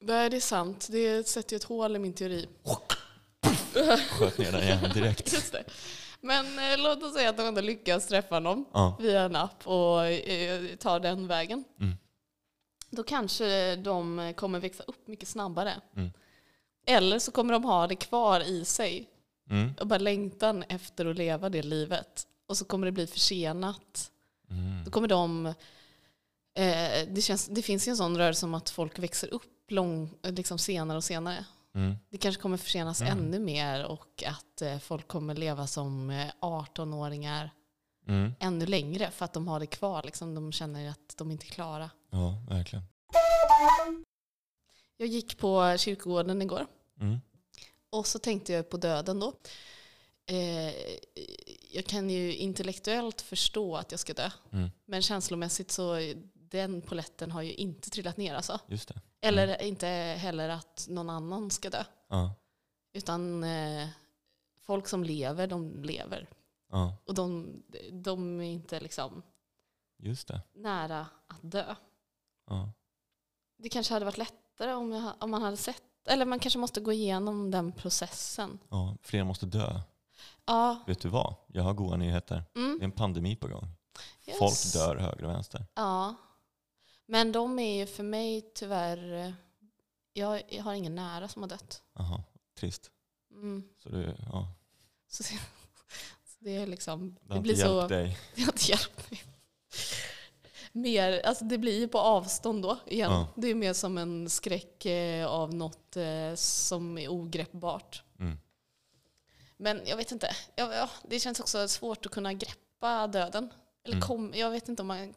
Nej, 0.00 0.30
det 0.30 0.36
är 0.36 0.40
sant. 0.40 0.88
Det 0.90 1.28
sätter 1.28 1.52
ju 1.52 1.56
ett 1.56 1.64
hål 1.64 1.96
i 1.96 1.98
min 1.98 2.12
teori. 2.12 2.48
Sköt 4.10 4.38
ner 4.38 4.52
den 4.52 4.62
igen 4.62 4.90
direkt. 4.94 5.32
Just 5.32 5.52
det. 5.52 5.64
Men 6.20 6.46
eh, 6.58 6.78
låt 6.78 7.02
oss 7.02 7.14
säga 7.14 7.30
att 7.30 7.36
de 7.36 7.46
ändå 7.46 7.60
lyckas 7.60 8.06
träffa 8.08 8.40
någon 8.40 8.64
Ja. 8.72 8.96
via 9.00 9.20
en 9.22 9.36
app 9.36 9.66
och 9.66 10.04
eh, 10.06 10.76
tar 10.76 11.00
den 11.00 11.26
vägen. 11.26 11.64
Mm. 11.80 11.94
Då 12.90 13.02
kanske 13.02 13.76
de 13.76 14.32
kommer 14.36 14.58
växa 14.60 14.82
upp 14.86 15.06
mycket 15.08 15.28
snabbare. 15.28 15.80
Mm. 15.96 16.10
Eller 16.90 17.18
så 17.18 17.32
kommer 17.32 17.52
de 17.52 17.64
ha 17.64 17.86
det 17.86 17.94
kvar 17.96 18.40
i 18.40 18.64
sig 18.64 19.06
Mm. 19.50 19.74
och 19.80 19.86
bara 19.86 19.98
längtan 19.98 20.62
efter 20.68 21.06
att 21.06 21.16
leva 21.16 21.48
det 21.48 21.62
livet. 21.62 22.26
Och 22.46 22.56
så 22.56 22.64
kommer 22.64 22.86
det 22.86 22.92
bli 22.92 23.06
försenat. 23.06 24.10
Mm. 24.50 24.84
Då 24.84 24.90
kommer 24.90 25.08
de... 25.08 25.46
Eh, 26.54 27.08
det, 27.08 27.22
känns, 27.24 27.46
det 27.46 27.62
finns 27.62 27.88
ju 27.88 27.90
en 27.90 27.96
sån 27.96 28.16
rörelse 28.18 28.46
om 28.46 28.54
att 28.54 28.70
folk 28.70 28.98
växer 28.98 29.34
upp 29.34 29.70
lång, 29.70 30.14
liksom 30.22 30.58
senare 30.58 30.96
och 30.96 31.04
senare. 31.04 31.44
Mm. 31.74 31.96
Det 32.10 32.18
kanske 32.18 32.42
kommer 32.42 32.56
försenas 32.56 33.00
Mm. 33.00 33.18
ännu 33.18 33.38
mer 33.38 33.84
och 33.84 34.22
att 34.26 34.62
eh, 34.62 34.78
folk 34.78 35.08
kommer 35.08 35.34
leva 35.34 35.66
som 35.66 36.10
eh, 36.10 36.26
18-åringar 36.40 37.50
Mm. 38.08 38.32
ännu 38.40 38.66
längre 38.66 39.10
för 39.10 39.24
att 39.24 39.32
de 39.32 39.48
har 39.48 39.60
det 39.60 39.66
kvar. 39.66 40.02
Liksom. 40.02 40.34
De 40.34 40.52
känner 40.52 40.90
att 40.90 41.14
de 41.16 41.30
inte 41.30 41.46
är 41.46 41.50
klara. 41.50 41.90
Ja, 42.10 42.42
verkligen. 42.48 42.84
Jag 44.96 45.08
gick 45.08 45.38
på 45.38 45.76
kyrkogården 45.78 46.42
igår 46.42 46.66
Mm. 47.00 47.20
och 47.90 48.06
så 48.06 48.18
tänkte 48.18 48.52
jag 48.52 48.68
på 48.70 48.76
döden 48.76 49.20
då. 49.20 49.32
Eh, 50.26 50.74
jag 51.70 51.86
kan 51.86 52.10
ju 52.10 52.34
intellektuellt 52.36 53.20
förstå 53.20 53.76
att 53.76 53.90
jag 53.90 54.00
ska 54.00 54.14
dö. 54.14 54.30
Mm. 54.52 54.70
Men 54.84 55.02
känslomässigt 55.02 55.70
så 55.70 55.96
den 56.34 56.82
poletten 56.82 57.30
har 57.30 57.42
ju 57.42 57.52
inte 57.54 57.90
trillat 57.90 58.16
ner 58.16 58.34
alltså. 58.34 58.60
Just 58.68 58.88
det. 58.88 59.00
Eller 59.20 59.62
inte 59.62 59.86
heller 59.86 60.48
att 60.48 60.86
någon 60.88 61.10
annan 61.10 61.50
ska 61.50 61.70
dö. 61.70 61.84
Ja. 62.08 62.34
Utan 62.92 63.44
eh, 63.44 63.88
folk 64.60 64.88
som 64.88 65.04
lever, 65.04 65.46
de 65.46 65.84
lever. 65.84 66.28
ja, 66.70 66.96
Och 67.04 67.14
de, 67.14 67.52
de 67.92 68.40
är 68.40 68.44
inte 68.44 68.80
liksom 68.80 69.22
nära 70.52 71.06
att 71.26 71.38
dö. 71.42 71.74
Ja. 72.46 72.72
Det 73.56 73.68
kanske 73.68 73.94
hade 73.94 74.04
varit 74.04 74.18
lättare 74.18 74.72
om, 74.72 74.92
jag, 74.92 75.12
om 75.18 75.30
man 75.30 75.42
hade 75.42 75.56
sett, 75.56 75.82
eller 76.10 76.26
man 76.26 76.38
kanske 76.38 76.58
måste 76.58 76.80
gå 76.80 76.92
igenom 76.92 77.50
den 77.50 77.72
processen. 77.72 78.58
Ja, 78.68 78.96
fler 79.02 79.24
måste 79.24 79.46
dö. 79.46 79.80
Ja, 80.44 80.84
Vet 80.86 81.00
du 81.00 81.08
vad? 81.08 81.34
Jag 81.46 81.62
har 81.62 81.74
goda 81.74 81.96
nyheter. 81.96 82.44
Det 82.54 82.60
är 82.60 82.64
mm, 82.64 82.82
en 82.82 82.92
pandemi 82.92 83.36
på 83.36 83.48
gång. 83.48 83.68
yes. 84.26 84.38
Folk 84.38 84.72
dör 84.72 84.96
höger 84.96 85.24
och 85.24 85.30
vänster. 85.30 85.66
Ja. 85.74 86.14
Men 87.06 87.32
de 87.32 87.58
är 87.58 87.78
ju 87.78 87.86
för 87.86 88.02
mig 88.02 88.52
tyvärr, 88.54 89.34
jag, 90.12 90.42
jag 90.48 90.62
har 90.62 90.74
ingen 90.74 90.94
nära 90.94 91.28
som 91.28 91.42
har 91.42 91.48
dött. 91.48 91.82
Jaha, 91.94 92.22
trist. 92.58 92.90
Mm. 93.30 93.62
Så 93.82 93.88
det, 93.88 94.16
ja, 94.32 94.52
Så, 95.08 95.22
så 95.22 95.34
det 96.38 96.56
är 96.56 96.66
liksom, 96.66 97.16
det 97.22 97.34
det, 97.34 97.40
blir 97.40 97.56
så, 97.56 97.88
dig. 97.88 98.18
det 98.34 98.42
har 98.42 98.52
inte 98.52 98.70
hjälpt 98.70 99.10
mig. 99.10 99.20
Mer, 100.72 101.20
alltså 101.26 101.44
det 101.44 101.58
blir 101.58 101.78
ju 101.78 101.88
på 101.88 101.98
avstånd 101.98 102.62
då 102.62 102.78
igen. 102.86 103.10
Ja. 103.12 103.26
Det 103.36 103.48
är 103.48 103.54
mer 103.54 103.72
som 103.72 103.98
en 103.98 104.30
skräck 104.30 104.86
eh, 104.86 105.26
av 105.26 105.54
något 105.54 105.96
eh, 105.96 106.34
som 106.34 106.98
är 106.98 107.08
ogreppbart. 107.08 108.02
Mm. 108.18 108.38
Men 109.56 109.80
jag 109.86 109.96
vet 109.96 110.12
inte, 110.12 110.30
ja, 110.56 110.90
det 111.08 111.20
känns 111.20 111.40
också 111.40 111.68
svårt 111.68 112.06
att 112.06 112.12
kunna 112.12 112.32
greppa 112.32 113.06
döden. 113.06 113.50
Eller 113.84 113.96
Mm. 113.96 114.06
kom, 114.08 114.32
jag 114.36 114.50
vet 114.50 114.68
inte 114.68 114.82
om 114.82 114.88
man, 114.88 115.14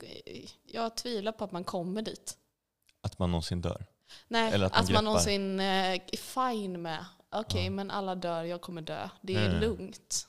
jag 0.71 0.95
tvivlar 0.95 1.31
på 1.31 1.43
att 1.43 1.51
man 1.51 1.63
kommer 1.63 2.01
dit. 2.01 2.37
Att 3.01 3.19
man 3.19 3.31
någonsin 3.31 3.61
dör. 3.61 3.85
Nej, 4.27 4.53
Eller 4.53 4.65
att 4.65 4.71
att, 4.71 4.77
man 4.77 4.83
man 4.83 4.91
greppar. 4.93 5.01
någonsin 5.03 5.59
eh, 5.59 5.93
är 5.93 6.17
fine 6.17 6.81
med, 6.81 7.05
okej 7.31 7.63
Ja. 7.65 7.71
men 7.71 7.91
alla 7.91 8.15
dör, 8.15 8.43
jag 8.43 8.61
kommer 8.61 8.81
dö. 8.81 9.09
Det 9.21 9.35
är 9.35 9.49
nej. 9.49 9.59
lugnt. 9.59 10.27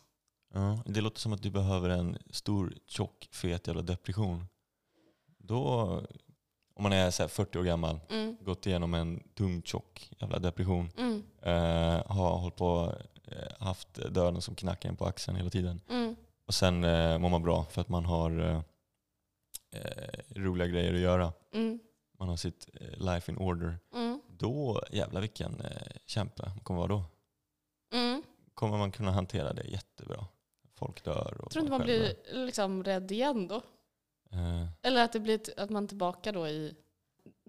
Ja, 0.55 0.83
det 0.87 1.01
låter 1.01 1.21
som 1.21 1.33
att 1.33 1.43
du 1.43 1.51
behöver 1.51 1.89
en 1.89 2.19
stor, 2.31 2.75
tjock, 2.87 3.29
fet 3.33 3.67
jävla 3.67 3.83
depression. 3.83 4.47
Då, 5.47 5.83
om 6.75 6.83
man 6.83 6.93
är 6.93 7.11
så 7.11 7.23
här 7.23 7.29
40 7.29 7.59
år 7.59 7.63
gammal, 7.65 8.01
Mm, 8.11 8.37
gått 8.41 8.67
igenom 8.67 8.95
en 8.95 9.23
tung, 9.35 9.63
tjock 9.63 10.11
jävla 10.19 10.39
depression, 10.39 10.91
mm, 10.97 11.23
eh, 11.43 12.07
har 12.07 12.37
hållit 12.39 12.57
på, 12.57 12.93
eh, 13.25 13.53
haft 13.67 13.95
döden 13.95 14.41
som 14.43 14.55
knackar 14.55 14.89
en 14.89 14.97
på 14.97 15.07
axeln 15.07 15.37
hela 15.37 15.51
tiden. 15.51 15.81
mm, 15.91 16.17
Och 16.47 16.55
sen 16.55 16.85
eh, 16.85 17.19
mår 17.19 17.29
man 17.29 17.43
bra 17.43 17.65
för 17.65 17.81
att 17.81 17.89
man 17.89 18.05
har 18.05 18.41
eh, 18.41 18.61
eh, 19.81 20.21
roliga 20.37 20.67
grejer 20.69 20.95
att 20.95 21.01
göra. 21.01 21.33
mm, 21.53 21.79
Man 22.19 22.29
har 22.29 22.37
sitt 22.37 22.69
eh, 22.81 22.99
life 22.99 23.33
in 23.33 23.39
order. 23.39 23.79
mm, 23.95 24.21
Då, 24.29 24.83
jävlar 24.91 25.21
vilken 25.21 25.61
eh, 25.61 25.97
kämpe 26.07 26.43
man 26.49 26.61
kommer 26.61 26.79
vara 26.81 26.89
då. 26.89 27.05
mm. 27.95 28.23
Kommer 28.55 28.79
man 28.79 28.93
kunna 28.93 29.13
hantera 29.13 29.53
det 29.53 29.65
jättebra. 29.65 30.27
Folk 30.79 31.05
dör 31.05 31.41
och 31.41 31.51
Tror 31.51 31.61
du 31.63 31.67
inte 31.67 31.79
man 31.79 31.83
blir 31.85 32.15
liksom 32.47 32.85
rädd 32.85 33.13
igen 33.13 33.49
då? 33.49 33.63
Eh, 34.35 34.67
Eller 34.83 35.05
att, 35.05 35.13
det 35.13 35.21
blir, 35.21 35.41
att 35.61 35.71
man 35.71 35.85
är 35.85 35.89
tillbaka 35.89 36.33
då 36.33 36.49
i... 36.49 36.75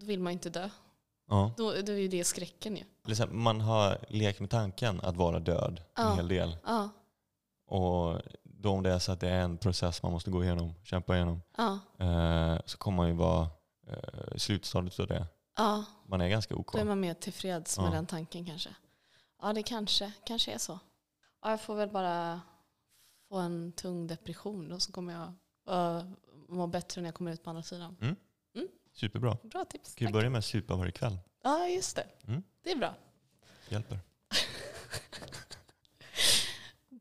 Då 0.02 0.06
vill 0.06 0.20
man 0.20 0.34
inte 0.34 0.50
dö. 0.50 0.70
ja. 1.30 1.54
Då, 1.58 1.72
då 1.72 1.92
är 1.92 1.98
ju 1.98 2.08
det 2.08 2.24
skräcken 2.24 2.76
ju. 2.78 2.84
Eller 3.06 3.16
så 3.16 3.24
här, 3.26 3.32
man 3.32 3.62
har 3.62 3.98
lekt 4.10 4.40
med 4.40 4.50
tanken 4.50 5.02
att 5.02 5.16
vara 5.16 5.40
död 5.40 5.82
Ja. 5.96 6.10
en 6.12 6.16
hel 6.16 6.28
del. 6.28 6.58
Ja, 6.66 6.90
Och 7.68 8.22
då 8.44 8.70
om 8.72 8.84
det 8.84 8.92
är 8.94 9.00
så 9.00 9.12
att 9.12 9.20
det 9.20 9.30
är 9.30 9.42
en 9.42 9.58
process 9.58 10.04
man 10.04 10.12
måste 10.12 10.32
gå 10.32 10.44
igenom, 10.44 10.74
kämpa 10.84 11.16
igenom, 11.16 11.42
eh, 12.00 12.58
så 12.66 12.78
kommer 12.78 12.96
man 12.98 13.08
ju 13.08 13.14
vara 13.14 13.48
eh, 13.88 14.38
slutstadiet 14.38 15.00
av 15.00 15.08
det. 15.08 15.26
ja. 15.58 15.86
Man 16.08 16.22
är 16.22 16.28
ganska 16.30 16.56
OK. 16.56 16.72
Då 16.74 16.80
är 16.80 16.84
man 16.86 17.00
mer 17.00 17.14
tillfreds 17.14 17.80
med 17.80 17.92
den 17.92 18.06
tanken 18.06 18.46
kanske. 18.46 18.70
Ja, 19.42 19.54
det 19.54 19.64
kanske, 19.64 20.12
kanske 20.26 20.52
är 20.52 20.58
så. 20.58 20.80
Ja, 21.42 21.50
jag 21.50 21.62
får 21.62 21.76
väl 21.76 21.90
bara 21.90 22.42
få 23.30 23.36
en 23.38 23.72
tung 23.72 24.08
depression 24.08 24.72
och 24.72 24.82
så 24.82 24.92
kommer 24.92 25.14
jag 25.14 25.34
uh, 25.76 26.04
må 26.48 26.68
bättre 26.68 27.02
när 27.02 27.08
jag 27.08 27.16
kommer 27.16 27.32
ut 27.32 27.44
på 27.44 27.50
andra 27.50 27.64
sidan. 27.64 28.18
Superbra. 28.96 29.38
Bra 29.44 29.66
tips. 29.66 29.96
Vi 29.98 30.06
Tack. 30.06 30.14
börja 30.14 30.30
med 30.30 30.40
att 30.40 30.46
supa 30.46 30.76
varje 30.76 30.92
kväll? 30.92 31.18
Ja, 31.44 31.68
just 31.68 31.96
det. 31.96 32.08
Mm. 32.28 32.44
Det 32.64 32.72
är 32.72 32.76
bra. 32.76 32.96
Hjälper. 33.70 34.00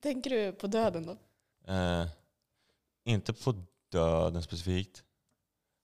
Tänker 0.00 0.30
du 0.30 0.52
på 0.52 0.66
döden 0.66 1.06
då? 1.06 1.16
Eh, 1.72 2.06
inte 3.04 3.32
på 3.32 3.64
döden 3.88 4.42
specifikt. 4.42 5.04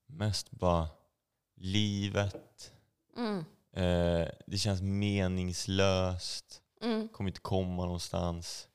Mest 0.06 0.50
bara 0.50 0.88
livet. 1.54 2.72
Mm. 3.16 3.38
Eh, 3.72 4.28
det 4.46 4.58
känns 4.58 4.82
meningslöst. 4.82 6.62
Mm. 6.80 7.08
Kommer 7.08 7.30
inte 7.30 7.40
komma 7.40 7.84
någonstans. 7.84 8.68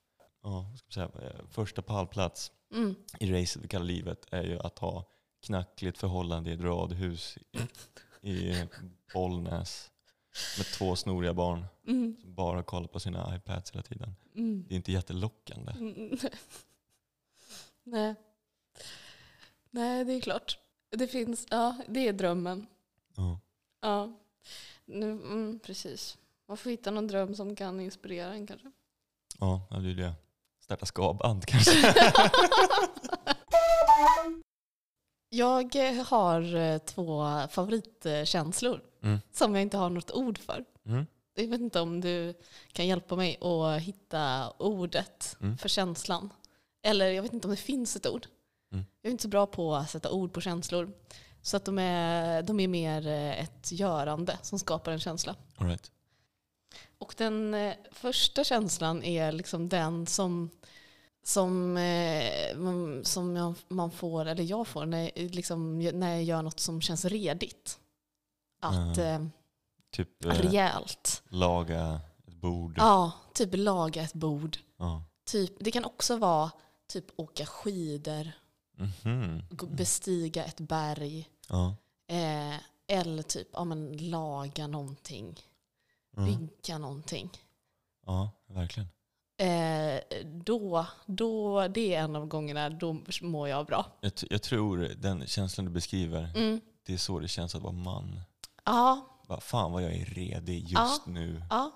Ja, 0.45 0.71
ska 0.77 0.91
säga? 0.91 1.09
Eh, 1.21 1.45
Första 1.49 1.81
pallplats 1.81 2.51
Mm. 2.71 2.95
i 3.19 3.31
racet 3.33 3.63
vi 3.63 3.67
kallar 3.67 3.85
livet 3.85 4.25
är 4.31 4.43
ju 4.43 4.59
att 4.59 4.79
ha 4.79 5.05
knackligt 5.41 5.97
förhållande 5.97 6.49
i 6.49 6.53
ett 6.53 6.61
radhus 6.61 7.37
i, 8.21 8.29
i 8.31 8.65
Bollnäs 9.13 9.91
med 10.57 10.65
två 10.65 10.95
snoriga 10.95 11.33
barn 11.33 11.65
Mm. 11.87 12.17
som 12.21 12.33
bara 12.35 12.63
kollar 12.63 12.87
på 12.87 12.99
sina 12.99 13.35
iPads 13.35 13.71
hela 13.71 13.83
tiden. 13.83 14.15
Mm. 14.35 14.65
Det 14.67 14.73
är 14.73 14.75
inte 14.75 14.91
jättelockande. 14.91 15.71
Mm. 15.71 16.17
Nej. 17.83 18.15
Nej, 19.69 20.05
det 20.05 20.13
är 20.13 20.21
klart. 20.21 20.59
Det 20.89 21.07
finns, 21.07 21.47
ja, 21.49 21.77
det 21.87 22.07
är 22.07 22.13
drömmen. 22.13 22.65
Ja. 23.15 23.39
Ja, 23.81 24.13
nu, 24.85 25.11
mm, 25.11 25.59
precis. 25.59 26.17
Man 26.47 26.57
får 26.57 26.69
hitta 26.69 26.91
någon 26.91 27.07
dröm 27.07 27.35
som 27.35 27.55
kan 27.55 27.79
inspirera 27.79 28.33
en 28.33 28.47
kanske. 28.47 28.71
Ja, 29.39 29.67
det 29.69 29.89
är 29.89 29.95
det. 29.95 30.13
Starta 30.65 30.85
skaband 30.85 31.45
kanske. 31.45 31.93
Jag 35.29 35.75
har 36.05 36.55
eh, 36.55 36.77
två 36.77 37.23
favoritkänslor 37.49 38.81
Mm. 39.03 39.19
som 39.33 39.55
jag 39.55 39.61
inte 39.61 39.77
har 39.77 39.89
något 39.89 40.11
ord 40.11 40.37
för. 40.37 40.63
Mm. 40.85 41.05
Jag 41.35 41.47
vet 41.47 41.61
inte 41.61 41.79
om 41.81 42.01
du 42.01 42.33
kan 42.73 42.87
hjälpa 42.87 43.15
mig 43.15 43.37
att 43.41 43.81
hitta 43.81 44.49
ordet 44.57 45.37
Mm. 45.41 45.57
för 45.57 45.69
känslan. 45.69 46.29
Eller 46.83 47.09
jag 47.11 47.23
vet 47.23 47.33
inte 47.33 47.47
om 47.47 47.51
det 47.51 47.57
finns 47.57 47.95
ett 47.95 48.07
ord. 48.07 48.27
Mm. 48.71 48.85
Jag 49.01 49.09
är 49.09 49.11
inte 49.11 49.21
så 49.21 49.27
bra 49.27 49.45
på 49.47 49.75
att 49.75 49.89
sätta 49.89 50.11
ord 50.11 50.33
på 50.33 50.41
känslor. 50.41 50.91
Så 51.41 51.57
att 51.57 51.65
de 51.65 51.79
är, 51.79 52.41
de 52.41 52.59
är 52.59 52.67
mer 52.67 53.07
eh, 53.07 53.43
ett 53.43 53.71
görande 53.71 54.37
som 54.41 54.59
skapar 54.59 54.91
en 54.91 54.99
känsla. 54.99 55.35
All 55.57 55.67
right. 55.67 55.91
Och 56.97 57.13
den 57.17 57.53
eh, 57.53 57.73
första 57.91 58.43
känslan 58.43 59.03
är 59.03 59.31
liksom 59.31 59.69
den 59.69 60.07
som, 60.07 60.49
som, 61.23 61.77
eh, 61.77 62.57
som 63.03 63.35
jag, 63.35 63.53
man 63.67 63.91
får, 63.91 64.25
eller 64.25 64.43
jag 64.43 64.67
får, 64.67 64.85
när, 64.85 65.11
liksom, 65.29 65.79
när 65.79 66.09
jag 66.13 66.23
gör 66.23 66.41
något 66.41 66.59
som 66.59 66.81
känns 66.81 67.05
redigt. 67.05 67.79
Att, 68.61 68.97
eh, 68.97 69.25
Typ 69.91 70.09
rejält. 70.25 71.23
laga 71.29 71.99
ett 72.27 72.33
bord. 72.35 72.75
Ja, 72.77 73.11
typ 73.33 73.49
laga 73.53 74.01
ett 74.01 74.13
bord. 74.13 74.57
Ja. 74.77 75.03
Typ, 75.25 75.53
det 75.59 75.71
kan 75.71 75.85
också 75.85 76.17
vara 76.17 76.51
typ 76.87 77.05
åka 77.15 77.45
skidor, 77.45 78.31
Mhm. 78.77 79.41
gå- 79.49 79.65
bestiga 79.67 80.43
ett 80.45 80.59
berg. 80.59 81.29
Eh, 82.07 82.55
eller 82.87 83.23
typ 83.23 83.47
ja, 83.53 83.63
men, 83.63 84.09
laga 84.09 84.67
någonting. 84.67 85.39
Bygga 86.15 86.77
någonting. 86.77 87.29
ja, 88.05 88.29
verkligen. 88.47 88.89
Eh, 89.37 90.01
då, 90.25 90.85
då, 91.05 91.67
det 91.67 91.95
är 91.95 92.01
en 92.03 92.15
av 92.15 92.25
gångerna 92.27 92.69
då 92.69 92.97
mår 93.21 93.47
jag 93.49 93.65
bra. 93.65 93.85
Jag, 94.01 94.11
jag 94.29 94.41
tror 94.41 94.77
den 94.77 95.27
känslan 95.27 95.65
du 95.65 95.71
beskriver, 95.71 96.29
Mm. 96.35 96.61
det 96.85 96.93
är 96.93 96.97
så 96.97 97.19
det 97.19 97.27
känns 97.27 97.55
att 97.55 97.61
vara 97.61 97.73
man. 97.73 98.21
Ja, 98.65 99.05
Bara, 99.27 99.39
fan 99.41 99.71
vad 99.71 99.83
jag 99.83 99.93
är 99.93 100.05
redig 100.05 100.59
just 100.63 100.73
Ja. 100.75 100.99
nu. 101.05 101.41
ja, 101.49 101.71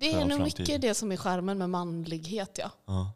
det 0.00 0.12
är 0.12 0.24
nog 0.26 0.40
mycket 0.40 0.80
det 0.80 0.94
som 0.94 1.12
är 1.12 1.16
skärmen 1.16 1.58
med 1.58 1.70
manlighet. 1.70 2.58
Ja. 2.62 2.70
Ja. 2.86 3.12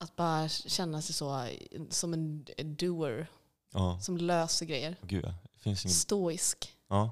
Att 0.00 0.16
bara 0.16 0.48
känna 0.48 1.02
sig 1.02 1.14
så 1.14 1.46
som 1.90 2.14
en 2.14 2.44
doer 2.76 3.26
Ja. 3.72 3.98
som 4.00 4.16
löser 4.16 4.66
grejer. 4.66 4.96
Gud, 5.02 5.34
finns 5.58 5.84
inget... 5.84 5.96
Stoisk. 5.96 6.72
Ja. 6.88 7.10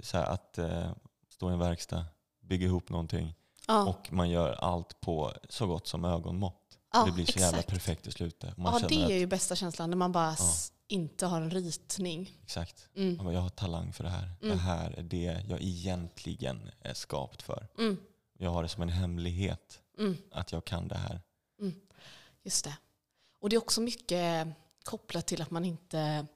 Så 0.00 0.16
här, 0.18 0.24
att 0.26 0.58
eh, 0.58 0.90
stå 1.34 1.50
i 1.50 1.52
en 1.52 1.58
verkstad, 1.58 2.04
bygga 2.40 2.66
ihop 2.66 2.88
någonting 2.88 3.34
Ja, 3.66 3.84
och 3.84 4.12
man 4.12 4.30
gör 4.30 4.52
allt 4.52 5.00
på 5.00 5.32
så 5.48 5.66
gott 5.66 5.86
som 5.86 6.04
ögonmått. 6.04 6.78
ja 6.92 7.04
det 7.04 7.12
blir 7.12 7.26
så 7.26 7.38
jävla 7.38 7.58
exakt. 7.58 7.68
perfekt 7.70 8.06
i 8.06 8.12
slutet. 8.12 8.56
Man 8.56 8.72
Ja, 8.82 8.88
det 8.88 9.04
att, 9.04 9.10
är 9.10 9.16
ju 9.18 9.26
bästa 9.26 9.56
känslan 9.56 9.90
när 9.90 9.96
man 9.96 10.12
bara 10.12 10.32
s- 10.32 10.72
inte 10.88 11.26
har 11.26 11.40
en 11.40 11.50
ritning. 11.50 12.38
Exakt. 12.42 12.88
Mm. 12.96 13.16
Bara, 13.16 13.32
jag 13.32 13.40
har 13.40 13.48
talang 13.48 13.92
för 13.92 14.04
det 14.04 14.10
här. 14.10 14.30
Det 14.40 14.46
Mm. 14.46 14.58
här 14.58 14.90
är 14.90 15.02
det 15.02 15.42
jag 15.48 15.62
egentligen 15.62 16.70
är 16.80 16.94
skapt 16.94 17.42
för. 17.42 17.68
Mm. 17.78 17.96
Jag 18.38 18.50
har 18.50 18.62
det 18.62 18.68
som 18.68 18.82
en 18.82 18.88
hemlighet 18.88 19.80
Mm. 19.98 20.16
att 20.32 20.52
jag 20.52 20.64
kan 20.64 20.88
det 20.88 20.96
här. 20.98 21.20
Just 22.42 22.64
det. 22.64 22.76
Och 23.40 23.48
det 23.48 23.56
är 23.56 23.58
också 23.60 23.80
mycket 23.80 24.48
kopplat 24.84 25.26
till 25.26 25.42
att 25.42 25.50
man 25.50 25.64
inte 25.64 26.26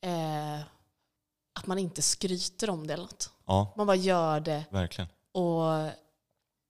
eh, 0.00 0.60
att 1.52 1.66
man 1.66 1.78
inte 1.78 2.02
skryter 2.02 2.70
om 2.70 2.86
det 2.86 2.94
eller 2.94 3.04
något. 3.04 3.30
Ja, 3.46 3.74
Man 3.76 3.86
bara 3.86 3.96
gör 3.96 4.40
det 4.40 4.64
verkligen. 4.70 5.08
och 5.32 5.62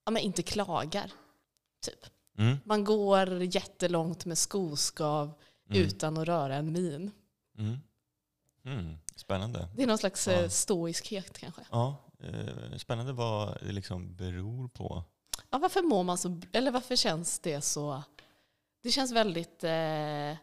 ja, 0.05 0.11
men 0.11 0.18
inte 0.18 0.43
klagar. 0.43 1.12
Typ. 1.87 2.07
Mm. 2.39 2.57
Man 2.64 2.85
går 2.85 3.43
jättelångt 3.43 4.24
med 4.24 4.39
skoskav 4.39 5.33
Mm. 5.70 5.83
utan 5.83 6.16
att 6.18 6.28
röra 6.28 6.55
en 6.57 6.72
min. 6.72 7.11
Mm. 7.59 7.76
Mm. 8.64 8.97
Spännande. 9.16 9.68
Det 9.76 9.83
är 9.83 9.87
någon 9.87 9.99
slags 9.99 10.26
Ja. 10.26 10.33
eh, 10.33 10.49
stoiskhet 10.49 11.39
kanske. 11.39 11.62
Ja, 11.70 11.97
eh, 12.22 12.76
spännande 12.76 13.12
vad 13.12 13.59
det 13.62 13.72
liksom 13.72 14.14
beror 14.16 14.68
på. 14.68 15.05
Ja, 15.51 15.59
varför 15.59 15.83
mår 15.83 16.03
man 16.05 16.18
så, 16.18 16.41
eller 16.53 16.70
varför 16.70 16.97
känns 16.97 17.39
det 17.39 17.61
så, 17.61 18.03
det 18.83 18.91
känns 18.91 19.12
väldigt 19.12 19.64
eh, 19.64 20.37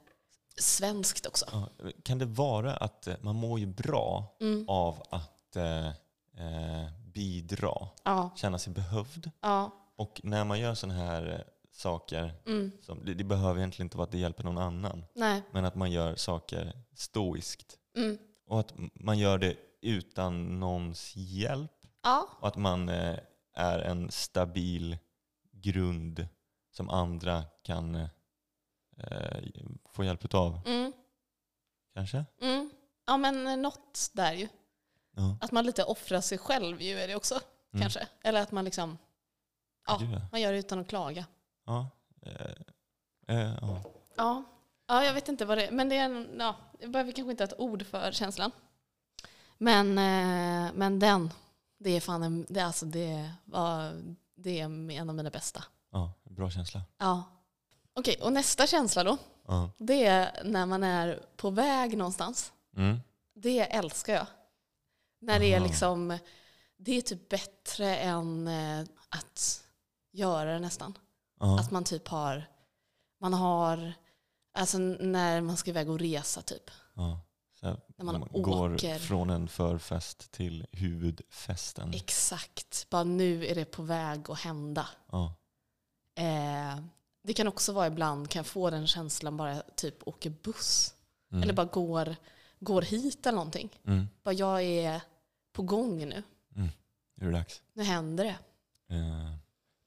svenskt 0.60 1.26
också. 1.26 1.46
Ja, 1.52 1.70
kan 2.04 2.18
det 2.18 2.26
vara 2.26 2.74
att 2.76 3.08
eh, 3.08 3.16
man 3.22 3.36
mår 3.36 3.60
ju 3.60 3.66
bra 3.66 4.38
Mm. 4.42 4.66
av 4.70 5.04
att 5.10 5.56
eh, 5.56 5.88
eh, 5.88 6.90
bidra, 7.14 7.88
Ja, 8.04 8.30
känna 8.36 8.60
sig 8.60 8.74
behövd? 8.74 9.32
ja, 9.42 9.72
Och 9.96 10.22
när 10.24 10.44
man 10.44 10.60
gör 10.60 10.74
sådana 10.74 11.00
här 11.00 11.34
eh, 11.34 11.54
saker, 11.72 12.34
mm. 12.46 12.72
som, 12.82 13.06
det, 13.06 13.14
det 13.14 13.24
behöver 13.24 13.60
egentligen 13.60 13.86
inte 13.86 13.98
vara 13.98 14.06
att 14.06 14.12
det 14.12 14.18
hjälper 14.18 14.44
någon 14.44 14.58
annan, 14.58 15.06
nej, 15.16 15.42
men 15.52 15.66
att 15.66 15.76
man 15.76 15.92
gör 15.92 16.16
saker 16.16 16.74
stoiskt 16.96 17.78
mm. 17.98 18.18
och 18.48 18.60
att 18.60 18.74
man 18.94 19.18
gör 19.20 19.38
det 19.38 19.56
utan 19.82 20.60
någons 20.60 21.16
hjälp 21.16 21.72
ja, 22.04 22.28
och 22.40 22.48
att 22.48 22.56
man 22.56 22.90
eh, 22.90 23.18
är 23.54 23.80
en 23.80 24.12
stabil 24.12 24.98
grund 25.52 26.28
som 26.72 26.90
andra 26.90 27.44
kan 27.64 28.08
få 29.98 30.04
hjälp 30.04 30.34
av. 30.36 30.60
mm. 30.66 30.94
Kanske? 31.94 32.26
Mm. 32.42 32.70
Ja 33.06 33.18
men 33.18 33.62
något 33.62 34.10
där 34.14 34.34
ju. 34.34 34.48
Ja. 35.16 35.38
Att 35.42 35.52
man 35.52 35.66
lite 35.66 35.84
offrar 35.84 36.22
sig 36.22 36.38
själv 36.38 36.82
ju 36.82 37.00
är 37.00 37.08
det 37.08 37.16
också. 37.16 37.40
Mm. 37.74 37.82
Kanske. 37.82 38.08
Eller 38.24 38.42
att 38.42 38.52
man 38.52 38.66
liksom, 38.66 38.98
Ja. 39.88 40.00
Man 40.32 40.42
gör 40.42 40.52
det 40.52 40.58
utan 40.60 40.80
att 40.80 40.88
klaga. 40.88 41.26
Ja. 41.66 41.90
Eh, 42.22 43.36
eh, 43.38 43.54
ja. 43.62 43.82
Ja, 44.16 44.44
ja 44.88 45.04
jag 45.06 45.14
vet 45.14 45.30
inte 45.30 45.46
vad 45.46 45.58
det 45.58 45.68
är. 45.68 45.72
Men 45.72 45.90
det 45.90 45.96
är, 45.98 46.06
en- 46.06 46.36
ja, 46.40 46.56
jag 46.80 46.92
behöver 46.92 47.12
kanske 47.12 47.32
inte 47.32 47.44
ha 47.44 47.48
ett 47.48 47.60
ord 47.60 47.86
för 47.86 48.12
känslan. 48.12 48.52
Men, 49.58 49.90
eh, 49.98 50.74
men 50.74 51.00
den, 51.00 51.34
det 51.78 51.90
är 51.90 52.02
fan 52.02 52.24
en, 52.24 52.46
det, 52.50 52.62
alltså 52.62 52.86
det, 52.86 53.32
var, 53.46 54.02
det 54.36 54.60
är 54.60 54.64
en 54.92 55.10
av 55.10 55.16
mina 55.16 55.30
bästa. 55.30 55.64
ja, 55.92 56.14
bra 56.24 56.50
känsla. 56.50 56.82
Ja. 56.98 57.24
Okej, 57.94 58.16
och 58.22 58.34
nästa 58.34 58.68
känsla 58.68 59.04
då? 59.04 59.18
Ja. 59.48 59.72
Det 59.78 60.06
är 60.06 60.44
när 60.44 60.66
man 60.66 60.84
är 60.84 61.26
på 61.36 61.50
väg 61.50 61.98
någonstans. 61.98 62.54
Mm. 62.78 62.98
Det 63.34 63.60
älskar 63.60 64.14
jag. 64.14 64.28
När 65.20 65.40
det 65.40 65.54
är 65.54 65.58
Aha. 65.58 65.68
liksom, 65.68 66.18
det 66.78 66.92
är 66.98 67.02
typ 67.02 67.30
bättre 67.30 67.98
än 67.98 68.48
eh, 68.48 68.86
att 69.10 69.64
göra 70.12 70.54
det 70.54 70.60
nästan. 70.60 70.98
Ja. 71.40 71.60
Att 71.60 71.72
man 71.72 71.84
typ 71.84 72.08
har, 72.08 72.46
man 73.20 73.34
har, 73.34 73.94
Alltså 74.54 74.78
när 74.78 75.42
man 75.42 75.58
ska 75.58 75.70
iväg 75.70 75.90
och 75.90 76.00
resa 76.00 76.42
typ. 76.42 76.72
Ja. 76.94 77.20
Här, 77.62 77.78
När 77.98 78.06
man 78.06 78.20
man 78.20 78.42
går 78.42 78.98
från 78.98 79.30
en 79.30 79.48
förfest 79.48 80.32
till 80.32 80.66
huvudfesten. 80.72 81.94
Exakt. 81.94 82.88
Bara 82.90 83.04
nu 83.04 83.46
är 83.46 83.56
det 83.56 83.66
på 83.66 83.84
väg 83.84 84.30
att 84.30 84.40
hända. 84.40 84.88
Ja. 85.12 85.34
Eh, 86.16 86.78
det 87.28 87.34
kan 87.34 87.48
också 87.48 87.72
vara 87.72 87.88
ibland, 87.88 88.30
kan 88.30 88.40
jag 88.40 88.46
få 88.46 88.70
den 88.70 88.88
känslan 88.88 89.38
bara 89.38 89.62
typ 89.76 90.08
åker 90.08 90.30
buss. 90.30 90.94
Mm. 91.32 91.44
Eller 91.44 91.54
bara 91.54 91.66
går, 91.66 92.16
går 92.60 92.82
hit 92.82 93.26
eller 93.26 93.36
någonting. 93.36 93.70
Mm. 93.88 94.08
Bara 94.24 94.34
jag 94.34 94.64
är 94.64 95.02
på 95.54 95.62
gång 95.64 95.98
nu. 95.98 96.24
Nu 97.16 97.28
är 97.28 97.32
det 97.32 97.38
dags. 97.38 97.62
Nu 97.74 97.84
händer 97.84 98.24
det. 98.24 98.36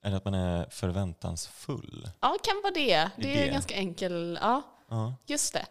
Är 0.02 0.10
det 0.10 0.16
att 0.16 0.24
man 0.24 0.34
är 0.34 0.66
förväntansfull? 0.70 2.10
Ja, 2.20 2.36
kan 2.42 2.60
vara 2.62 2.72
det. 2.74 3.10
Det 3.16 3.38
är 3.42 3.46
det. 3.46 3.52
ganska 3.52 3.74
enkel. 3.74 4.38
Ja, 4.42 4.62
Ja. 4.88 5.14
just 5.26 5.52
det. 5.52 5.66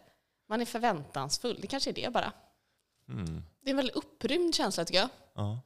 Man 0.48 0.60
är 0.60 0.64
förväntansfull. 0.64 1.58
Det 1.60 1.66
kanske 1.66 1.90
är 1.90 1.94
det 1.94 2.10
bara. 2.12 2.32
Mm. 3.08 3.42
Det 3.62 3.68
är 3.68 3.70
en 3.70 3.76
väldigt 3.76 3.96
upprymd 3.96 4.54
känsla 4.54 4.84
tycker 4.84 5.00
jag. 5.00 5.08
ja. 5.34 5.58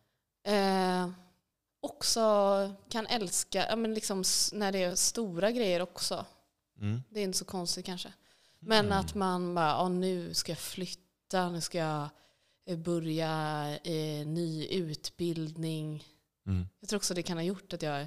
Också 1.85 2.75
kan 2.89 3.07
älska, 3.07 3.67
ja, 3.71 3.77
men 3.77 3.95
liksom, 3.95 4.25
när 4.53 4.73
det 4.73 4.83
är 4.83 4.95
stora 4.95 5.51
grejer 5.51 5.83
också. 5.83 6.27
Mm. 6.81 7.03
Det 7.11 7.21
är 7.21 7.25
inte 7.25 7.39
så 7.39 7.45
konstigt 7.45 7.87
kanske. 7.87 8.13
Men 8.59 8.87
Mm. 8.87 8.99
att 8.99 9.15
man 9.15 9.55
bara, 9.55 9.89
nu 9.89 10.35
ska 10.35 10.53
jag 10.53 10.59
flytta, 10.59 11.49
nu 11.49 11.61
ska 11.61 11.79
jag 11.79 12.09
eh, 12.67 12.79
börja 12.79 13.69
eh, 13.85 14.27
ny 14.27 14.67
utbildning. 14.67 16.05
Mm. 16.47 16.69
Jag 16.81 16.89
tror 16.89 16.97
också 16.97 17.15
det 17.15 17.23
kan 17.23 17.37
ha 17.37 17.45
gjort 17.45 17.73
att 17.73 17.83
jag 17.83 18.07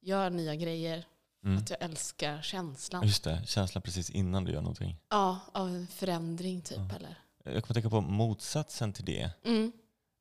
gör 0.00 0.30
nya 0.30 0.54
grejer. 0.54 1.06
Mm. 1.44 1.58
Att 1.58 1.70
jag 1.70 1.82
älskar 1.82 2.42
känslan. 2.42 3.06
Just 3.06 3.24
det, 3.24 3.42
känslan 3.46 3.82
precis 3.82 4.10
innan 4.10 4.44
du 4.44 4.52
gör 4.52 4.60
någonting. 4.60 4.96
Ja, 5.08 5.38
av 5.52 5.68
en 5.68 5.86
förändring 5.86 6.60
typ. 6.62 6.78
Ja. 6.78 6.96
Eller? 6.96 7.18
Jag 7.54 7.64
kommer 7.64 7.74
tänka 7.74 7.90
på 7.90 8.00
motsatsen 8.00 8.92
till 8.92 9.04
det. 9.04 9.30
Mm. 9.44 9.72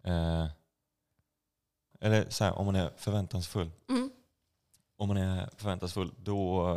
Eh, 0.04 0.48
eller 2.02 2.30
så 2.30 2.44
här, 2.44 2.54
om 2.54 2.66
man 2.66 2.76
är 2.76 2.92
förväntansfull. 2.98 3.72
Mm. 3.90 4.12
Om 4.98 5.08
man 5.08 5.18
är 5.18 5.50
förväntansfull 5.58 6.12
då 6.18 6.68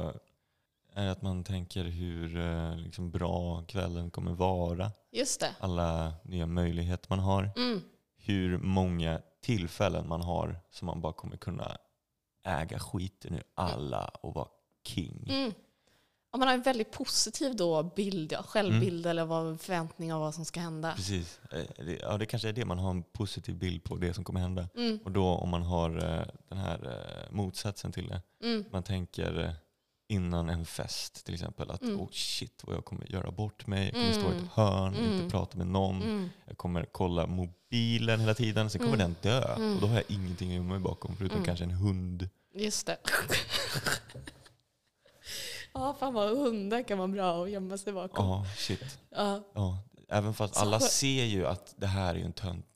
är 0.94 1.04
det 1.04 1.10
att 1.10 1.22
man 1.22 1.44
tänker 1.44 1.84
hur 1.84 2.36
eh, 2.36 2.76
liksom, 2.76 3.10
bra 3.10 3.62
kvällen 3.62 4.10
kommer 4.10 4.32
vara. 4.32 4.90
Just 5.12 5.40
det. 5.40 5.54
Alla 5.60 6.14
nya 6.22 6.46
möjligheter 6.46 7.06
man 7.10 7.18
har. 7.18 7.50
Mm. 7.56 7.82
Hur 8.16 8.58
många 8.58 9.20
tillfällen 9.40 10.08
man 10.08 10.22
har 10.22 10.56
som 10.70 10.86
man 10.86 11.00
bara 11.00 11.12
kommer 11.12 11.36
kunna 11.36 11.76
äga 12.44 12.78
skiten 12.78 13.34
ur 13.34 13.42
alla 13.54 14.04
och 14.04 14.34
vara 14.34 14.48
king. 14.84 15.26
Mm. 15.30 15.52
Om 16.34 16.40
man 16.40 16.48
har 16.48 16.54
en 16.54 16.62
väldigt 16.62 16.90
positiv 16.90 17.56
då 17.56 17.82
bild, 17.82 18.34
självbild 18.46 19.06
eller 19.06 19.24
vad, 19.24 19.60
förväntning 19.60 20.12
av 20.12 20.20
vad 20.20 20.34
som 20.34 20.44
ska 20.44 20.60
hända. 20.60 20.92
Precis. 20.96 21.40
Eh, 21.52 21.92
Ja, 22.00 22.18
det 22.18 22.26
kanske 22.26 22.48
är 22.48 22.52
det 22.52 22.64
man 22.64 22.78
har 22.78 22.90
en 22.90 23.02
positiv 23.02 23.54
bild 23.54 23.84
på, 23.84 23.96
det 23.96 24.14
som 24.14 24.24
kommer 24.24 24.40
hända. 24.40 24.68
Mm. 24.76 24.98
Och 25.04 25.10
då 25.10 25.26
om 25.26 25.48
man 25.48 25.62
har 25.62 25.90
eh, 25.90 26.26
den 26.48 26.58
här 26.58 26.78
eh, 27.28 27.34
motsatsen 27.34 27.92
till 27.92 28.08
det. 28.08 28.22
Mm. 28.42 28.64
Man 28.72 28.82
tänker 28.82 29.54
innan 30.08 30.48
en 30.50 30.64
fest 30.66 31.24
till 31.24 31.34
exempel 31.34 31.70
att 31.70 31.82
Mm. 31.82 32.00
oh 32.00 32.08
shit 32.12 32.60
vad 32.64 32.76
jag 32.76 32.84
kommer 32.84 33.12
göra 33.12 33.30
bort 33.30 33.66
mig. 33.66 33.84
Jag 33.84 33.92
kommer 33.94 34.12
stå 34.12 34.22
i 34.22 34.24
Mm. 34.34 34.44
ett 34.44 34.50
hörn, 34.52 34.94
Mm. 34.94 35.12
inte 35.14 35.30
prata 35.30 35.58
med 35.58 35.66
någon. 35.66 36.02
Mm. 36.02 36.30
Jag 36.46 36.58
kommer 36.58 36.84
kolla 36.92 37.26
mobilen 37.26 38.20
hela 38.20 38.34
tiden, 38.34 38.70
sen 38.70 38.78
kommer 38.80 38.94
Mm. 38.94 39.14
den 39.22 39.32
dö. 39.32 39.54
Mm. 39.54 39.74
Och 39.74 39.80
då 39.80 39.86
har 39.86 39.94
jag 39.94 40.04
ingenting 40.08 40.48
att 40.50 40.54
gömma 40.54 40.70
mig 40.72 40.78
bakom 40.80 41.16
förutom 41.16 41.36
Mm. 41.36 41.46
kanske 41.46 41.64
en 41.64 41.70
hund. 41.70 42.28
Just 42.56 42.86
det. 42.86 42.96
ja, 45.74 45.96
fan 46.00 46.14
vad 46.14 46.38
hundar 46.38 46.82
kan 46.82 46.98
vara 46.98 47.08
bra 47.08 47.44
att 47.44 47.50
gömma 47.50 47.78
sig 47.78 47.92
bakom. 47.92 48.26
Ja, 48.26 48.46
shit. 48.56 48.98
Ja. 49.10 49.42
Ja. 49.54 49.78
Även 50.08 50.34
fast 50.34 50.56
alla 50.56 50.80
ser 50.80 51.24
ju 51.24 51.46
att 51.46 51.74
det 51.76 51.86
här 51.86 52.14
är 52.14 52.18
ju 52.18 52.24
en 52.24 52.32
tönt 52.32 52.66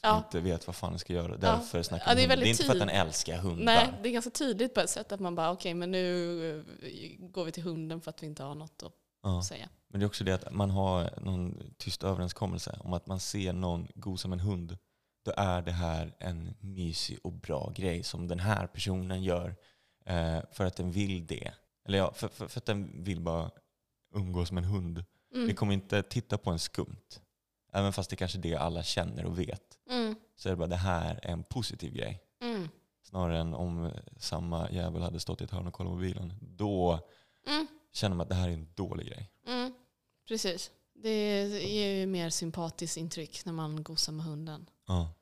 som 0.00 0.08
Ja. 0.10 0.16
inte 0.16 0.40
vet 0.40 0.66
vad 0.66 0.76
fan 0.76 0.90
den 0.92 0.98
ska 0.98 1.12
göra. 1.12 1.36
Därför 1.36 1.82
snackar 1.82 2.08
Ja, 2.08 2.14
det 2.14 2.22
är. 2.24 2.28
Det 2.36 2.46
är 2.46 2.46
inte 2.46 2.64
för 2.64 2.72
att 2.72 2.78
den 2.78 2.88
älskar 2.88 3.36
hundar. 3.38 3.64
Nej, 3.64 3.88
det 4.02 4.08
är 4.08 4.12
ganska 4.12 4.30
tydligt 4.30 4.74
på 4.74 4.80
ett 4.80 4.90
sätt 4.90 5.12
att 5.12 5.20
man 5.20 5.34
bara, 5.34 5.50
okej, 5.52 5.74
men 5.74 5.90
nu 5.90 6.64
eh, 6.82 7.26
går 7.28 7.44
vi 7.44 7.52
till 7.52 7.62
hunden 7.62 8.00
för 8.00 8.10
att 8.10 8.22
vi 8.22 8.26
inte 8.26 8.42
har 8.42 8.54
något 8.54 8.82
att 8.82 8.92
Ja. 9.22 9.42
säga. 9.42 9.68
Men 9.88 10.00
det 10.00 10.04
är 10.04 10.06
också 10.06 10.24
det 10.24 10.32
att 10.32 10.52
man 10.54 10.70
har 10.70 11.10
någon 11.20 11.62
tyst 11.78 12.04
överenskommelse 12.04 12.78
om 12.80 12.92
att 12.92 13.06
man 13.06 13.20
ser 13.20 13.52
någon 13.52 13.88
gosa 13.94 14.28
med 14.28 14.36
en 14.36 14.46
hund. 14.46 14.76
Då 15.24 15.32
är 15.36 15.62
det 15.62 15.72
här 15.72 16.14
en 16.18 16.54
mysig 16.60 17.18
och 17.22 17.32
bra 17.32 17.72
grej 17.76 18.02
som 18.02 18.28
den 18.28 18.40
här 18.40 18.66
personen 18.66 19.22
gör 19.22 19.56
eh, 20.06 20.38
för 20.52 20.64
att 20.64 20.76
den 20.76 20.90
vill 20.92 21.26
det. 21.26 21.52
Eller 21.84 21.98
ja, 21.98 22.12
för, 22.14 22.28
för, 22.28 22.48
för 22.48 22.60
att 22.60 22.66
den 22.66 23.04
vill 23.04 23.20
bara 23.20 23.50
umgås 24.14 24.52
med 24.52 24.64
en 24.64 24.70
hund. 24.70 25.04
Mm. 25.34 25.46
Vi 25.46 25.54
kommer 25.54 25.74
inte 25.74 26.02
titta 26.02 26.38
på 26.38 26.50
en 26.50 26.58
skumt. 26.58 27.20
Även 27.72 27.92
fast 27.92 28.10
det 28.10 28.16
kanske 28.16 28.38
är 28.38 28.42
det 28.42 28.54
alla 28.56 28.82
känner 28.82 29.24
och 29.24 29.38
vet. 29.38 29.78
Mm. 29.90 30.14
Så 30.36 30.48
är 30.48 30.50
det 30.50 30.56
bara 30.56 30.68
det 30.68 30.76
här 30.76 31.20
är 31.22 31.30
en 31.32 31.44
positiv 31.44 31.92
grej. 31.94 32.22
Mm. 32.42 32.68
Snarare 33.02 33.38
än 33.40 33.54
om 33.54 33.90
samma 34.16 34.70
jävel 34.70 35.02
hade 35.02 35.20
stått 35.20 35.40
i 35.40 35.44
ett 35.44 35.50
hörn 35.50 35.66
och 35.66 35.72
kollat 35.74 35.92
mobilen. 35.92 36.34
Då 36.40 37.08
Mm. 37.46 37.66
känner 37.92 38.16
man 38.16 38.22
att 38.24 38.28
det 38.28 38.34
här 38.34 38.48
är 38.48 38.52
en 38.52 38.68
dålig 38.74 39.06
grej. 39.06 39.30
Mm. 39.46 39.74
Precis. 40.28 40.70
Det 40.94 41.46
ger 41.48 41.88
ju 42.00 42.06
mer 42.06 42.30
sympatiskt 42.30 42.96
intryck 42.96 43.44
när 43.44 43.52
man 43.52 43.82
gosar 43.82 44.12
med 44.12 44.26
hunden. 44.26 44.70
Ja. 44.86 45.12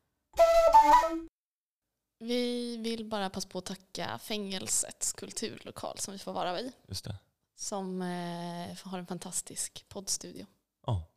Vi 2.23 2.77
vill 2.77 3.05
bara 3.05 3.31
passa 3.31 3.49
på 3.49 3.59
att 3.59 3.65
tacka 3.65 4.19
fängelsets 4.19 5.13
kulturlokal 5.13 5.99
som 5.99 6.13
vi 6.13 6.19
får 6.19 6.33
vara 6.33 6.61
i. 6.61 6.73
Just 6.87 7.05
det. 7.05 7.17
Som 7.55 8.03
eh, 8.03 8.79
har 8.85 8.99
en 8.99 9.07
fantastisk 9.07 9.85
poddstudio. 9.89 10.47
Ja, 10.87 11.11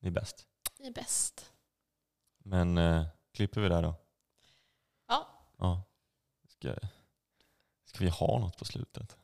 det 0.00 0.06
är 0.06 0.10
bäst. 0.10 0.46
Det 0.78 0.86
är 0.86 0.92
bäst. 0.92 1.50
Men 2.38 2.78
eh, 2.78 3.06
klipper 3.32 3.60
vi 3.60 3.68
där 3.68 3.82
då? 3.82 3.94
Ja. 5.08 5.28
Ja. 5.56 5.82
Ska, 6.48 6.74
ska 7.84 7.98
vi 8.04 8.10
ha 8.10 8.38
något 8.38 8.56
på 8.56 8.64
slutet? 8.64 9.16